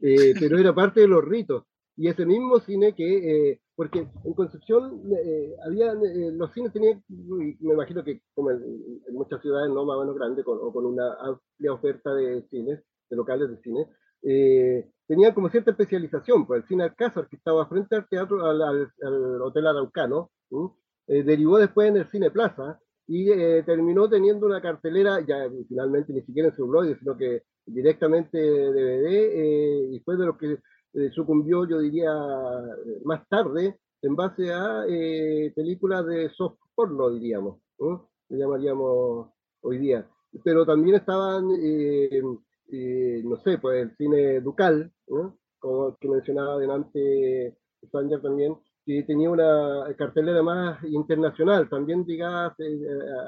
Eh, 0.00 0.34
pero 0.38 0.58
era 0.58 0.74
parte 0.74 1.00
de 1.00 1.08
los 1.08 1.24
ritos. 1.24 1.64
Y 1.96 2.08
ese 2.08 2.24
mismo 2.24 2.58
cine 2.60 2.94
que, 2.94 3.50
eh, 3.50 3.60
porque 3.74 4.08
en 4.24 4.34
Concepción 4.34 5.02
eh, 5.12 5.54
había, 5.66 5.92
eh, 5.92 6.30
los 6.32 6.52
cines 6.52 6.72
tenían, 6.72 7.02
me 7.08 7.74
imagino 7.74 8.02
que 8.02 8.22
como 8.34 8.50
en, 8.50 8.62
en 9.06 9.14
muchas 9.14 9.40
ciudades 9.42 9.70
no 9.70 9.84
más 9.84 9.96
o 9.96 10.00
menos 10.00 10.16
grandes, 10.16 10.44
con, 10.44 10.58
o 10.60 10.72
con 10.72 10.86
una 10.86 11.14
amplia 11.20 11.72
oferta 11.72 12.14
de 12.14 12.42
cines, 12.48 12.80
de 13.10 13.16
locales 13.16 13.50
de 13.50 13.58
cine, 13.58 13.86
eh, 14.22 14.90
tenían 15.06 15.34
como 15.34 15.50
cierta 15.50 15.72
especialización, 15.72 16.46
pues 16.46 16.62
el 16.62 16.68
cine 16.68 16.84
Alcázar, 16.84 17.28
que 17.28 17.36
estaba 17.36 17.66
frente 17.66 17.96
al 17.96 18.08
teatro, 18.08 18.44
al, 18.44 18.62
al, 18.62 18.92
al 19.02 19.42
Hotel 19.42 19.66
Araucano, 19.66 20.30
eh, 21.08 21.22
derivó 21.22 21.58
después 21.58 21.88
en 21.88 21.96
el 21.96 22.10
Cine 22.10 22.30
Plaza, 22.30 22.80
y 23.06 23.30
eh, 23.30 23.62
terminó 23.64 24.08
teniendo 24.08 24.46
una 24.46 24.62
cartelera, 24.62 25.20
ya 25.20 25.48
finalmente 25.68 26.12
ni 26.12 26.22
siquiera 26.22 26.48
en 26.48 26.54
celuloide, 26.54 26.98
sino 26.98 27.16
que 27.16 27.42
directamente 27.66 28.38
DVD, 28.38 29.06
eh, 29.06 29.88
y 29.92 30.00
fue 30.00 30.16
de 30.16 30.26
lo 30.26 30.38
que 30.38 30.58
eh, 30.94 31.10
sucumbió, 31.14 31.66
yo 31.68 31.78
diría, 31.78 32.12
más 33.04 33.26
tarde, 33.28 33.78
en 34.02 34.16
base 34.16 34.52
a 34.52 34.84
eh, 34.88 35.52
películas 35.54 36.04
de 36.06 36.28
soft 36.30 36.58
porno, 36.74 37.10
diríamos, 37.10 37.60
¿no? 37.78 38.10
le 38.28 38.38
llamaríamos 38.38 39.28
hoy 39.60 39.78
día. 39.78 40.06
Pero 40.44 40.64
también 40.64 40.96
estaban, 40.96 41.50
eh, 41.60 42.22
eh, 42.72 43.22
no 43.24 43.36
sé, 43.42 43.58
pues 43.58 43.82
el 43.82 43.96
cine 43.96 44.40
Ducal, 44.40 44.90
¿no? 45.08 45.38
como 45.58 45.96
que 45.98 46.08
mencionaba 46.08 46.54
adelante 46.54 47.56
Sanger 47.90 48.20
también, 48.20 48.56
que 48.84 49.02
tenía 49.04 49.30
una 49.30 49.94
cartelera 49.96 50.42
más 50.42 50.82
internacional, 50.84 51.68
también 51.68 52.04
ligada 52.06 52.54
eh, 52.58 52.80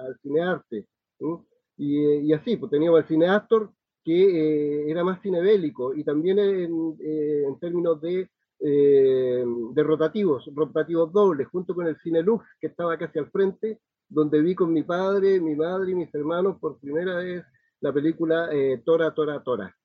al 0.06 0.18
cinearte. 0.20 0.86
¿no? 1.20 1.46
Y, 1.76 2.28
y, 2.28 2.32
así, 2.32 2.56
pues 2.56 2.70
teníamos 2.70 3.00
el 3.00 3.08
cine 3.08 3.28
Astor, 3.28 3.70
que 4.04 4.12
eh, 4.12 4.90
era 4.90 5.02
más 5.02 5.20
cine 5.22 5.40
bélico, 5.40 5.94
y 5.94 6.04
también 6.04 6.38
en, 6.38 6.96
eh, 7.00 7.44
en 7.48 7.58
términos 7.58 8.00
de, 8.00 8.28
eh, 8.60 9.44
de 9.72 9.82
rotativos, 9.82 10.48
rotativos 10.54 11.12
dobles, 11.12 11.48
junto 11.48 11.74
con 11.74 11.86
el 11.86 11.96
cine 12.00 12.22
Lux, 12.22 12.44
que 12.60 12.66
estaba 12.68 12.98
casi 12.98 13.18
al 13.18 13.30
frente, 13.30 13.80
donde 14.08 14.42
vi 14.42 14.54
con 14.54 14.72
mi 14.72 14.82
padre, 14.82 15.40
mi 15.40 15.56
madre 15.56 15.92
y 15.92 15.94
mis 15.94 16.14
hermanos 16.14 16.58
por 16.60 16.78
primera 16.78 17.16
vez 17.16 17.44
la 17.80 17.92
película 17.92 18.48
Tora, 18.84 19.12
Tora, 19.12 19.42
Tora. 19.42 19.76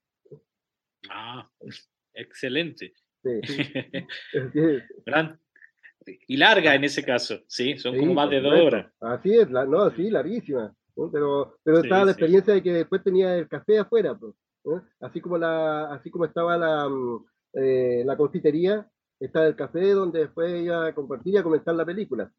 Ah, 1.10 1.50
excelente. 2.14 2.94
Sí. 3.24 3.42
Gran, 5.06 5.40
y 6.28 6.38
larga 6.38 6.76
en 6.76 6.84
ese 6.84 7.04
caso, 7.04 7.40
sí, 7.48 7.78
son 7.78 7.94
Sí, 7.94 8.00
como 8.00 8.14
más 8.14 8.30
de 8.30 8.42
dos 8.42 8.54
horas. 8.54 8.92
Así 9.00 9.34
es, 9.34 9.50
la, 9.50 9.66
no, 9.66 9.90
sí, 9.92 10.10
larguísima. 10.10 10.76
¿No? 11.00 11.12
Pero, 11.12 11.58
pero 11.64 11.78
Sí, 11.78 11.84
estaba 11.88 12.06
la 12.06 12.14
sí. 12.14 12.20
experiencia 12.20 12.54
de 12.54 12.64
que 12.64 12.74
después 12.74 13.04
tenía 13.04 13.36
el 13.36 13.48
café 13.48 13.80
afuera, 13.80 14.18
pues, 14.18 14.34
¿no? 14.66 14.84
así 15.00 15.22
como 15.22 15.38
la, 15.38 15.94
así 15.94 16.10
como 16.12 16.26
estaba 16.26 16.58
la, 16.58 16.88
mm, 16.90 17.26
eh, 17.54 18.04
la 18.06 18.18
confitería, 18.18 18.88
estaba 19.20 19.48
el 19.48 19.56
café 19.56 19.92
donde 19.92 20.20
después 20.20 20.64
iba 20.64 20.88
a 20.88 20.94
compartir 20.94 21.34
y 21.34 21.38
a 21.38 21.44
comentar 21.44 21.76
la 21.76 21.86
película. 21.86 22.32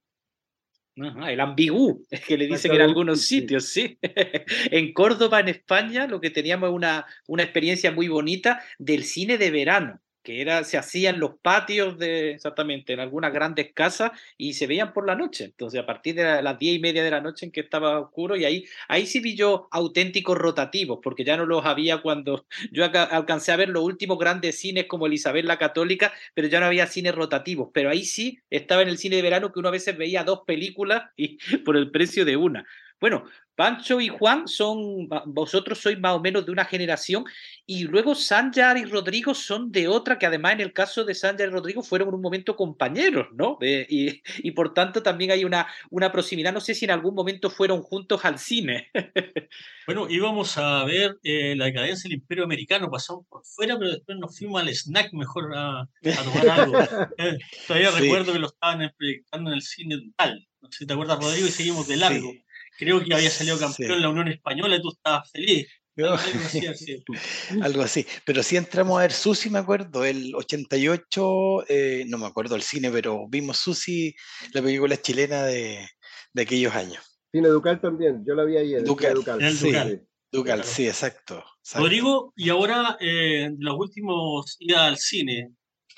Ajá, 1.00 1.32
el 1.32 1.40
ambigú, 1.40 2.04
es 2.11 2.24
que 2.24 2.36
le 2.36 2.46
dicen 2.46 2.72
en 2.72 2.82
algunos 2.82 3.22
sitios, 3.22 3.66
sí. 3.66 3.98
En 4.70 4.92
Córdoba, 4.92 5.40
en 5.40 5.48
España, 5.48 6.06
lo 6.06 6.20
que 6.20 6.30
teníamos 6.30 6.68
es 6.68 6.74
una, 6.74 7.06
una 7.26 7.42
experiencia 7.42 7.90
muy 7.90 8.08
bonita 8.08 8.61
del 8.78 9.04
cine 9.04 9.38
de 9.38 9.50
verano, 9.50 10.00
que 10.31 10.41
era, 10.41 10.62
se 10.64 10.78
hacía 10.78 11.11
en 11.11 11.18
los 11.18 11.33
patios 11.43 11.99
de, 11.99 12.33
exactamente, 12.33 12.93
en 12.93 13.01
algunas 13.01 13.33
grandes 13.33 13.72
casas 13.74 14.12
y 14.39 14.53
se 14.55 14.66
veían 14.68 14.93
por 14.93 15.05
la 15.07 15.16
noche. 15.16 15.45
Entonces, 15.47 15.81
a 15.81 15.87
partir 15.87 16.14
de 16.14 16.22
la- 16.22 16.43
las 16.43 16.59
diez 16.59 16.76
y 16.76 16.78
media 16.78 17.03
de 17.03 17.11
la 17.11 17.20
noche 17.20 17.47
en 17.47 17.53
que 17.53 17.61
estaba 17.61 17.99
oscuro, 17.99 18.37
y 18.37 18.45
ahí, 18.45 18.64
ahí 18.89 19.07
sí 19.07 19.18
vi 19.20 19.35
yo 19.35 19.68
auténticos 19.72 20.39
rotativos, 20.39 21.01
porque 21.03 21.24
ya 21.24 21.37
no 21.37 21.47
los 21.47 21.64
había 21.66 21.99
cuando 22.03 22.47
yo 22.72 22.85
alcancé 22.85 23.51
a 23.53 23.57
ver 23.57 23.68
los 23.70 23.83
últimos 23.83 24.18
grandes 24.18 24.59
cines 24.61 24.87
como 24.87 25.07
el 25.07 25.14
Isabel 25.14 25.47
la 25.47 25.59
Católica, 25.59 26.12
pero 26.35 26.47
ya 26.49 26.61
no 26.61 26.66
había 26.66 26.87
cines 26.87 27.14
rotativos. 27.14 27.70
Pero 27.72 27.91
ahí 27.91 28.05
sí 28.05 28.39
estaba 28.51 28.83
en 28.83 28.89
el 28.89 28.99
cine 28.99 29.16
de 29.16 29.22
verano 29.22 29.53
que 29.53 29.59
uno 29.59 29.68
a 29.68 29.72
veces 29.72 29.97
veía 29.97 30.22
dos 30.24 30.43
películas 30.47 31.11
y 31.16 31.39
por 31.64 31.76
el 31.76 31.91
precio 31.91 32.24
de 32.24 32.37
una. 32.37 32.66
Bueno, 33.01 33.24
Pancho 33.55 34.01
y 34.01 34.09
Juan 34.09 34.46
son, 34.48 35.09
vosotros 35.26 35.78
sois 35.78 35.98
más 35.98 36.14
o 36.14 36.20
menos 36.20 36.46
de 36.46 36.53
una 36.53 36.64
generación 36.64 37.24
y 37.66 37.84
luego 37.84 38.14
Sanjar 38.14 38.78
y 38.78 38.84
Rodrigo 38.84 39.34
son 39.34 39.70
de 39.70 39.86
otra, 39.88 40.18
que 40.18 40.26
además 40.26 40.53
en 40.55 40.61
el 40.61 40.72
caso 40.72 41.05
de 41.05 41.14
Sanjar 41.14 41.48
y 41.48 41.51
Rodrigo 41.51 41.82
fueron 41.82 42.09
en 42.09 42.14
un 42.14 42.22
momento 42.22 42.57
compañeros, 42.57 43.28
¿no? 43.34 43.59
Eh, 43.61 43.86
y, 43.88 44.22
y 44.38 44.51
por 44.53 44.72
tanto 44.72 45.03
también 45.03 45.30
hay 45.30 45.44
una, 45.44 45.66
una 45.90 46.11
proximidad, 46.11 46.53
no 46.53 46.61
sé 46.61 46.74
si 46.74 46.84
en 46.86 46.90
algún 46.92 47.14
momento 47.14 47.51
fueron 47.51 47.82
juntos 47.82 48.24
al 48.24 48.38
cine. 48.38 48.90
Bueno, 49.86 50.09
íbamos 50.09 50.57
a 50.57 50.84
ver 50.84 51.18
eh, 51.24 51.57
la 51.57 51.64
decadencia 51.64 52.09
del 52.09 52.18
Imperio 52.18 52.44
Americano, 52.44 52.88
pasamos 52.88 53.26
por 53.28 53.44
fuera, 53.44 53.76
pero 53.76 53.90
después 53.90 54.16
nos 54.18 54.38
fuimos 54.38 54.62
al 54.62 54.68
snack 54.68 55.12
mejor 55.14 55.53
a, 55.57 55.80
a 55.80 55.88
tomar 56.24 56.48
algo. 56.61 56.78
Eh, 57.18 57.38
todavía 57.66 57.90
Sí. 57.90 57.98
recuerdo 58.01 58.32
que 58.32 58.38
lo 58.38 58.46
estaban 58.46 58.82
eh, 58.82 58.92
proyectando 58.96 59.51
en 59.51 59.57
el 59.57 59.62
cine 59.62 59.96
tal. 60.16 60.46
No 60.61 60.70
sé 60.70 60.78
si 60.78 60.86
te 60.86 60.92
acuerdas, 60.92 61.18
Rodrigo, 61.18 61.48
y 61.48 61.51
seguimos 61.51 61.88
de 61.88 61.96
largo. 61.96 62.30
Sí. 62.30 62.44
Creo 62.81 63.05
que 63.05 63.14
había 63.14 63.31
salido 63.31 63.59
campeón 63.59 63.95
Sí. 63.97 64.01
la 64.03 64.09
Unión 64.09 64.28
Española 64.28 64.76
y 64.76 64.83
tú 64.83 64.91
estabas 64.91 65.31
feliz. 65.31 65.68
No. 65.97 66.14
Algo 66.14 66.41
así, 66.47 66.66
así. 66.66 67.05
Algo 67.62 67.83
así. 67.83 68.07
Pero 68.24 68.43
sí 68.43 68.57
entramos 68.57 68.99
a 68.99 69.03
ver 69.03 69.12
Susi, 69.12 69.51
me 69.51 69.59
acuerdo, 69.59 70.05
el 70.05 70.35
88, 70.35 71.64
eh, 71.68 72.05
no 72.09 72.16
me 72.18 72.26
acuerdo 72.26 72.57
el 72.57 72.62
cine, 72.62 72.91
pero 72.91 73.28
vimos 73.28 73.59
Susi, 73.59 74.14
la 74.55 74.62
película 74.62 74.97
chilena 74.97 75.43
de, 75.45 75.87
de 76.33 76.43
aquellos 76.43 76.74
años. 76.74 77.05
Cine 77.33 77.49
Ducal 77.49 77.81
también, 77.81 78.24
yo 78.26 78.35
la 78.35 78.45
vi 78.45 78.57
ayer. 78.57 78.83
Ducal, 78.83 79.14
Ducal. 79.14 79.41
en 79.41 79.47
el 79.47 79.57
sí. 79.57 79.66
Ducal. 79.66 80.07
Ducal, 80.33 80.55
Claro. 80.59 80.70
sí, 80.70 80.87
exacto. 80.87 81.45
exacto. 81.59 81.85
Rodrigo, 81.85 82.33
y 82.37 82.49
ahora 82.51 82.97
eh, 83.01 83.51
los 83.59 83.74
últimos 83.76 84.57
idas 84.61 84.81
al 84.83 84.97
cine, 84.97 85.51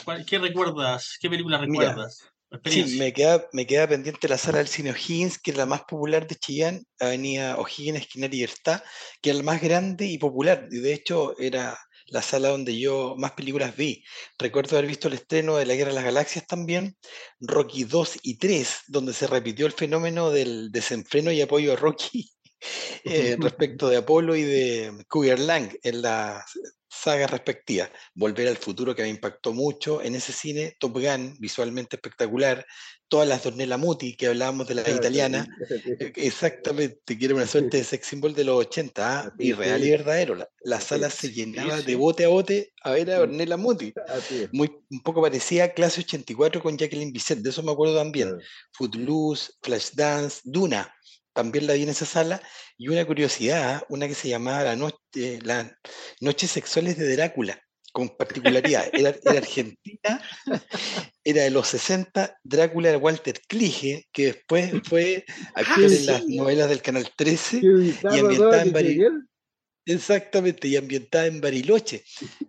¿cuál- 0.05 0.25
¿qué 0.25 0.39
recuerdas? 0.39 1.17
¿Qué 1.21 1.29
película 1.31 1.59
Mira, 1.59 1.71
recuerdas? 1.91 2.32
Sí, 2.65 2.97
me 2.99 3.13
queda, 3.13 3.47
me 3.53 3.67
queda 3.67 3.89
pendiente 3.89 4.29
la 4.29 4.39
sala 4.39 4.59
del 4.59 4.69
cine 4.69 4.91
O'Higgins, 4.91 5.39
que 5.39 5.53
es 5.53 5.57
la 5.57 5.67
más 5.67 5.83
popular 5.85 6.27
de 6.27 6.37
Chillán, 6.37 6.85
Avenida 7.01 7.57
O'Higgins, 7.57 8.01
esquina 8.01 8.29
Libertad, 8.29 8.83
que 9.21 9.31
es 9.31 9.37
la 9.37 9.43
más 9.43 9.61
grande 9.61 10.07
y 10.07 10.19
popular. 10.19 10.69
Y 10.71 10.81
de 10.81 10.93
hecho 10.93 11.39
era 11.39 11.79
la 12.07 12.23
sala 12.23 12.49
donde 12.49 12.79
yo 12.79 13.15
más 13.17 13.33
películas 13.33 13.75
vi. 13.77 14.05
Recuerdo 14.39 14.77
haber 14.77 14.89
visto 14.89 15.09
el 15.09 15.15
estreno 15.15 15.57
de 15.57 15.67
La 15.67 15.75
Guerra 15.75 15.91
de 15.91 15.95
las 15.97 16.05
Galaxias 16.05 16.47
también, 16.47 16.97
Rocky 17.41 17.85
2 17.85 18.19
y 18.23 18.37
3, 18.37 18.69
donde 18.89 19.15
se 19.15 19.27
repitió 19.27 19.67
el 19.67 19.73
fenómeno 19.73 20.31
del 20.31 20.71
desenfreno 20.71 21.33
y 21.33 21.41
apoyo 21.41 21.73
a 21.73 21.77
Rocky 21.77 22.31
eh, 23.05 23.37
respecto 23.41 23.89
de 23.89 23.97
Apolo 23.97 24.37
y 24.37 24.43
de 24.43 25.05
Cougar 25.09 25.39
Lang 25.39 25.71
en 25.83 26.03
la 26.03 26.45
saga 26.93 27.27
respectiva. 27.27 27.91
Volver 28.15 28.49
al 28.49 28.59
futuro 28.59 28.95
que 28.95 29.03
me 29.03 29.09
impactó 29.09 29.53
mucho 29.53 30.03
en 30.03 30.15
ese 30.15 30.33
cine, 30.33 30.77
Top 30.79 30.93
Gun, 30.93 31.37
visualmente 31.39 31.97
espectacular, 31.97 32.67
todas 33.09 33.27
las 33.27 33.43
Dornella 33.43 33.79
Muti 33.79 34.15
que 34.15 34.27
hablábamos 34.27 34.69
de 34.69 34.75
la 34.75 34.89
italiana, 34.89 35.47
eh, 35.71 36.13
exactamente, 36.17 37.19
que 37.19 37.25
era 37.25 37.35
una 37.35 37.47
suerte 37.47 37.79
de 37.79 37.85
sex 37.85 38.07
symbol 38.07 38.35
de 38.35 38.45
los 38.45 38.57
80, 38.67 39.21
¿ah? 39.21 39.33
y 39.39 39.53
real 39.53 39.83
y 39.83 39.91
verdadero. 39.91 40.35
La, 40.35 40.49
la 40.65 40.81
sala 40.81 41.09
se 41.09 41.33
llenaba 41.33 41.81
de 41.81 41.95
bote 41.97 42.25
a 42.25 42.29
bote 42.29 42.73
a 42.83 42.91
ver 42.93 43.11
a 43.11 43.21
Ornella 43.21 43.57
Muti. 43.57 43.93
Muy, 44.53 44.71
un 44.91 45.01
poco 45.01 45.23
parecía 45.23 45.73
clase 45.73 46.03
84 46.03 46.63
con 46.63 46.77
Jacqueline 46.77 47.13
Bisset, 47.13 47.39
de 47.39 47.51
eso 47.51 47.63
me 47.63 47.73
acuerdo 47.73 47.97
también. 47.97 48.39
Footloose, 48.73 49.53
Flashdance, 49.63 50.41
Duna 50.45 50.95
también 51.33 51.67
la 51.67 51.73
vi 51.75 51.83
en 51.83 51.89
esa 51.89 52.05
sala, 52.05 52.43
y 52.77 52.89
una 52.89 53.07
curiosidad, 53.07 53.83
una 53.89 54.07
que 54.07 54.15
se 54.15 54.29
llamaba 54.29 54.65
La 54.65 54.77
Noche, 55.13 55.39
las 55.43 55.73
Noches 56.21 56.51
Sexuales 56.51 56.97
de 56.97 57.17
Drácula, 57.17 57.61
con 57.93 58.17
particularidad, 58.17 58.89
era, 58.93 59.15
era, 59.25 59.39
argentina, 59.39 60.23
era 61.25 61.43
de 61.43 61.51
los 61.51 61.69
60, 61.69 62.39
Drácula 62.43 62.91
de 62.91 62.97
Walter 62.97 63.41
Clige, 63.47 64.07
que 64.13 64.27
después 64.27 64.73
fue 64.85 65.25
actor 65.55 65.85
en 65.85 66.07
las 66.07 66.27
novelas 66.27 66.69
del 66.69 66.83
Canal 66.83 67.11
13 67.15 67.61
y 67.63 68.19
ambientada 68.19 68.63
en 68.63 68.73
Bariloche. 68.73 69.27
Exactamente, 69.85 70.69
y 70.69 70.77
ambientada 70.77 71.27
en 71.27 71.41
Bariloche. 71.41 72.05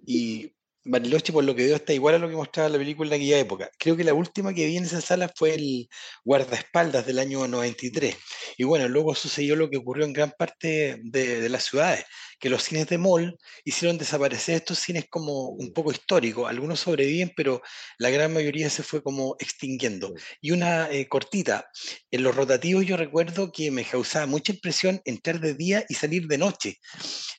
Y 0.05 0.53
Bariloche, 0.85 1.33
por 1.33 1.43
lo 1.43 1.55
que 1.55 1.65
veo, 1.65 1.75
está 1.75 1.93
igual 1.93 2.15
a 2.15 2.19
lo 2.19 2.29
que 2.29 2.35
mostraba 2.35 2.69
la 2.69 2.77
película 2.77 3.09
en 3.09 3.21
aquella 3.21 3.39
época. 3.39 3.69
Creo 3.77 3.97
que 3.97 4.03
la 4.03 4.13
última 4.13 4.53
que 4.53 4.65
vi 4.65 4.77
en 4.77 4.83
esa 4.83 5.01
sala 5.01 5.31
fue 5.35 5.55
el 5.55 5.89
guardaespaldas 6.23 7.05
del 7.05 7.19
año 7.19 7.47
93. 7.47 8.15
Y 8.57 8.63
bueno, 8.63 8.87
luego 8.87 9.15
sucedió 9.15 9.55
lo 9.55 9.69
que 9.69 9.77
ocurrió 9.77 10.05
en 10.05 10.13
gran 10.13 10.31
parte 10.37 10.99
de, 11.03 11.41
de 11.41 11.49
las 11.49 11.63
ciudades, 11.65 12.05
que 12.43 12.49
los 12.49 12.63
cines 12.63 12.87
de 12.87 12.97
mall 12.97 13.37
hicieron 13.63 13.97
desaparecer 13.97 14.55
estos 14.55 14.77
cines 14.77 15.05
como 15.09 15.51
un 15.51 15.71
poco 15.71 15.93
históricos. 15.93 16.49
Algunos 16.49 16.81
sobreviven, 16.81 17.31
pero 17.37 17.61
la 17.97 18.09
gran 18.09 18.33
mayoría 18.33 18.69
se 18.69 18.83
fue 18.83 19.01
como 19.01 19.37
extinguiendo. 19.39 20.13
Y 20.41 20.51
una 20.51 20.91
eh, 20.91 21.07
cortita, 21.07 21.69
en 22.11 22.21
los 22.21 22.35
rotativos 22.35 22.85
yo 22.85 22.97
recuerdo 22.97 23.49
que 23.49 23.71
me 23.71 23.85
causaba 23.85 24.25
mucha 24.25 24.51
impresión 24.51 24.99
entrar 25.05 25.39
de 25.39 25.53
día 25.53 25.85
y 25.87 25.93
salir 25.93 26.27
de 26.27 26.37
noche. 26.37 26.79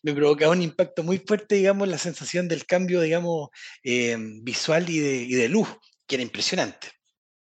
Me 0.02 0.14
provocaba 0.14 0.52
un 0.52 0.62
impacto 0.62 1.02
muy 1.02 1.18
fuerte, 1.18 1.56
digamos, 1.56 1.86
la 1.86 1.98
sensación 1.98 2.48
del 2.48 2.64
cambio, 2.64 3.02
digamos, 3.02 3.50
eh, 3.82 4.16
visual 4.40 4.88
y 4.88 5.00
de, 5.00 5.16
y 5.16 5.34
de 5.34 5.50
luz, 5.50 5.68
que 6.06 6.14
era 6.14 6.22
impresionante. 6.22 6.92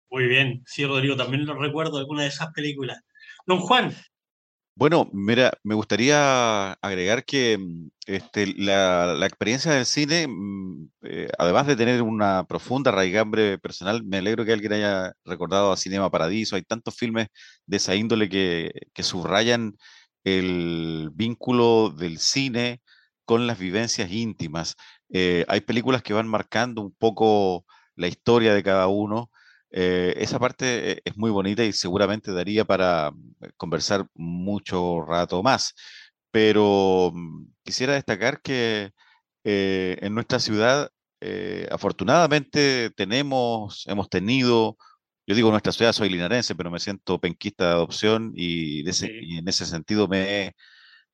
Muy 0.09 0.27
bien, 0.27 0.63
sí, 0.67 0.85
Rodrigo, 0.85 1.17
también 1.17 1.47
lo 1.47 1.59
recuerdo 1.59 1.99
alguna 1.99 2.23
de 2.23 2.29
esas 2.29 2.53
películas. 2.53 3.01
Don 3.45 3.59
Juan, 3.59 3.93
bueno, 4.81 5.11
mira, 5.13 5.53
me 5.63 5.75
gustaría 5.75 6.73
agregar 6.73 7.27
que 7.27 7.59
mm, 7.59 7.91
este, 8.07 8.47
la, 8.57 9.15
experiencia 9.27 9.73
del 9.73 9.85
cine, 9.85 10.27
mm, 10.27 10.91
eh, 11.03 11.29
además 11.39 11.67
de 11.67 11.77
tener 11.77 12.01
una 12.01 12.45
profunda 12.45 12.91
raigambre 12.91 13.59
personal, 13.59 14.03
me 14.05 14.17
alegro 14.19 14.47
que 14.47 14.55
alguien 14.55 14.73
haya 14.73 15.13
recordado 15.27 15.71
a 15.71 15.77
Cinema 15.77 16.11
Paradiso. 16.11 16.57
Hay 16.57 16.63
tantos 16.63 16.97
filmes 16.97 17.29
de 17.67 17.77
esa 17.77 17.95
índole 17.95 18.31
que, 18.31 18.73
que 18.95 19.03
subrayan 19.03 19.77
el 20.25 21.11
vínculo 21.13 21.91
del 21.91 22.19
cine 22.19 22.81
con 23.27 23.47
las 23.47 23.59
vivencias 23.59 24.11
íntimas. 24.11 24.77
Eh, 25.11 25.45
hay 25.49 25.61
películas 25.61 26.03
que 26.03 26.15
van 26.15 26.27
marcando 26.29 26.81
un 26.81 26.93
poco 26.93 27.67
la 27.97 28.09
historia 28.09 28.55
de 28.55 28.63
cada 28.63 28.89
uno 28.89 29.31
eh, 29.71 30.15
esa 30.19 30.39
parte 30.39 30.93
eh, 30.93 31.03
es 31.05 31.17
muy 31.17 31.31
bonita 31.31 31.65
y 31.65 31.73
seguramente 31.73 32.33
daría 32.33 32.65
para 32.65 33.13
eh, 33.41 33.51
conversar 33.57 34.07
mucho 34.15 35.03
rato 35.03 35.43
más, 35.43 35.75
pero 36.31 37.13
mm, 37.15 37.47
quisiera 37.65 37.95
destacar 37.95 38.41
que 38.43 38.93
en 39.45 40.15
nuestra 40.15 40.39
ciudad 40.39 40.91
afortunadamente 41.71 42.91
tenemos, 42.97 43.85
hemos 43.87 44.09
tenido, 44.11 44.77
yo 45.27 45.35
digo 45.35 45.51
nuestra 45.51 45.73
ciudad, 45.73 45.93
soy 45.93 46.11
linarense, 46.11 46.55
pero 46.55 46.71
me 46.71 46.79
siento 46.79 47.21
penquista 47.21 47.67
de 47.69 47.73
adopción 47.73 48.33
y, 48.35 48.83
y 48.83 49.39
en 49.39 49.49
ese 49.49 49.67
sentido 49.67 50.09
me 50.09 50.47
he, 50.47 50.53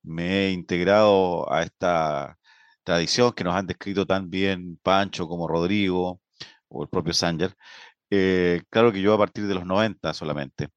me 0.02 0.46
he 0.48 0.52
integrado 0.52 1.52
a 1.52 1.62
esta 1.62 2.38
tradición 2.84 3.32
que 3.32 3.44
nos 3.44 3.54
han 3.54 3.66
descrito 3.66 4.06
tan 4.06 4.30
bien 4.30 4.78
Pancho 4.82 5.28
como 5.28 5.48
Rodrigo 5.48 6.20
o 6.68 6.82
el 6.82 6.88
propio 6.88 7.12
Sanger. 7.12 7.54
Eh, 8.10 8.62
claro 8.70 8.92
que 8.92 9.00
yo 9.00 9.14
a 9.14 9.18
partir 9.18 9.46
de 9.46 9.54
los 9.54 9.66
90 9.66 10.14
solamente. 10.14 10.68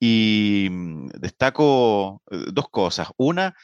Y 0.00 0.68
mm, 0.70 1.08
destaco 1.20 2.22
eh, 2.30 2.46
dos 2.52 2.68
cosas. 2.70 3.08
Una 3.16 3.54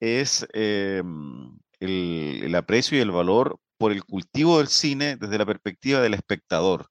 es 0.00 0.46
eh, 0.54 1.02
mm, 1.04 1.58
el, 1.80 2.54
aprecio 2.54 2.98
y 2.98 3.00
el 3.00 3.10
valor 3.10 3.58
por 3.78 3.92
el 3.92 4.04
cultivo 4.04 4.58
del 4.58 4.68
cine 4.68 5.16
desde 5.16 5.38
la 5.38 5.46
perspectiva 5.46 6.00
del 6.00 6.14
espectador. 6.14 6.88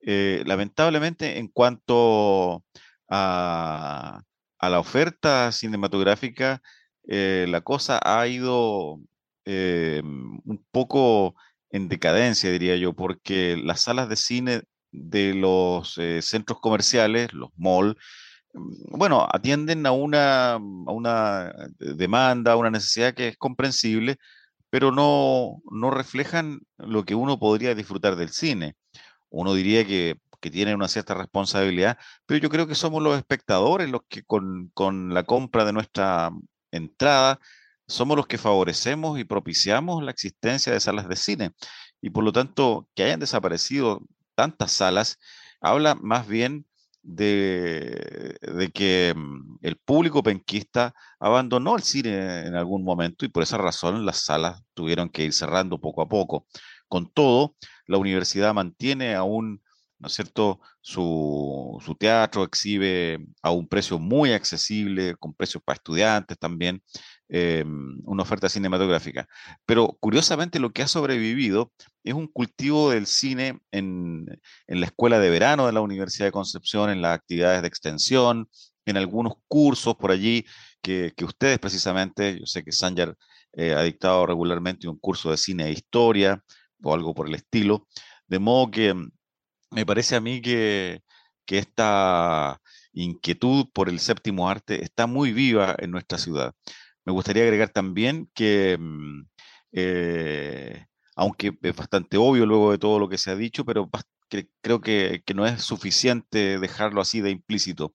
lamentablemente, 0.00 1.38
en 1.38 1.48
cuanto 1.48 2.64
a, 3.08 4.22
a, 4.58 4.70
la 4.70 4.80
oferta 4.80 5.52
cinematográfica, 5.52 6.60
la 7.04 7.60
cosa 7.62 8.00
ha 8.04 8.26
ido 8.28 9.00
un 9.46 10.64
poco 10.70 11.34
en 11.70 11.88
decadencia, 11.88 12.50
diría 12.50 12.76
yo, 12.76 12.94
porque 12.94 13.56
las 13.56 13.82
salas 13.82 14.08
de 14.08 14.16
cine 14.16 14.62
de 14.96 15.34
los 15.34 15.98
eh, 15.98 16.22
centros 16.22 16.60
comerciales, 16.60 17.32
los 17.32 17.50
malls, 17.56 17.96
mm, 18.54 18.98
bueno, 18.98 19.26
atienden 19.32 19.86
a 19.86 19.92
una, 19.92 20.54
a 20.54 20.58
una 20.58 21.52
demanda, 21.78 22.52
a 22.52 22.56
una 22.56 22.70
necesidad 22.70 23.14
que 23.14 23.28
es 23.28 23.36
comprensible, 23.36 24.16
pero 24.70 24.92
no, 24.92 25.62
no 25.70 25.90
reflejan 25.90 26.60
lo 26.78 27.04
que 27.04 27.14
uno 27.14 27.38
podría 27.38 27.74
disfrutar 27.74 28.16
del 28.16 28.30
cine. 28.30 28.76
Uno 29.30 29.54
diría 29.54 29.86
que, 29.86 30.18
que 30.40 30.50
tienen 30.50 30.76
una 30.76 30.88
cierta 30.88 31.14
responsabilidad, 31.14 31.98
pero 32.26 32.40
yo 32.40 32.50
creo 32.50 32.66
que 32.66 32.74
somos 32.74 33.02
los 33.02 33.16
espectadores 33.18 33.90
los 33.90 34.02
que 34.08 34.24
con, 34.24 34.70
con 34.74 35.14
la 35.14 35.24
compra 35.24 35.64
de 35.64 35.72
nuestra 35.72 36.30
entrada 36.72 37.40
somos 37.88 38.16
los 38.16 38.26
que 38.26 38.38
favorecemos 38.38 39.18
y 39.18 39.24
propiciamos 39.24 40.02
la 40.02 40.10
existencia 40.10 40.72
de 40.72 40.80
salas 40.80 41.08
de 41.08 41.16
cine. 41.16 41.52
Y 42.00 42.10
por 42.10 42.24
lo 42.24 42.32
tanto, 42.32 42.88
que 42.94 43.04
hayan 43.04 43.20
desaparecido 43.20 44.02
tantas 44.36 44.72
salas, 44.72 45.18
habla 45.60 45.96
más 45.96 46.28
bien 46.28 46.66
de, 47.02 48.36
que 48.74 49.14
mm, 49.16 49.58
el 49.62 49.76
público 49.76 50.22
penquista 50.22 50.94
abandonó 51.20 51.76
el 51.76 51.82
cine 51.82 52.46
en 52.46 52.54
algún 52.54 52.84
momento 52.84 53.24
y 53.24 53.28
por 53.28 53.42
esa 53.42 53.58
razón 53.58 54.04
las 54.04 54.24
salas 54.24 54.62
tuvieron 54.74 55.08
que 55.08 55.24
ir 55.24 55.32
cerrando 55.32 55.80
poco 55.80 56.02
a 56.02 56.08
poco. 56.08 56.46
Con 56.88 57.10
todo, 57.10 57.56
la 57.86 57.98
universidad 57.98 58.54
mantiene 58.54 59.14
aún, 59.14 59.62
¿no 59.98 60.08
es 60.08 60.14
cierto?, 60.14 60.60
su, 60.80 61.78
su 61.84 61.94
teatro, 61.96 62.44
exhibe 62.44 63.18
a 63.42 63.50
un 63.50 63.68
precio 63.68 63.98
muy 63.98 64.32
accesible, 64.32 65.16
con 65.16 65.34
precios 65.34 65.62
para 65.64 65.76
estudiantes 65.76 66.38
también, 66.38 66.82
eh, 67.28 67.64
una 68.04 68.22
oferta 68.22 68.48
cinematográfica. 68.48 69.28
Pero 69.64 69.96
curiosamente 70.00 70.60
lo 70.60 70.70
que 70.70 70.82
ha 70.82 70.88
sobrevivido 70.88 71.72
es 72.04 72.14
un 72.14 72.28
cultivo 72.28 72.90
del 72.90 73.06
cine 73.06 73.58
en, 73.72 74.26
la 74.68 74.86
escuela 74.86 75.18
de 75.18 75.30
verano 75.30 75.66
de 75.66 75.72
la 75.72 75.80
Universidad 75.80 76.26
de 76.26 76.32
Concepción, 76.32 76.90
en 76.90 77.02
las 77.02 77.14
actividades 77.14 77.62
de 77.62 77.68
extensión, 77.68 78.48
en 78.84 78.96
algunos 78.96 79.34
cursos 79.48 79.96
por 79.96 80.12
allí 80.12 80.46
que, 80.80 81.12
ustedes 81.24 81.58
precisamente, 81.58 82.38
yo 82.38 82.46
sé 82.46 82.62
que 82.62 82.70
Sanger 82.70 83.16
eh, 83.54 83.72
ha 83.74 83.82
dictado 83.82 84.24
regularmente 84.26 84.88
un 84.88 84.98
curso 84.98 85.30
de 85.30 85.36
cine 85.36 85.66
e 85.66 85.72
historia 85.72 86.42
o 86.82 86.94
algo 86.94 87.14
por 87.14 87.26
el 87.26 87.34
estilo, 87.34 87.88
de 88.28 88.38
modo 88.38 88.70
que 88.70 88.94
me 89.72 89.86
parece 89.86 90.14
a 90.14 90.20
mí 90.20 90.40
que, 90.40 91.00
que 91.44 91.58
esta 91.58 92.60
inquietud 92.92 93.66
por 93.72 93.88
el 93.88 93.98
séptimo 94.00 94.48
arte 94.48 94.82
está 94.82 95.06
muy 95.06 95.32
viva 95.32 95.74
en 95.78 95.90
nuestra 95.90 96.18
ciudad. 96.18 96.54
Me 97.06 97.12
gustaría 97.12 97.44
agregar 97.44 97.70
también 97.70 98.28
que, 98.34 98.76
mm, 98.78 99.28
eh, 99.72 100.86
aunque 101.14 101.56
es 101.62 101.76
bastante 101.76 102.16
obvio 102.16 102.46
luego 102.46 102.72
de 102.72 102.78
todo 102.78 102.98
lo 102.98 103.08
que 103.08 103.16
se 103.18 103.30
ha 103.30 103.36
dicho, 103.36 103.64
pero 103.64 103.88
creo 104.60 104.80
que, 104.80 105.22
no 105.34 105.46
es 105.46 105.62
suficiente 105.62 106.58
dejarlo 106.58 107.00
así 107.00 107.20
de 107.20 107.30
implícito. 107.30 107.94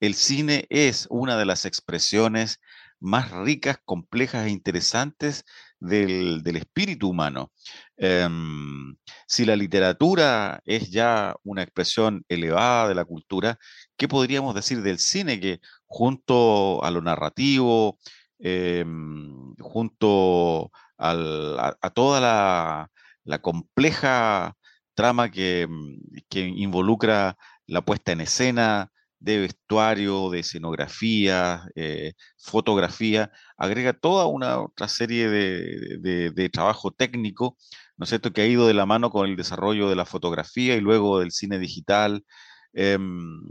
El 0.00 0.14
cine 0.14 0.66
es 0.70 1.06
una 1.10 1.36
de 1.36 1.44
las 1.46 1.64
expresiones 1.64 2.60
más 3.00 3.32
ricas, 3.32 3.78
complejas 3.84 4.46
e 4.46 4.50
interesantes 4.50 5.44
del, 5.80 6.42
espíritu 6.56 7.08
humano. 7.10 7.52
Em, 7.96 8.96
si 9.26 9.44
la 9.44 9.56
literatura 9.56 10.60
es 10.64 10.90
ya 10.90 11.34
una 11.42 11.62
expresión 11.62 12.24
elevada 12.28 12.88
de 12.88 12.94
la 12.94 13.04
cultura, 13.04 13.58
¿qué 13.96 14.08
podríamos 14.08 14.54
decir 14.54 14.82
del 14.82 14.98
cine 15.00 15.40
que 15.40 15.60
junto 15.86 16.82
a 16.84 16.90
lo 16.90 17.02
narrativo, 17.02 17.98
Em, 18.44 19.54
junto 19.60 20.70
a, 20.98 21.90
toda 21.94 22.20
la, 22.20 22.90
compleja 23.40 24.54
trama 24.94 25.30
que, 25.30 25.66
mm, 25.68 25.96
que 26.28 26.40
involucra 26.48 27.36
la 27.66 27.82
puesta 27.82 28.12
en 28.12 28.20
escena 28.22 28.90
de 29.20 29.38
vestuario, 29.38 30.30
de 30.30 30.40
escenografía, 30.40 31.62
eh, 31.76 32.12
fotografía, 32.38 33.30
agrega 33.56 33.92
toda 33.92 34.26
una 34.26 34.60
otra 34.60 34.88
serie 34.88 35.28
de, 35.28 35.98
de- 36.00 36.30
de 36.32 36.48
trabajo 36.48 36.90
técnico, 36.90 37.56
¿no 37.96 38.04
es 38.04 38.08
cierto?, 38.10 38.32
que 38.32 38.42
ha 38.42 38.46
ido 38.46 38.66
de 38.66 38.74
la 38.74 38.84
mano 38.86 39.10
con 39.10 39.28
el 39.30 39.36
desarrollo 39.36 39.88
de 39.88 39.94
la 39.96 40.06
fotografía 40.06 40.74
y 40.76 40.80
luego 40.80 41.20
del 41.20 41.30
cine 41.32 41.58
digital. 41.60 42.24
Em, 42.74 43.42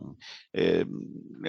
em, 0.54 0.88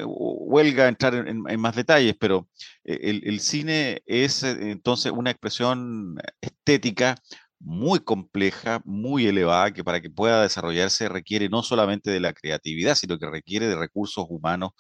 huelga 0.05 0.89
entrar 0.89 1.15
en, 1.27 1.43
más 1.61 1.75
detalles, 1.75 2.15
pero 2.19 2.49
eh, 2.85 3.21
el, 3.25 3.41
cine 3.41 4.03
es 4.07 4.43
eh, 4.43 4.71
entonces 4.71 5.13
una 5.13 5.31
expresión 5.31 6.17
estética 6.41 7.17
muy 7.59 8.01
compleja, 8.01 8.83
muy 8.85 9.27
elevada, 9.27 9.73
que 9.73 9.85
para 9.85 10.01
que 10.01 10.11
pueda 10.11 10.43
desarrollarse 10.43 11.09
requiere 11.09 11.49
no 11.49 11.63
solamente 11.63 12.11
de 12.11 12.21
la 12.21 12.33
creatividad, 12.35 12.95
sino 12.95 13.19
que 13.19 13.31
requiere 13.31 13.69
de 13.69 13.77
recursos 13.77 14.27
humanos 14.29 14.73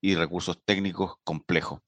y 0.00 0.14
recursos 0.14 0.58
técnicos 0.64 1.14
complejos. 1.24 1.80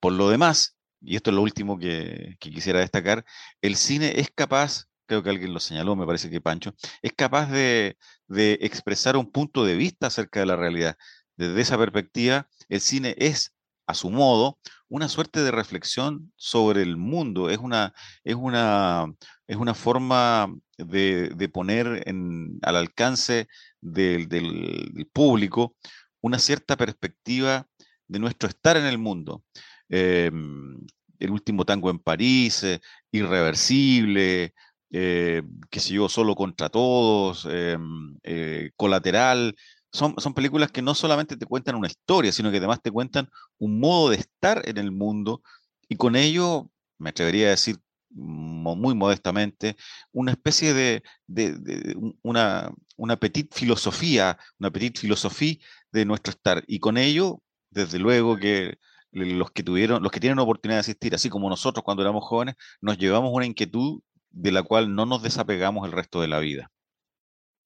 Por 0.00 0.12
lo 0.12 0.30
demás, 0.30 0.76
y 1.00 1.16
esto 1.16 1.30
es 1.30 1.36
lo 1.36 1.42
último 1.42 1.78
que 1.78 2.36
quisiera 2.38 2.80
destacar, 2.80 3.24
el 3.62 3.76
cine 3.76 4.20
es 4.20 4.30
capaz, 4.34 4.86
creo 5.12 5.22
que 5.22 5.28
alguien 5.30 5.52
lo 5.52 5.60
señaló, 5.60 5.94
me 5.94 6.06
parece 6.06 6.30
que 6.30 6.40
Pancho, 6.40 6.74
es 7.02 7.12
capaz 7.12 7.50
de, 7.50 7.98
de 8.28 8.54
expresar 8.62 9.16
un 9.18 9.30
punto 9.30 9.62
de 9.64 9.76
vista 9.76 10.06
acerca 10.06 10.40
de 10.40 10.46
la 10.46 10.56
realidad. 10.56 10.96
Desde 11.36 11.60
esa 11.60 11.76
perspectiva, 11.76 12.48
el 12.70 12.80
cine 12.80 13.14
es, 13.18 13.52
a 13.86 13.92
su 13.94 14.08
modo, 14.10 14.58
una 14.88 15.08
suerte 15.10 15.42
de 15.42 15.50
reflexión 15.50 16.32
sobre 16.36 16.80
el 16.82 16.96
mundo, 16.96 17.50
es 17.50 17.58
una, 17.58 17.92
es 18.24 18.36
una, 18.36 19.04
es 19.46 19.56
una 19.58 19.74
forma 19.74 20.50
de, 20.78 21.28
de 21.36 21.48
poner 21.50 22.02
en- 22.06 22.58
al 22.62 22.76
alcance 22.76 23.48
del, 23.82 24.28
del- 24.28 24.92
del 24.94 25.06
público 25.08 25.76
una 26.22 26.38
cierta 26.38 26.76
perspectiva 26.76 27.66
de 28.08 28.18
nuestro 28.18 28.48
estar 28.48 28.76
en 28.78 28.86
el 28.86 28.96
mundo. 28.98 29.44
Em, 29.90 30.78
el 31.18 31.30
último 31.30 31.64
tango 31.66 31.90
en 31.90 31.98
París, 31.98 32.62
eh, 32.64 32.80
Irreversible, 33.12 34.54
eh, 34.92 35.42
qué 35.70 35.80
sé 35.80 35.94
yo, 35.94 36.08
Solo 36.08 36.34
contra 36.36 36.68
todos, 36.68 37.46
em, 37.50 38.16
eh, 38.22 38.70
Colateral. 38.76 39.56
Son, 39.92 40.14
son 40.18 40.34
películas 40.34 40.72
que 40.72 40.82
no 40.82 40.94
solamente 40.94 41.36
te 41.36 41.46
cuentan 41.46 41.74
una 41.76 41.88
historia, 41.88 42.32
sino 42.32 42.50
que 42.50 42.58
además 42.58 42.80
te 42.82 42.90
cuentan 42.90 43.28
un 43.58 43.78
modo 43.80 44.10
de 44.10 44.16
estar 44.16 44.62
en 44.68 44.78
el 44.78 44.90
mundo 44.92 45.42
y 45.88 45.96
con 45.96 46.16
ello, 46.16 46.70
me 46.98 47.10
atrevería 47.10 47.48
a 47.48 47.50
decir 47.50 47.76
muy 48.14 48.94
modestamente, 48.94 49.76
una 50.12 50.32
especie 50.32 50.74
de, 50.74 51.02
de- 51.26 51.54
de 51.58 51.94
un- 51.96 52.18
una, 52.22 52.70
una 52.96 53.16
petite 53.16 53.54
filosofía, 53.56 54.38
una 54.58 54.70
petite 54.70 55.00
filosofía 55.00 55.56
de 55.92 56.04
nuestro 56.04 56.30
estar. 56.32 56.62
Y 56.66 56.78
con 56.78 56.98
ello, 56.98 57.42
desde 57.70 57.98
luego 57.98 58.36
que 58.36 58.76
los 59.12 59.50
que 59.50 59.62
tuvieron, 59.62 60.02
los 60.02 60.12
que 60.12 60.20
tienen 60.20 60.38
oportunidad 60.38 60.76
de 60.78 60.80
asistir, 60.80 61.14
así 61.14 61.28
como 61.30 61.48
nosotros 61.48 61.84
cuando 61.84 62.02
éramos 62.02 62.24
jóvenes, 62.24 62.54
nos 62.80 62.98
llevamos 62.98 63.30
una 63.32 63.46
inquietud 63.46 64.00
de 64.32 64.52
la 64.52 64.62
cual 64.62 64.94
no 64.94 65.06
nos 65.06 65.22
desapegamos 65.22 65.86
el 65.86 65.92
resto 65.92 66.20
de 66.20 66.28
la 66.28 66.38
vida. 66.38 66.70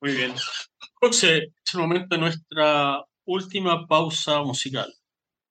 Muy 0.00 0.14
bien. 0.14 0.34
José, 0.94 1.52
es 1.64 1.74
el 1.74 1.80
momento 1.80 2.14
de 2.14 2.20
nuestra 2.20 3.04
última 3.24 3.86
pausa 3.86 4.42
musical. 4.42 4.92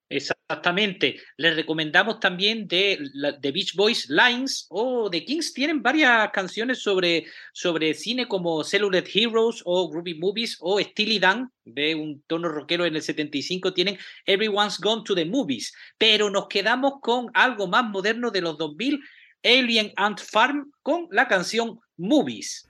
Exactamente. 0.08 1.20
Les 1.36 1.56
recomendamos 1.56 2.20
también 2.20 2.68
de, 2.68 3.10
de 3.40 3.52
Beach 3.52 3.74
Boys 3.74 4.08
Lines 4.08 4.66
o 4.70 5.10
de 5.10 5.24
Kings. 5.24 5.52
Tienen 5.52 5.82
varias 5.82 6.30
canciones 6.30 6.80
sobre, 6.80 7.26
sobre 7.52 7.92
cine 7.92 8.28
como 8.28 8.62
Celluloid 8.62 9.06
Heroes 9.12 9.62
o 9.64 9.90
Groovy 9.90 10.14
Movies 10.14 10.58
o 10.60 10.78
Steely 10.80 11.18
Dan 11.18 11.50
de 11.64 11.96
un 11.96 12.22
tono 12.28 12.48
rockero 12.48 12.86
en 12.86 12.94
el 12.94 13.02
75. 13.02 13.74
Tienen 13.74 13.98
Everyone's 14.26 14.78
Gone 14.78 15.02
to 15.04 15.16
the 15.16 15.24
Movies. 15.24 15.74
Pero 15.98 16.30
nos 16.30 16.46
quedamos 16.46 17.00
con 17.00 17.28
algo 17.34 17.66
más 17.66 17.84
moderno 17.90 18.30
de 18.30 18.42
los 18.42 18.56
2000, 18.58 19.00
Alien 19.42 19.92
Ant 19.96 20.20
Farm 20.20 20.72
con 20.82 21.08
la 21.10 21.28
canción 21.28 21.80
Movies. 21.96 22.68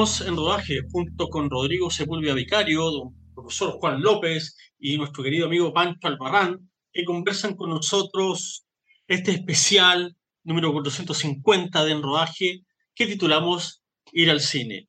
En 0.00 0.34
rodaje 0.34 0.80
junto 0.90 1.28
con 1.28 1.50
Rodrigo 1.50 1.90
Sepúlveda 1.90 2.32
Vicario, 2.32 2.90
don 2.90 3.14
profesor 3.34 3.72
Juan 3.72 4.00
López 4.00 4.56
y 4.78 4.96
nuestro 4.96 5.22
querido 5.22 5.44
amigo 5.44 5.74
Pancho 5.74 6.08
Albarrán, 6.08 6.70
que 6.90 7.04
conversan 7.04 7.54
con 7.54 7.68
nosotros 7.68 8.64
este 9.06 9.32
especial 9.32 10.16
número 10.42 10.72
450 10.72 11.84
de 11.84 11.92
En 11.92 12.02
Rodaje 12.02 12.60
que 12.94 13.06
titulamos 13.08 13.82
Ir 14.12 14.30
al 14.30 14.40
cine. 14.40 14.88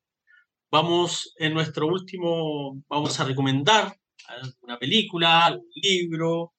Vamos 0.72 1.34
en 1.38 1.55
nuestro 1.55 1.88
último, 1.88 2.82
vamos 2.88 3.20
a 3.20 3.26
recomendar 3.26 3.93
una 4.62 4.80
película, 4.80 5.53
un 5.53 5.66
libro. 5.76 6.53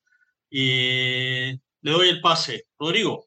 y 0.51 1.53
le 1.53 1.91
doy 1.91 2.11
el 2.11 2.21
pase. 2.21 2.67
Rodrigo. 2.79 3.25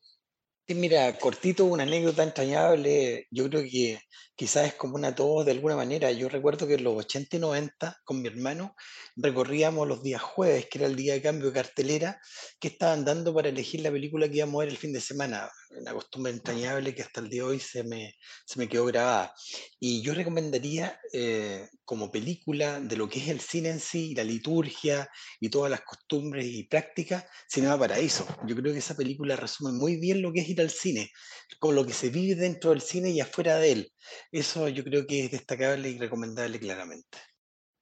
Mira, 0.68 1.16
cortito, 1.20 1.66
una 1.66 1.84
anécdota 1.84 2.24
entrañable. 2.24 3.28
Yo 3.30 3.47
creo 3.49 3.61
que 3.61 3.99
quizás 4.36 4.68
es 4.68 4.74
común 4.74 5.05
a 5.05 5.13
todos 5.13 5.45
de 5.45 5.51
alguna 5.51 5.76
manera. 5.76 6.11
Yo 6.11 6.28
recuerdo 6.28 6.66
que 6.68 6.74
en 6.76 6.84
los 6.84 6.95
80 6.95 7.38
y 7.38 7.39
90, 7.39 7.97
con 8.03 8.22
mi 8.22 8.28
hermano, 8.28 8.76
recorríamos 9.16 9.88
los 9.88 10.03
días 10.03 10.22
jueves, 10.22 10.68
que 10.70 10.80
era 10.80 10.88
el 10.88 10.95
día 10.95 11.13
de 11.13 11.22
cambio 11.22 11.47
de 11.47 11.53
cartelera, 11.53 12.20
que 12.59 12.68
estaban 12.68 13.05
dando 13.05 13.34
para 13.34 13.49
elegir 13.49 13.82
la 13.82 13.91
película 13.91 14.28
que 14.28 14.38
íbamos 14.38 14.55
a 14.55 14.66
ver 14.66 14.70
el 14.70 14.78
fin 14.78 14.93
de 14.93 15.01
semana. 15.01 15.49
Una 15.70 15.93
costumbre 15.93 16.32
entrañable 16.34 16.93
que 16.93 17.01
hasta 17.01 17.22
el 17.22 17.30
día 17.30 17.43
de 17.43 17.49
hoy 17.49 17.59
se 17.59 17.84
me, 17.84 18.16
se 18.45 18.59
me 18.59 18.68
quedó 18.68 18.86
grabada. 18.86 19.34
Y 19.80 20.01
yo 20.01 20.13
recomendaría 20.13 20.99
eh, 21.13 21.68
como 21.86 22.11
película 22.11 22.80
de 22.80 22.97
lo 22.97 23.07
que 23.07 23.20
es 23.20 23.30
el 23.30 23.39
cine 23.39 23.70
en 23.70 23.80
sí, 23.80 24.13
la 24.16 24.24
liturgia 24.24 25.09
y 25.39 25.49
todas 25.49 25.72
las 25.72 25.82
costumbres 25.82 26.45
y 26.45 26.63
prácticas, 26.63 27.26
Cinema 27.49 27.80
Paraíso. 27.80 28.28
Yo 28.47 28.55
creo 28.55 28.74
que 28.74 28.80
esa 28.80 28.95
película 28.95 29.36
resume 29.36 29.72
muy 29.72 29.97
bien 29.97 30.22
lo 30.22 30.34
que 30.34 30.41
es 30.41 30.49
ir 30.49 30.61
al 30.61 30.70
cine, 30.70 31.11
con 31.59 31.76
lo 31.76 31.86
que 31.86 31.93
se 31.93 32.09
vive 32.09 32.36
dentro 32.36 32.72
del 32.72 32.82
cine 32.82 33.11
y 33.11 33.22
afuera 33.22 33.57
de 33.57 33.72
él. 33.72 33.93
Eso 34.32 34.68
yo 34.68 34.84
creo 34.84 35.05
que 35.07 35.26
es 35.26 35.32
destacable 35.32 35.89
y 35.89 35.97
recomendable 35.97 36.59
claramente. 36.59 37.18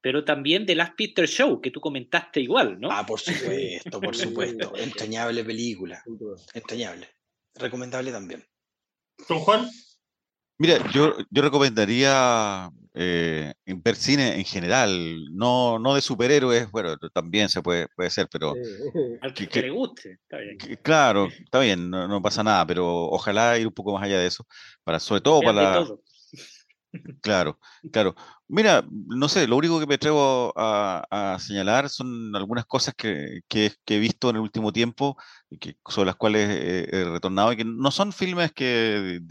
Pero 0.03 0.25
también 0.25 0.65
The 0.65 0.75
Last 0.75 0.95
Peter 0.97 1.25
Show, 1.25 1.61
que 1.61 1.71
tú 1.71 1.79
comentaste 1.79 2.41
igual, 2.41 2.77
¿no? 2.77 2.91
Ah, 2.91 3.05
por 3.05 3.21
supuesto, 3.21 4.01
por 4.01 4.13
supuesto. 4.15 4.73
Entrañable 4.75 5.45
película. 5.45 6.03
Entrañable. 6.53 7.07
Recomendable 7.55 8.11
también. 8.11 8.43
¿Don 9.29 9.39
Juan? 9.39 9.69
Mira, 10.57 10.91
yo, 10.91 11.15
yo 11.29 11.41
recomendaría 11.41 12.69
eh, 12.93 13.53
ver 13.65 13.95
cine 13.95 14.35
en 14.35 14.43
general, 14.43 15.23
no, 15.31 15.79
no 15.79 15.95
de 15.95 16.01
superhéroes, 16.01 16.69
bueno, 16.69 16.97
también 17.13 17.47
se 17.47 17.61
puede, 17.61 17.87
puede 17.95 18.09
ser, 18.09 18.27
pero... 18.29 18.55
Al 19.21 19.33
que, 19.33 19.47
que- 19.47 19.61
le 19.61 19.69
guste, 19.69 20.19
está 20.21 20.37
bien. 20.39 20.57
que- 20.57 20.77
Claro, 20.77 21.27
está 21.27 21.59
bien, 21.59 21.89
no, 21.89 22.09
no 22.09 22.21
pasa 22.21 22.43
nada, 22.43 22.67
pero 22.67 23.05
ojalá 23.05 23.57
ir 23.57 23.67
un 23.67 23.73
poco 23.73 23.93
más 23.93 24.03
allá 24.03 24.19
de 24.19 24.27
eso, 24.27 24.45
para, 24.83 24.99
sobre 24.99 25.21
todo 25.21 25.39
Vean 25.39 25.55
para... 25.55 25.73
todo. 25.85 26.01
Claro, 27.21 27.59
claro. 27.91 28.15
Mira, 28.55 28.85
no 28.91 29.29
sé, 29.29 29.47
lo 29.47 29.57
único 29.57 29.79
que 29.79 29.87
me 29.87 29.95
atrevo 29.95 30.53
a, 30.55 31.37
señalar 31.39 31.89
son 31.89 32.35
algunas 32.35 32.65
cosas 32.65 32.93
que, 32.95 33.41
he 33.49 33.99
visto 33.99 34.29
en 34.29 34.35
el 34.35 34.43
último 34.43 34.71
tiempo, 34.71 35.17
que, 35.59 35.75
sobre 35.89 36.05
las 36.05 36.17
cuales 36.17 36.47
he, 36.51 37.03
retornado, 37.05 37.51
y 37.51 37.57
que 37.57 37.65
no 37.65 37.89
son 37.89 38.13
filmes 38.13 38.51
que, 38.51 39.21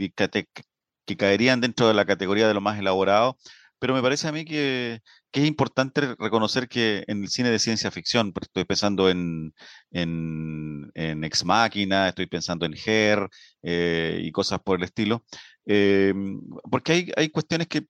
caerían 1.16 1.60
dentro 1.60 1.86
de 1.86 1.94
la 1.94 2.04
categoría 2.04 2.48
de 2.48 2.54
lo 2.54 2.60
más 2.60 2.78
elaborado, 2.80 3.36
pero 3.78 3.94
me 3.94 4.02
parece 4.02 4.26
a 4.26 4.32
mí 4.32 4.44
que, 4.44 5.00
es 5.32 5.44
importante 5.46 6.00
reconocer 6.18 6.68
que 6.68 7.04
en 7.06 7.22
el 7.22 7.28
cine 7.28 7.50
de 7.50 7.60
ciencia 7.60 7.92
ficción, 7.92 8.32
estoy 8.40 8.64
pensando 8.64 9.08
en, 9.08 9.54
en, 9.92 10.90
en 10.94 11.22
Ex 11.22 11.44
Machina, 11.44 12.08
estoy 12.08 12.26
pensando 12.26 12.66
en 12.66 12.74
Her 12.74 13.28
eh, 13.62 14.20
y 14.20 14.32
cosas 14.32 14.60
por 14.64 14.78
el 14.78 14.84
estilo, 14.84 15.24
eh, 15.66 16.12
porque 16.70 16.92
hay, 16.92 17.12
hay 17.16 17.28
cuestiones 17.28 17.68
que, 17.68 17.86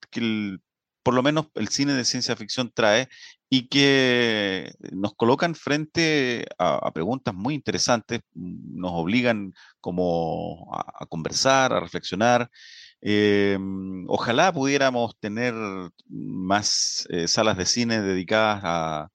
por 1.02 1.14
lo 1.14 1.22
menos 1.22 1.46
el 1.54 1.68
cine 1.68 1.94
de 1.94 2.04
ciencia 2.04 2.36
ficción 2.36 2.70
trae 2.74 3.08
y 3.50 3.68
que 3.68 4.72
nos 4.92 5.14
colocan 5.14 5.54
frente 5.54 6.46
a, 6.58 6.90
preguntas 6.92 7.34
muy 7.34 7.54
interesantes, 7.54 8.20
mm, 8.34 8.80
nos 8.80 8.92
obligan 8.94 9.52
como 9.80 10.70
a, 10.74 11.06
conversar, 11.06 11.72
a 11.72 11.80
reflexionar. 11.80 12.50
Eh, 13.02 13.58
ojalá 14.08 14.52
pudiéramos 14.52 15.18
tener 15.18 15.54
más 16.08 17.06
eh, 17.10 17.28
salas 17.28 17.56
de 17.58 17.66
cine 17.66 18.00
dedicadas 18.00 18.60
a, 18.64 19.08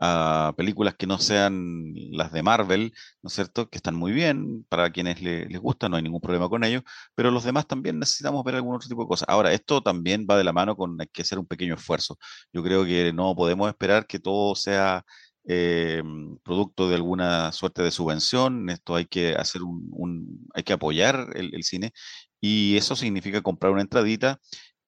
a 0.00 0.52
películas 0.56 0.94
que 0.96 1.06
no 1.06 1.18
sean 1.18 1.92
las 2.12 2.32
de 2.32 2.42
Marvel, 2.42 2.92
¿no 3.22 3.28
es 3.28 3.34
cierto? 3.34 3.68
Que 3.70 3.78
están 3.78 3.94
muy 3.96 4.12
bien 4.12 4.64
para 4.68 4.90
quienes 4.92 5.22
le- 5.22 5.46
les 5.46 5.60
gusta, 5.60 5.88
no 5.88 5.96
hay 5.96 6.02
ningún 6.02 6.20
problema 6.20 6.48
con 6.48 6.64
ello, 6.64 6.82
pero 7.14 7.30
los 7.30 7.44
demás 7.44 7.66
también 7.66 7.98
necesitamos 7.98 8.44
ver 8.44 8.56
algún 8.56 8.74
otro 8.76 8.88
tipo 8.88 9.02
de 9.02 9.08
cosas. 9.08 9.28
Ahora, 9.28 9.52
esto 9.52 9.80
también 9.82 10.26
va 10.30 10.36
de 10.38 10.44
la 10.44 10.52
mano 10.52 10.76
con 10.76 11.00
hay 11.00 11.06
que 11.08 11.22
hacer 11.22 11.38
un 11.38 11.46
pequeño 11.46 11.74
esfuerzo. 11.74 12.18
Yo 12.52 12.62
creo 12.62 12.84
que 12.84 13.12
no 13.12 13.34
podemos 13.34 13.68
esperar 13.68 14.06
que 14.06 14.18
todo 14.18 14.54
sea 14.54 15.04
eh, 15.48 16.02
producto 16.42 16.88
de 16.88 16.96
alguna 16.96 17.52
suerte 17.52 17.82
de 17.82 17.90
subvención. 17.90 18.68
Esto 18.70 18.94
hay 18.96 19.06
que 19.06 19.34
hacer 19.34 19.62
un, 19.62 19.86
un- 19.92 20.46
hay 20.54 20.62
que 20.64 20.72
apoyar 20.72 21.28
el, 21.34 21.54
el 21.54 21.62
cine 21.64 21.92
y 22.40 22.76
eso 22.76 22.96
significa 22.96 23.42
comprar 23.42 23.72
una 23.72 23.82
entradita. 23.82 24.40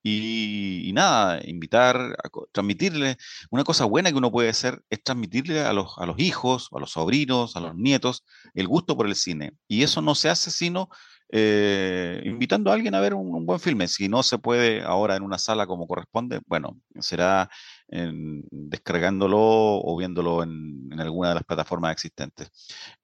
Y, 0.02 0.90
nada, 0.94 1.40
invitar, 1.44 2.16
transmitirle. 2.52 3.16
Una 3.50 3.64
cosa 3.64 3.84
buena 3.84 4.10
que 4.10 4.16
uno 4.16 4.32
puede 4.32 4.48
hacer 4.48 4.82
es 4.90 5.02
transmitirle 5.02 5.60
a 5.60 5.72
los, 5.72 5.98
a 5.98 6.06
los 6.06 6.18
hijos, 6.18 6.68
a 6.72 6.78
los 6.80 6.92
sobrinos, 6.92 7.56
a 7.56 7.60
los 7.60 7.74
nietos, 7.74 8.24
el 8.54 8.68
gusto 8.68 8.96
por 8.96 9.06
el 9.06 9.14
cine. 9.14 9.52
Y 9.66 9.82
eso 9.82 10.00
no 10.00 10.14
se 10.14 10.28
hace 10.30 10.50
sino 10.50 10.88
eh, 11.30 12.22
invitando 12.24 12.70
a 12.70 12.74
alguien 12.74 12.94
a 12.94 13.00
ver 13.00 13.12
un, 13.14 13.44
buen 13.44 13.60
filme. 13.60 13.86
Si 13.88 14.08
no 14.08 14.22
se 14.22 14.38
puede 14.38 14.82
ahora 14.82 15.16
en 15.16 15.22
una 15.22 15.38
sala 15.38 15.66
como 15.66 15.86
corresponde, 15.86 16.40
bueno, 16.46 16.78
será 17.00 17.50
descargándolo 17.90 19.38
o 19.38 19.96
viéndolo 19.96 20.42
en, 20.42 20.88
en 20.92 21.00
alguna 21.00 21.30
de 21.30 21.34
las 21.36 21.44
plataformas 21.44 21.92
existentes. 21.92 22.50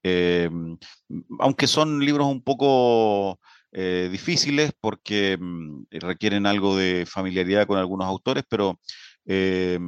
Eh, 0.03 0.51
aunque 1.39 1.67
son 1.67 2.01
libros 2.01 2.27
un 2.27 2.43
poco 2.43 3.41
eh, 3.75 4.09
difíciles 4.11 4.73
porque 4.81 5.37
mm, 5.39 5.85
requieren 5.91 6.47
algo 6.47 6.77
de 6.77 7.05
familiaridad 7.07 7.67
con 7.67 7.79
algunos 7.79 8.07
autores, 8.07 8.45
pero 8.49 8.81
eh, 9.27 9.79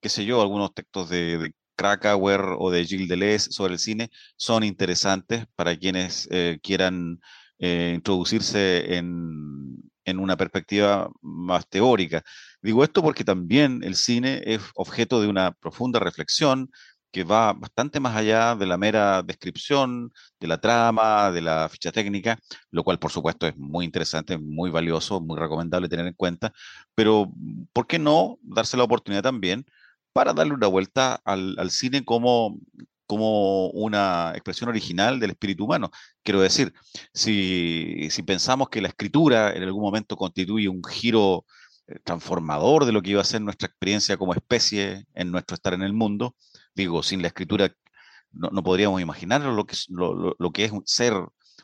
qué 0.00 0.08
sé 0.08 0.24
yo, 0.24 0.40
algunos 0.40 0.74
textos 0.74 1.10
de, 1.10 1.38
de 1.38 1.54
Krakauer 1.80 2.42
o 2.58 2.70
de 2.70 2.84
Gilles 2.84 3.08
Deleuze 3.08 3.50
sobre 3.52 3.72
el 3.74 3.78
cine 3.78 4.10
son 4.36 4.64
interesantes 4.64 5.46
para 5.56 5.76
quienes 5.76 6.28
eh, 6.30 6.58
quieran 6.62 7.20
eh, 7.58 7.92
introducirse 7.94 8.96
en, 8.96 9.76
en 10.04 10.18
una 10.18 10.36
perspectiva 10.36 11.10
más 11.22 11.66
teórica. 11.68 12.22
Digo 12.60 12.84
esto 12.84 13.02
porque 13.02 13.24
también 13.24 13.82
el 13.82 13.94
cine 13.96 14.42
es 14.44 14.60
objeto 14.74 15.22
de 15.22 15.28
una 15.28 15.52
profunda 15.52 16.00
reflexión 16.00 16.70
que 17.10 17.24
va 17.24 17.52
bastante 17.52 18.00
más 18.00 18.16
allá 18.16 18.54
de 18.54 18.66
la 18.66 18.76
mera 18.76 19.22
descripción, 19.22 20.12
de 20.38 20.46
la 20.46 20.60
trama, 20.60 21.30
de 21.32 21.40
la 21.42 21.68
ficha 21.68 21.92
técnica, 21.92 22.38
lo 22.70 22.84
cual 22.84 22.98
por 22.98 23.10
supuesto 23.10 23.46
es 23.46 23.56
muy 23.56 23.84
interesante, 23.84 24.38
muy 24.38 24.70
valioso, 24.70 25.20
muy 25.20 25.38
recomendable 25.38 25.88
tener 25.88 26.06
en 26.06 26.14
cuenta, 26.14 26.52
pero 26.94 27.32
¿por 27.72 27.86
qué 27.86 27.98
no 27.98 28.38
darse 28.42 28.76
la 28.76 28.84
oportunidad 28.84 29.22
también 29.22 29.64
para 30.12 30.32
darle 30.32 30.54
una 30.54 30.66
vuelta 30.66 31.20
al, 31.24 31.56
al 31.58 31.70
cine 31.70 32.04
como, 32.04 32.58
como 33.06 33.68
una 33.70 34.32
expresión 34.34 34.70
original 34.70 35.20
del 35.20 35.30
espíritu 35.30 35.64
humano? 35.64 35.90
Quiero 36.22 36.40
decir, 36.40 36.72
si, 37.12 38.08
si 38.10 38.22
pensamos 38.22 38.68
que 38.68 38.80
la 38.80 38.88
escritura 38.88 39.52
en 39.52 39.62
algún 39.62 39.82
momento 39.82 40.16
constituye 40.16 40.68
un 40.68 40.82
giro 40.84 41.44
eh, 41.86 41.98
transformador 42.04 42.84
de 42.84 42.92
lo 42.92 43.02
que 43.02 43.10
iba 43.10 43.20
a 43.20 43.24
ser 43.24 43.40
nuestra 43.42 43.66
experiencia 43.66 44.16
como 44.16 44.34
especie 44.34 45.06
en 45.14 45.30
nuestro 45.32 45.54
estar 45.54 45.74
en 45.74 45.82
el 45.82 45.92
mundo, 45.92 46.36
digo, 46.80 47.02
sin 47.02 47.22
la 47.22 47.28
escritura 47.28 47.72
no, 48.32 48.48
no 48.52 48.62
podríamos 48.62 49.00
imaginar 49.00 49.40
lo 49.42 49.64
que 49.64 49.74
es, 49.74 49.86
lo, 49.88 50.14
lo- 50.14 50.36
lo 50.38 50.50
que 50.52 50.64
es 50.64 50.72
un 50.72 50.82
ser, 50.86 51.14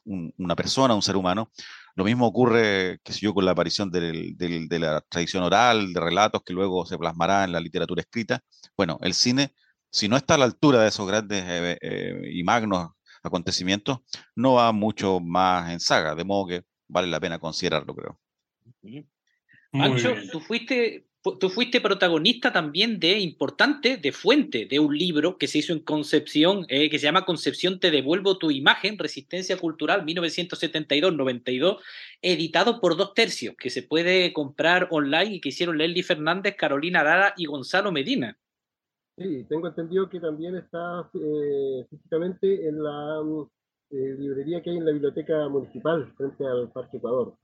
un- 0.04 0.32
una 0.38 0.56
persona, 0.56 0.94
un 0.94 1.02
ser 1.02 1.16
humano. 1.16 1.50
Lo 1.94 2.04
mismo 2.04 2.26
ocurre, 2.26 2.98
qué 3.04 3.12
sé 3.12 3.20
yo, 3.20 3.32
con 3.34 3.44
la 3.44 3.52
aparición 3.52 3.90
del- 3.90 4.36
del- 4.36 4.68
de 4.68 4.78
la 4.78 5.00
tradición 5.02 5.42
oral, 5.44 5.92
de 5.92 6.00
relatos 6.00 6.42
que 6.44 6.52
luego 6.52 6.84
se 6.86 6.98
plasmará 6.98 7.44
en 7.44 7.52
la 7.52 7.60
literatura 7.60 8.02
escrita. 8.02 8.40
Bueno, 8.76 8.98
el 9.02 9.14
cine, 9.14 9.54
si 9.90 10.08
no 10.08 10.16
está 10.16 10.34
a 10.34 10.38
la 10.38 10.44
altura 10.44 10.82
de 10.82 10.88
esos 10.88 11.06
grandes 11.06 11.42
eh, 11.46 11.78
eh, 11.80 12.30
y 12.32 12.42
magnos 12.44 12.90
acontecimientos, 13.22 14.00
no 14.34 14.54
va 14.54 14.70
mucho 14.72 15.20
más 15.20 15.70
en 15.70 15.80
saga, 15.80 16.14
de 16.14 16.24
modo 16.24 16.46
que 16.48 16.62
vale 16.88 17.08
la 17.08 17.18
pena 17.20 17.38
considerarlo, 17.38 17.94
creo. 17.94 18.20
Muy 18.82 19.04
Pancho, 19.72 20.14
bien. 20.14 20.30
tú 20.30 20.40
fuiste, 20.40 21.06
fu- 21.15 21.15
tú 21.34 21.48
fuiste 21.48 21.80
protagonista 21.80 22.52
también 22.52 23.00
de 23.00 23.18
importante, 23.18 23.96
de 23.96 24.12
fuente, 24.12 24.66
de 24.66 24.78
un 24.78 24.96
libro 24.96 25.38
que 25.38 25.48
se 25.48 25.58
hizo 25.58 25.72
en 25.72 25.80
Concepción, 25.80 26.64
eh, 26.68 26.88
que 26.88 26.98
se 26.98 27.04
llama 27.04 27.24
Concepción 27.24 27.80
Te 27.80 27.90
devuelvo 27.90 28.38
tu 28.38 28.50
imagen, 28.50 28.98
Resistencia 28.98 29.58
Cultural 29.58 30.04
1972-92, 30.04 31.78
editado 32.22 32.80
por 32.80 32.96
dos 32.96 33.14
tercios, 33.14 33.54
que 33.56 33.70
se 33.70 33.82
puede 33.82 34.32
comprar 34.32 34.88
online 34.90 35.34
y 35.34 35.40
que 35.40 35.48
hicieron 35.50 35.78
Leslie 35.78 36.02
Fernández, 36.02 36.56
Carolina 36.56 37.02
Lara 37.02 37.34
y 37.36 37.46
Gonzalo 37.46 37.92
Medina. 37.92 38.38
Sí, 39.16 39.44
tengo 39.48 39.68
entendido 39.68 40.08
que 40.08 40.20
también 40.20 40.56
está 40.56 41.10
eh, 41.14 41.86
físicamente 41.88 42.68
en 42.68 42.82
la 42.82 43.22
mm, 43.22 43.48
eh, 43.90 44.16
librería 44.18 44.62
que 44.62 44.70
hay 44.70 44.76
en 44.76 44.84
la 44.84 44.92
biblioteca 44.92 45.48
municipal 45.48 46.12
frente 46.16 46.46
al 46.46 46.70
Parque 46.70 46.98
Ecuador, 46.98 47.34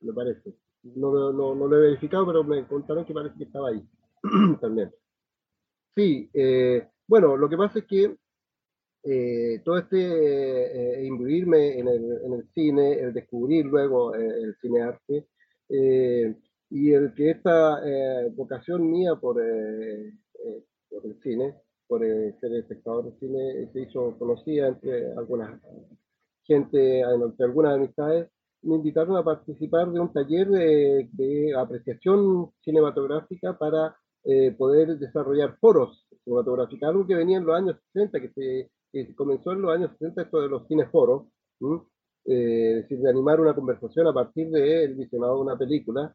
me 0.00 0.12
parece. 0.12 0.54
No, 0.84 1.32
no- 1.32 1.54
no 1.54 1.66
lo 1.68 1.76
he 1.78 1.80
verificado, 1.80 2.26
pero 2.26 2.44
me 2.44 2.66
contaron 2.66 3.04
que 3.04 3.14
parece 3.14 3.36
que 3.38 3.44
estaba 3.44 3.68
ahí 3.70 3.82
también. 4.60 4.92
Sí, 5.94 6.28
eh, 6.34 6.88
bueno, 7.06 7.36
lo 7.36 7.48
que 7.48 7.56
pasa 7.56 7.78
es 7.78 7.86
que 7.86 8.16
eh, 9.04 9.62
todo 9.64 9.78
este 9.78 11.02
eh, 11.02 11.06
imbuirme 11.06 11.78
en 11.78 11.88
el, 11.88 12.20
en 12.24 12.32
el 12.34 12.48
cine, 12.54 12.94
el 13.00 13.14
descubrir 13.14 13.66
luego 13.66 14.14
eh, 14.16 14.26
el 14.42 14.56
cinearte, 14.60 15.28
eh, 15.70 16.36
y 16.70 16.92
el 16.92 17.14
que 17.14 17.30
esta 17.30 17.80
eh, 17.86 18.30
vocación 18.34 18.90
mía 18.90 19.16
por, 19.16 19.36
por 20.88 21.04
el 21.06 21.20
cine, 21.22 21.54
por 21.86 22.00
ser 22.40 22.52
espectador 22.54 23.04
de 23.12 23.18
cine, 23.18 23.70
se 23.72 23.80
hizo 23.82 24.16
conocida 24.18 24.68
entre 24.68 25.12
algunas 25.12 25.60
gente, 26.44 27.00
entre 27.00 27.44
algunas 27.46 27.74
amistades, 27.74 28.30
me 28.66 28.76
invitaron 28.76 29.16
a 29.16 29.24
participar 29.24 29.90
de 29.90 30.00
un 30.00 30.12
taller 30.12 30.48
de, 30.48 31.08
de 31.12 31.54
apreciación 31.56 32.50
cinematográfica 32.62 33.56
para 33.56 33.96
eh, 34.24 34.52
poder 34.52 34.98
desarrollar 34.98 35.56
foros 35.58 36.06
cinematográficos, 36.24 36.88
algo 36.88 37.06
que 37.06 37.14
venía 37.14 37.38
en 37.38 37.46
los 37.46 37.56
años 37.56 37.76
60, 37.92 38.20
que 38.20 38.28
se, 38.30 38.70
que 38.92 39.14
comenzó 39.14 39.52
en 39.52 39.62
los 39.62 39.72
años 39.72 39.92
60 39.98 40.22
esto 40.22 40.40
de 40.40 40.48
los 40.48 40.66
cineforos, 40.66 41.28
¿m? 41.60 41.80
Eh, 42.26 42.70
es 42.70 42.82
decir, 42.82 42.98
de 43.00 43.10
animar 43.10 43.40
una 43.40 43.54
conversación 43.54 44.06
a 44.08 44.12
partir 44.12 44.50
del 44.50 44.94
visionado 44.94 45.36
de 45.36 45.42
una 45.42 45.56
película. 45.56 46.14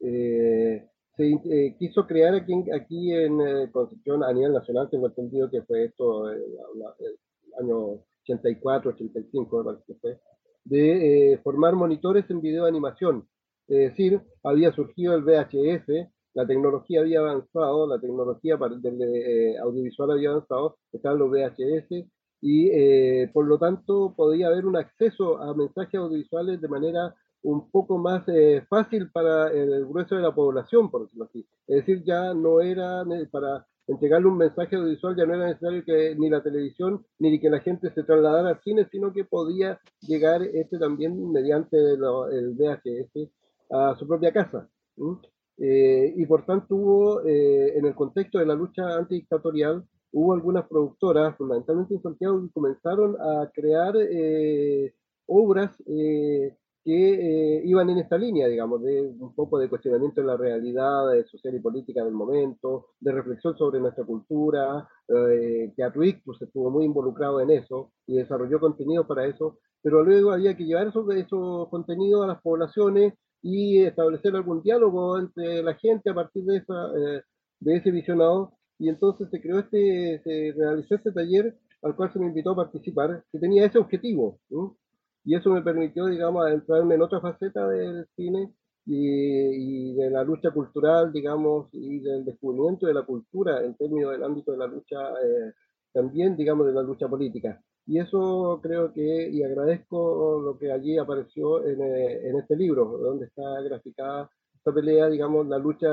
Eh, 0.00 0.88
se 1.16 1.30
eh, 1.30 1.76
quiso 1.78 2.06
crear 2.06 2.34
aquí, 2.34 2.54
aquí 2.74 3.12
en 3.12 3.40
eh, 3.40 3.70
Concepción 3.70 4.24
a 4.24 4.32
nivel 4.32 4.52
nacional, 4.52 4.88
tengo 4.90 5.08
entendido 5.08 5.50
que 5.50 5.62
fue 5.62 5.84
esto 5.84 6.30
eh, 6.32 6.36
el 6.38 7.64
año 7.64 8.02
84, 8.22 8.92
85, 8.92 9.58
me 9.58 9.64
parece 9.64 9.84
que 9.86 9.94
fue, 9.96 10.18
de 10.64 11.32
eh, 11.34 11.38
formar 11.42 11.74
monitores 11.74 12.28
en 12.30 12.40
video 12.40 12.64
animación. 12.66 13.28
Es 13.68 13.90
decir, 13.90 14.20
había 14.42 14.72
surgido 14.72 15.14
el 15.14 15.22
VHS, 15.24 16.10
la 16.34 16.46
tecnología 16.46 17.00
había 17.00 17.20
avanzado, 17.20 17.86
la 17.86 18.00
tecnología 18.00 18.58
para- 18.58 18.76
del 18.76 19.00
eh, 19.02 19.58
audiovisual 19.58 20.10
había 20.12 20.30
avanzado, 20.30 20.78
estaban 20.92 21.18
los 21.18 21.30
VHS, 21.30 22.08
y 22.40 22.68
eh, 22.70 23.30
por 23.32 23.46
lo 23.46 23.58
tanto 23.58 24.14
podía 24.16 24.48
haber 24.48 24.66
un 24.66 24.76
acceso 24.76 25.38
a 25.38 25.54
mensajes 25.54 25.94
audiovisuales 26.00 26.60
de 26.60 26.68
manera 26.68 27.14
un 27.42 27.70
poco 27.70 27.98
más 27.98 28.24
fácil 28.68 29.10
para 29.10 29.48
el 29.52 29.84
grueso 29.86 30.14
de 30.14 30.22
la 30.22 30.34
población, 30.34 30.90
por 30.90 31.02
decirlo 31.02 31.24
así. 31.24 31.44
Es 31.66 31.76
decir, 31.78 32.04
ya 32.04 32.32
no 32.34 32.60
era 32.60 33.04
para 33.32 33.66
entregarle 33.86 34.28
un 34.28 34.36
mensaje 34.38 34.76
audiovisual, 34.76 35.16
ya 35.16 35.26
no 35.26 35.34
era 35.34 35.46
necesario 35.48 35.82
que 35.84 36.14
ni 36.16 36.30
la 36.30 36.42
televisión 36.42 37.04
ni 37.18 37.38
que 37.40 37.50
la 37.50 37.60
gente 37.60 37.90
se 37.90 38.02
trasladara 38.04 38.50
al 38.50 38.60
cine, 38.62 38.86
sino 38.90 39.12
que 39.12 39.24
podía 39.24 39.80
llegar 40.00 40.42
este 40.42 40.78
también 40.78 41.30
mediante 41.32 41.76
lo- 41.96 42.28
el 42.30 42.54
VHS 42.54 43.30
a 43.70 43.94
su 43.96 44.06
propia 44.06 44.32
casa. 44.32 44.68
¿m? 44.96 45.16
Eh, 45.58 46.14
y 46.16 46.26
por 46.26 46.44
tanto 46.46 46.74
hubo, 46.76 47.22
eh, 47.26 47.76
en 47.76 47.86
el 47.86 47.94
contexto 47.94 48.38
de 48.38 48.46
la 48.46 48.54
lucha 48.54 48.96
antidictatorial, 48.96 49.84
hubo 50.12 50.32
algunas 50.34 50.66
productoras, 50.68 51.36
fundamentalmente 51.36 51.94
en 51.94 52.02
Santiago, 52.02 52.42
que 52.42 52.52
comenzaron 52.52 53.16
a 53.20 53.50
crear 53.52 53.94
eh, 53.98 54.94
obras 55.26 55.82
eh, 55.86 56.56
que 56.84 57.58
eh, 57.58 57.62
iban 57.64 57.90
en 57.90 57.98
esta 57.98 58.18
línea, 58.18 58.48
digamos, 58.48 58.82
de 58.82 59.02
un 59.18 59.34
poco 59.34 59.58
de 59.58 59.68
cuestionamiento 59.68 60.20
de 60.20 60.26
la 60.26 60.36
realidad 60.36 61.16
eh, 61.16 61.24
social 61.26 61.54
y 61.54 61.60
política 61.60 62.04
del 62.04 62.14
momento, 62.14 62.88
de 62.98 63.12
reflexión 63.12 63.56
sobre 63.56 63.80
nuestra 63.80 64.04
cultura, 64.04 64.88
eh, 65.08 65.72
Teatro 65.76 66.02
Ictus 66.02 66.42
estuvo 66.42 66.70
muy 66.70 66.84
involucrado 66.84 67.40
en 67.40 67.50
eso 67.50 67.92
y 68.06 68.16
desarrolló 68.16 68.58
contenido 68.58 69.06
para 69.06 69.26
eso, 69.26 69.58
pero 69.80 70.02
luego 70.02 70.32
había 70.32 70.56
que 70.56 70.64
llevar 70.64 70.88
esos, 70.88 71.68
contenidos 71.68 72.24
a 72.24 72.28
las 72.28 72.42
poblaciones 72.42 73.14
y 73.42 73.82
establecer 73.82 74.34
algún 74.34 74.62
diálogo 74.62 75.18
entre 75.18 75.62
la 75.62 75.74
gente 75.74 76.10
a 76.10 76.14
partir 76.14 76.44
eh, 76.50 77.22
de 77.60 77.76
ese 77.76 77.90
visionado. 77.90 78.54
Y 78.78 78.88
entonces 78.88 79.28
se 79.30 79.40
creó 79.40 79.60
este, 79.60 80.20
se 80.24 80.52
realizó 80.56 80.96
este 80.96 81.12
taller 81.12 81.56
al 81.82 81.96
cual 81.96 82.12
se 82.12 82.18
me 82.18 82.26
invitó 82.26 82.50
a 82.52 82.56
participar, 82.56 83.24
que 83.30 83.38
tenía 83.38 83.66
ese 83.66 83.78
objetivo. 83.78 84.38
¿no? 84.48 84.76
Y 85.24 85.36
eso 85.36 85.50
me 85.50 85.62
permitió, 85.62 86.06
digamos, 86.06 86.44
adentrarme 86.44 86.94
en 86.96 87.02
otra 87.02 87.20
faceta 87.20 87.68
del 87.68 88.06
cine 88.16 88.52
y, 88.86 89.90
y 89.92 89.94
de 89.94 90.10
la 90.10 90.24
lucha 90.24 90.50
cultural, 90.50 91.12
digamos, 91.12 91.68
y 91.72 92.00
del 92.00 92.24
descubrimiento 92.24 92.86
de 92.86 92.94
la 92.94 93.02
cultura 93.02 93.62
en 93.64 93.74
términos 93.76 94.12
del 94.12 94.24
ámbito 94.24 94.52
de 94.52 94.58
la 94.58 94.66
lucha, 94.66 94.96
eh, 95.24 95.52
también, 95.92 96.36
digamos, 96.36 96.66
de 96.66 96.72
la 96.72 96.82
lucha 96.82 97.08
política. 97.08 97.62
Y 97.86 97.98
eso 97.98 98.60
creo 98.62 98.92
que, 98.92 99.28
y 99.30 99.42
agradezco 99.42 100.40
lo 100.40 100.58
que 100.58 100.72
allí 100.72 100.98
apareció 100.98 101.64
en, 101.66 101.82
eh, 101.82 102.28
en 102.28 102.38
este 102.38 102.56
libro, 102.56 102.98
donde 102.98 103.26
está 103.26 103.60
graficada 103.62 104.30
esta 104.62 104.72
pelea, 104.72 105.08
digamos, 105.08 105.48
la 105.48 105.58
lucha 105.58 105.88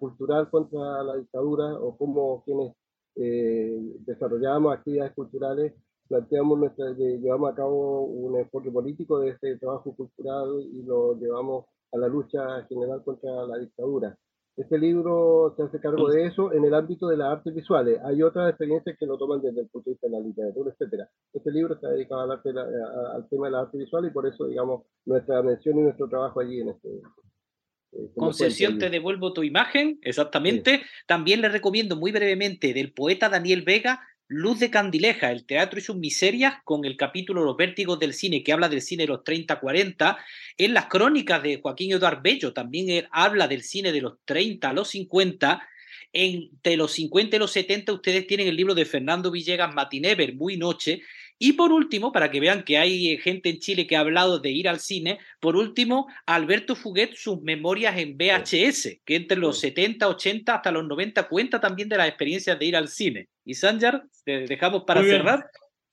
cultural 0.00 0.48
contra 0.48 1.02
la 1.02 1.16
dictadura 1.16 1.74
o 1.74 1.94
cómo 1.98 2.42
quienes 2.42 2.74
eh, 3.16 3.76
desarrollamos 4.06 4.74
actividades 4.74 5.12
culturales, 5.12 5.74
planteamos 6.08 6.58
nuestra, 6.58 6.92
llevamos 6.92 7.52
a 7.52 7.54
cabo 7.54 8.02
un 8.04 8.38
enfoque 8.38 8.70
político 8.70 9.20
de 9.20 9.30
este 9.30 9.56
trabajo 9.56 9.94
cultural 9.94 10.48
y 10.72 10.82
lo 10.82 11.18
llevamos 11.18 11.66
a 11.92 11.98
la 11.98 12.08
lucha 12.08 12.64
general 12.68 13.02
contra 13.04 13.46
la 13.46 13.58
dictadura. 13.58 14.16
Este 14.56 14.78
libro 14.78 15.52
se 15.56 15.64
hace 15.64 15.80
cargo 15.80 16.08
de 16.08 16.26
eso 16.26 16.52
en 16.52 16.64
el 16.64 16.74
ámbito 16.74 17.08
de 17.08 17.16
las 17.16 17.32
artes 17.32 17.52
visuales. 17.52 17.98
Hay 18.04 18.22
otras 18.22 18.50
experiencias 18.50 18.96
que 18.96 19.06
lo 19.06 19.18
toman 19.18 19.42
desde 19.42 19.62
el 19.62 19.68
punto 19.68 19.90
de 19.90 19.94
vista 19.94 20.06
de 20.06 20.12
la 20.12 20.20
literatura, 20.20 20.70
etcétera. 20.70 21.08
Este 21.32 21.50
libro 21.50 21.74
está 21.74 21.88
dedicado 21.88 22.20
al, 22.20 22.30
arte 22.30 22.50
al 22.50 23.28
tema 23.28 23.46
de 23.46 23.52
la 23.52 23.60
arte 23.60 23.78
visual 23.78 24.06
y 24.06 24.10
por 24.10 24.28
eso, 24.28 24.46
digamos, 24.46 24.82
nuestra 25.06 25.42
mención 25.42 25.78
y 25.78 25.82
nuestro 25.82 26.08
trabajo 26.08 26.38
allí 26.38 26.60
en 26.60 26.68
este. 26.68 26.88
eh, 26.88 28.10
Concesión, 28.14 28.78
te 28.78 28.90
devuelvo 28.90 29.32
tu 29.32 29.42
imagen, 29.42 29.98
exactamente. 30.02 30.82
También 31.08 31.40
le 31.40 31.48
recomiendo 31.48 31.96
muy 31.96 32.12
brevemente 32.12 32.72
del 32.74 32.92
poeta 32.92 33.28
Daniel 33.28 33.62
Vega, 33.62 34.00
Luz 34.26 34.58
de 34.58 34.70
Candileja, 34.70 35.30
el 35.30 35.44
teatro 35.44 35.78
y 35.78 35.82
sus 35.82 35.96
miserias, 35.96 36.54
con 36.64 36.86
el 36.86 36.96
capítulo 36.96 37.44
Los 37.44 37.58
vértigos 37.58 37.98
del 37.98 38.14
cine, 38.14 38.42
que 38.42 38.54
habla 38.54 38.70
del 38.70 38.80
cine 38.80 39.02
de 39.02 39.08
los 39.08 39.20
30-40. 39.20 40.16
En 40.56 40.72
las 40.72 40.86
crónicas 40.86 41.42
de 41.42 41.60
Joaquín 41.60 41.92
Eduard 41.92 42.22
Bello 42.22 42.54
también 42.54 42.88
él 42.88 43.06
habla 43.10 43.48
del 43.48 43.62
cine 43.62 43.92
de 43.92 44.00
los 44.00 44.14
30 44.24 44.70
a 44.70 44.72
los 44.72 44.88
50. 44.88 45.68
Entre 46.14 46.76
los 46.78 46.92
50 46.92 47.36
y 47.36 47.38
los 47.38 47.52
70 47.52 47.92
ustedes 47.92 48.26
tienen 48.26 48.48
el 48.48 48.56
libro 48.56 48.74
de 48.74 48.86
Fernando 48.86 49.30
Villegas, 49.30 49.74
Matinever, 49.74 50.34
Muy 50.34 50.56
Noche. 50.56 51.02
Y 51.38 51.54
por 51.54 51.72
último, 51.72 52.12
para 52.12 52.30
que 52.30 52.40
vean 52.40 52.62
que 52.62 52.78
hay 52.78 53.12
eh, 53.12 53.18
gente 53.18 53.50
en 53.50 53.58
Chile 53.58 53.86
que 53.86 53.96
ha 53.96 54.00
hablado 54.00 54.38
de 54.38 54.50
ir 54.50 54.68
al 54.68 54.80
cine, 54.80 55.18
por 55.40 55.56
último, 55.56 56.06
Alberto 56.26 56.76
Fuguet, 56.76 57.14
sus 57.14 57.42
memorias 57.42 57.98
en 57.98 58.16
VHS, 58.16 59.00
que 59.04 59.16
entre 59.16 59.36
los 59.36 59.58
70, 59.58 60.08
80 60.08 60.54
hasta 60.54 60.70
los 60.70 60.86
90 60.86 61.28
cuenta 61.28 61.60
también 61.60 61.88
de 61.88 61.96
las 61.96 62.08
experiencias 62.08 62.58
de 62.58 62.66
ir 62.66 62.76
al 62.76 62.88
cine. 62.88 63.28
Y 63.44 63.54
Sanjar, 63.54 64.04
te 64.24 64.46
dejamos 64.46 64.84
para 64.84 65.02
cerrar. 65.02 65.44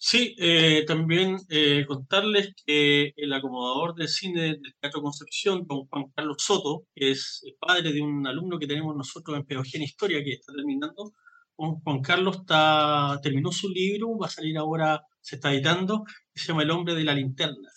Sí, 0.04 0.36
eh, 0.40 0.84
también 0.88 1.38
eh, 1.48 1.86
contarles 1.88 2.56
que 2.66 3.14
el 3.16 3.32
acomodador 3.34 3.94
de 3.94 4.08
cine 4.08 4.42
del 4.42 4.76
Teatro 4.80 5.00
Concepción, 5.00 5.68
don 5.68 5.86
Juan 5.88 6.06
Carlos 6.16 6.38
Soto, 6.40 6.88
que 6.96 7.12
es 7.12 7.44
el 7.46 7.54
padre 7.60 7.94
de 7.94 8.02
un 8.02 8.26
alumno 8.26 8.58
que 8.58 8.66
tenemos 8.66 8.96
nosotros 8.96 9.38
en 9.38 9.46
Pedagogía 9.46 9.78
en 9.78 9.84
Historia, 9.84 10.24
que 10.24 10.34
está 10.34 10.54
terminando, 10.54 11.14
Juan 11.56 12.02
Carlos 12.02 12.38
está, 12.38 13.20
terminó 13.22 13.52
su 13.52 13.70
libro, 13.70 14.18
va 14.18 14.28
a 14.28 14.30
salir 14.30 14.58
ahora, 14.58 15.02
se 15.20 15.36
está 15.36 15.54
editando, 15.54 16.04
que 16.34 16.40
se 16.40 16.48
llama 16.48 16.64
El 16.64 16.72
hombre 16.72 16.96
de 16.96 17.04
la 17.04 17.14
linterna, 17.14 17.70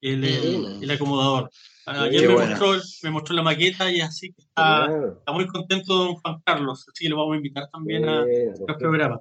el, 0.00 0.20
Mm. 0.20 0.82
el 0.82 0.90
acomodador. 0.90 1.50
Ayer 1.86 2.28
me, 2.28 2.34
mostró, 2.34 2.72
me 3.02 3.10
mostró 3.10 3.34
la 3.34 3.42
maqueta 3.42 3.90
y 3.90 4.00
así 4.00 4.32
que 4.32 4.42
está, 4.42 4.88
está 5.18 5.32
muy 5.32 5.46
contento 5.46 5.94
don 5.94 6.14
Juan 6.14 6.40
Carlos, 6.44 6.86
así 6.88 7.04
que 7.04 7.10
lo 7.10 7.16
vamos 7.16 7.34
a 7.34 7.36
invitar 7.36 7.68
también 7.70 8.08
a, 8.08 8.24
los 8.24 8.76
programas. 8.78 9.20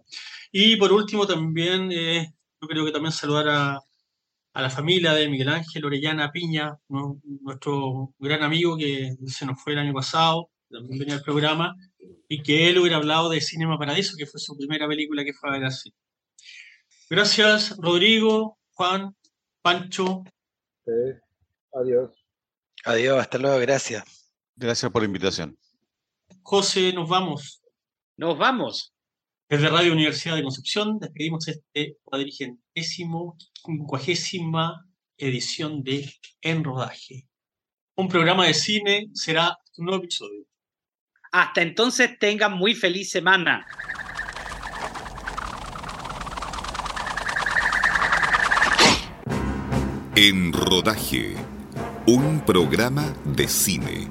Y 0.52 0.76
por 0.76 0.92
último 0.92 1.26
también, 1.26 1.92
eh, 1.92 2.32
yo 2.62 2.68
creo 2.68 2.86
que 2.86 2.92
también 2.92 3.12
saludar 3.12 3.50
a, 3.50 3.80
a 4.54 4.62
la 4.62 4.70
familia 4.70 5.14
de 5.14 5.30
Miguel 5.30 5.50
Ángel 5.50 5.86
Orellana 5.86 6.32
Piña, 6.32 6.78
¿no? 6.90 7.20
nuestro 7.42 8.14
gran 8.20 8.44
amigo 8.44 8.78
que 8.78 9.16
se 9.26 9.46
nos 9.46 9.62
fue 9.62 9.74
el 9.74 9.80
año 9.80 9.94
pasado, 9.94 10.50
también 10.70 11.00
venía 11.00 11.16
al 11.16 11.24
programa, 11.24 11.76
y 12.28 12.44
que 12.44 12.70
él 12.70 12.80
hubiera 12.80 12.98
hablado 12.98 13.30
de 13.30 13.42
Cinema 13.42 13.78
Paradiso, 13.78 14.16
que 14.18 14.26
fue 14.26 14.40
su 14.40 14.56
primera 14.58 14.88
película 14.88 15.24
que 15.24 15.34
fue 15.34 15.50
a 15.50 15.54
ver 15.54 15.66
así. 15.66 15.94
Gracias, 17.10 17.76
Rodrigo, 17.78 18.60
Juan, 18.74 19.16
Pancho. 19.62 20.24
Sí. 20.86 20.92
Adiós. 21.74 22.12
Adiós, 22.86 23.20
hasta 23.20 23.38
luego, 23.38 23.60
gracias. 23.60 24.04
Gracias 24.56 24.92
por 24.92 25.02
la 25.02 25.08
invitación. 25.08 25.58
José, 26.44 26.94
nos 26.94 27.10
vamos. 27.10 27.62
Nos 28.18 28.38
vamos. 28.38 28.94
Desde 29.50 29.70
Radio 29.70 29.94
Universidad 29.94 30.36
de 30.36 30.44
Concepción 30.44 31.00
despedimos 31.00 31.48
este 31.48 31.98
cuadrigentésimo, 32.04 33.36
quincuagésima 33.66 34.86
edición 35.18 35.84
de 35.84 36.14
En 36.42 36.64
Rodaje. 36.64 37.28
Un 37.96 38.08
programa 38.08 38.46
de 38.46 38.54
cine 38.54 39.10
será 39.14 39.58
un 39.78 39.86
nuevo 39.86 40.04
episodio. 40.04 40.46
Hasta 41.32 41.62
entonces 41.62 42.18
tengan 42.18 42.54
muy 42.54 42.74
feliz 42.74 43.12
semana. 43.12 43.66
En 50.16 50.52
Rodaje, 50.52 51.36
un 52.08 52.42
programa 52.46 53.14
de 53.26 53.48
cine. 53.48 54.08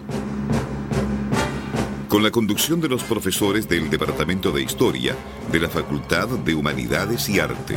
con 2.08 2.22
la 2.22 2.30
conducción 2.30 2.80
de 2.80 2.88
los 2.88 3.04
profesores 3.04 3.68
del 3.68 3.90
Departamento 3.90 4.50
de 4.50 4.62
Historia 4.62 5.14
de 5.52 5.60
la 5.60 5.68
Facultad 5.68 6.26
de 6.26 6.54
Humanidades 6.54 7.28
y 7.28 7.38
Arte, 7.38 7.76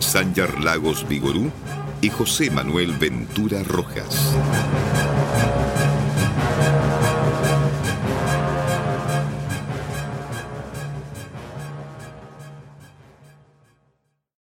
Sanjar 0.00 0.60
Lagos 0.60 1.06
Vigorú 1.08 1.52
y 2.00 2.10
José 2.10 2.50
Manuel 2.50 2.92
Ventura 2.98 3.62
Rojas. 3.62 4.34